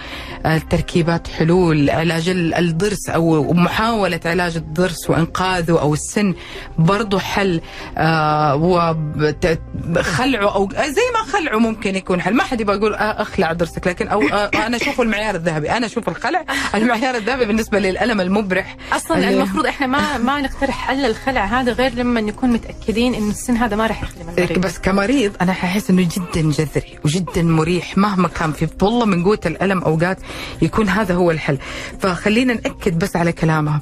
آه 0.47 0.59
تركيبات 0.71 1.29
حلول 1.29 1.91
علاج 1.91 2.29
ال- 2.29 2.55
الضرس 2.55 3.09
أو 3.09 3.53
محاولة 3.53 4.21
علاج 4.25 4.57
الضرس 4.57 5.11
وإنقاذه 5.11 5.81
أو 5.81 5.95
السن 5.95 6.35
برضه 6.79 7.19
حل 7.19 7.61
آه 7.99 8.55
وخلعه 9.97 10.55
أو 10.55 10.69
زي 10.73 11.03
ما 11.15 11.33
خلعه 11.33 11.59
ممكن 11.59 11.97
يكون 11.97 12.21
حل. 12.21 12.35
ما 12.35 12.43
حد 12.43 12.61
يبغى 12.61 12.77
يقول 12.77 12.95
أخلع 12.95 13.53
ضرسك 13.53 13.87
لكن 13.87 14.09
أو 14.09 14.23
أنا 14.55 14.77
أشوف 14.77 15.01
المعيار 15.01 15.35
الذهبي. 15.35 15.71
أنا 15.71 15.87
أشوف 15.87 16.09
الخلع 16.09 16.45
المعيار 16.75 17.15
الذهبي 17.17 17.45
بالنسبة 17.45 17.79
للألم 17.79 18.21
المبرح. 18.21 18.77
أصلا 18.93 19.29
المفروض 19.31 19.67
إحنا 19.67 19.87
ما 19.87 20.19
ما 20.19 20.41
نقترح 20.41 20.87
حل 20.89 21.05
الخلع 21.05 21.45
هذا 21.45 21.73
غير 21.73 21.95
لما 21.95 22.21
نكون 22.21 22.51
متأكدين 22.53 23.10
انه 23.15 23.31
السن 23.31 23.57
هذا 23.57 23.77
ما 23.77 23.87
راح 23.87 24.03
يخدم 24.03 24.29
المريض. 24.29 24.59
بس 24.59 24.79
كمريض 24.79 25.33
أنا 25.41 25.53
ححس 25.53 25.91
إنه 25.91 26.03
جدا 26.03 26.51
جذري 26.51 26.99
وجدا 27.05 27.43
مريح 27.43 27.99
مهما 27.99 28.29
كان 28.29 28.53
في 28.53 28.69
والله 28.83 29.07
من 29.07 29.25
قوة 29.25 29.41
الألم 29.47 29.79
أوقات 29.83 30.19
يكون 30.63 30.89
هذا 30.89 31.15
هو 31.15 31.31
الحل. 31.31 31.59
فخلينا 32.01 32.55
نأكد 32.55 32.99
بس 32.99 33.17
على 33.17 33.33
كلامها 33.33 33.81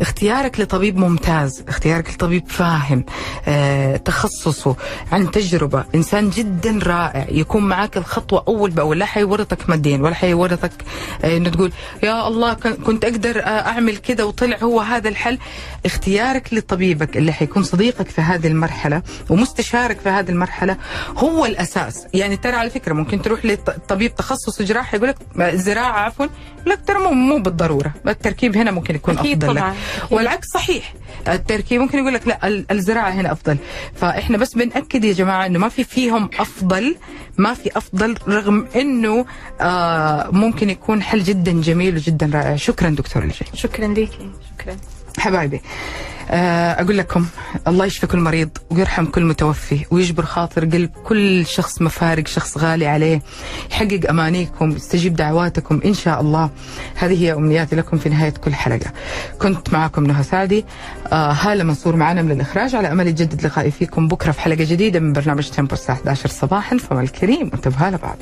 اختيارك 0.00 0.60
لطبيب 0.60 0.96
ممتاز 0.96 1.64
اختيارك 1.68 2.10
لطبيب 2.10 2.48
فاهم 2.48 3.04
آه، 3.48 3.96
تخصصه 3.96 4.76
عن 5.12 5.30
تجربة 5.30 5.84
إنسان 5.94 6.30
جدا 6.30 6.78
رائع 6.82 7.26
يكون 7.30 7.62
معك 7.68 7.96
الخطوة 7.96 8.44
أول 8.48 8.70
بأول. 8.70 8.98
لا 8.98 9.06
حيورطك 9.06 9.70
ماديا 9.70 9.98
ولا 9.98 10.14
حيورطك 10.14 10.72
آه، 11.24 11.36
إنه 11.36 11.48
تقول 11.48 11.72
يا 12.02 12.28
الله 12.28 12.54
كن- 12.54 12.74
كنت 12.74 13.04
أقدر 13.04 13.38
آه، 13.40 13.42
أعمل 13.42 13.96
كذا 13.96 14.24
وطلع 14.24 14.56
هو 14.62 14.80
هذا 14.80 15.08
الحل. 15.08 15.38
اختيارك 15.86 16.54
لطبيبك 16.54 17.16
اللي 17.16 17.32
حيكون 17.32 17.62
صديقك 17.62 18.08
في 18.08 18.20
هذه 18.20 18.46
المرحلة. 18.46 18.65
المرحله 18.66 19.02
ومستشارك 19.30 20.00
في 20.00 20.08
هذه 20.08 20.30
المرحلة 20.30 20.76
هو 21.16 21.46
الأساس. 21.46 22.06
يعني 22.14 22.36
ترى 22.36 22.56
على 22.56 22.70
فكرة 22.70 22.92
ممكن 22.92 23.22
تروح 23.22 23.44
لطبيب 23.44 24.14
تخصص 24.14 24.62
جراحه 24.62 24.96
يقول 24.96 25.08
لك 25.08 25.16
زراعة 25.54 25.92
عفوا 26.00 26.26
لك 26.66 26.78
ترى 26.86 26.98
مو 26.98 27.10
مو 27.10 27.38
بالضرورة. 27.38 27.94
التركيب 28.08 28.56
هنا 28.56 28.70
ممكن 28.70 28.94
يكون 28.94 29.18
أكيد 29.18 29.44
أفضل 29.44 29.56
طبعاً. 29.58 29.70
لك. 29.70 30.12
والعكس 30.12 30.46
صحيح. 30.48 30.94
التركيب 31.28 31.80
ممكن 31.80 31.98
يقول 31.98 32.14
لك 32.14 32.28
لا 32.28 32.46
ال- 32.48 32.66
الزراعة 32.72 33.10
هنا 33.10 33.32
أفضل. 33.32 33.56
فإحنا 33.94 34.38
بس 34.38 34.54
بنأكد 34.54 35.04
يا 35.04 35.12
جماعة 35.12 35.46
إنه 35.46 35.58
ما 35.58 35.68
في 35.68 35.84
فيهم 35.84 36.30
أفضل 36.38 36.96
ما 37.38 37.54
في 37.54 37.76
أفضل 37.78 38.14
رغم 38.28 38.66
إنه 38.76 39.26
آه 39.60 40.28
ممكن 40.32 40.70
يكون 40.70 41.02
حل 41.02 41.22
جدا 41.22 41.52
جميل 41.60 41.96
وجدا 41.96 42.30
رائع. 42.34 42.56
شكرا 42.56 42.90
دكتور 42.90 43.22
الجي 43.22 43.44
شكرا 43.54 43.86
ليكي 43.86 44.30
شكرا. 44.58 44.76
حبايبي. 45.18 45.60
آه، 46.30 46.82
أقول 46.82 46.98
لكم 46.98 47.26
الله 47.68 47.86
يشفي 47.86 48.06
كل 48.06 48.18
مريض 48.18 48.48
ويرحم 48.70 49.04
كل 49.06 49.24
متوفي 49.24 49.84
ويجبر 49.90 50.24
خاطر 50.24 50.64
قلب 50.64 50.90
كل 51.04 51.46
شخص 51.46 51.82
مفارق 51.82 52.26
شخص 52.26 52.58
غالي 52.58 52.86
عليه 52.86 53.22
يحقق 53.70 54.00
أمانيكم 54.10 54.70
يستجيب 54.70 55.16
دعواتكم 55.16 55.80
إن 55.84 55.94
شاء 55.94 56.20
الله. 56.20 56.50
هذه 56.94 57.22
هي 57.24 57.32
أمنياتي 57.32 57.76
لكم 57.76 57.98
في 57.98 58.08
نهاية 58.08 58.30
كل 58.44 58.54
حلقة. 58.54 58.92
كنت 59.42 59.72
معكم 59.72 60.04
نهى 60.04 60.22
سعدي. 60.22 60.64
آه 61.12 61.32
هالة 61.32 61.64
منصور 61.64 61.96
معنا 61.96 62.22
من 62.22 62.30
الإخراج 62.30 62.74
على 62.74 62.92
أمل 62.92 63.06
يجدد 63.06 63.46
لقائي 63.46 63.70
فيكم 63.70 64.08
بكرة 64.08 64.32
في 64.32 64.40
حلقة 64.40 64.64
جديدة 64.64 65.00
من 65.00 65.12
برنامج 65.12 65.48
تمبو 65.50 65.74
الساعة 65.74 65.96
11 65.96 66.28
صباحا. 66.28 66.76
فما 66.78 67.00
الكريم 67.00 67.50
وانتبهوا 67.52 67.90
لبعض. 67.90 68.16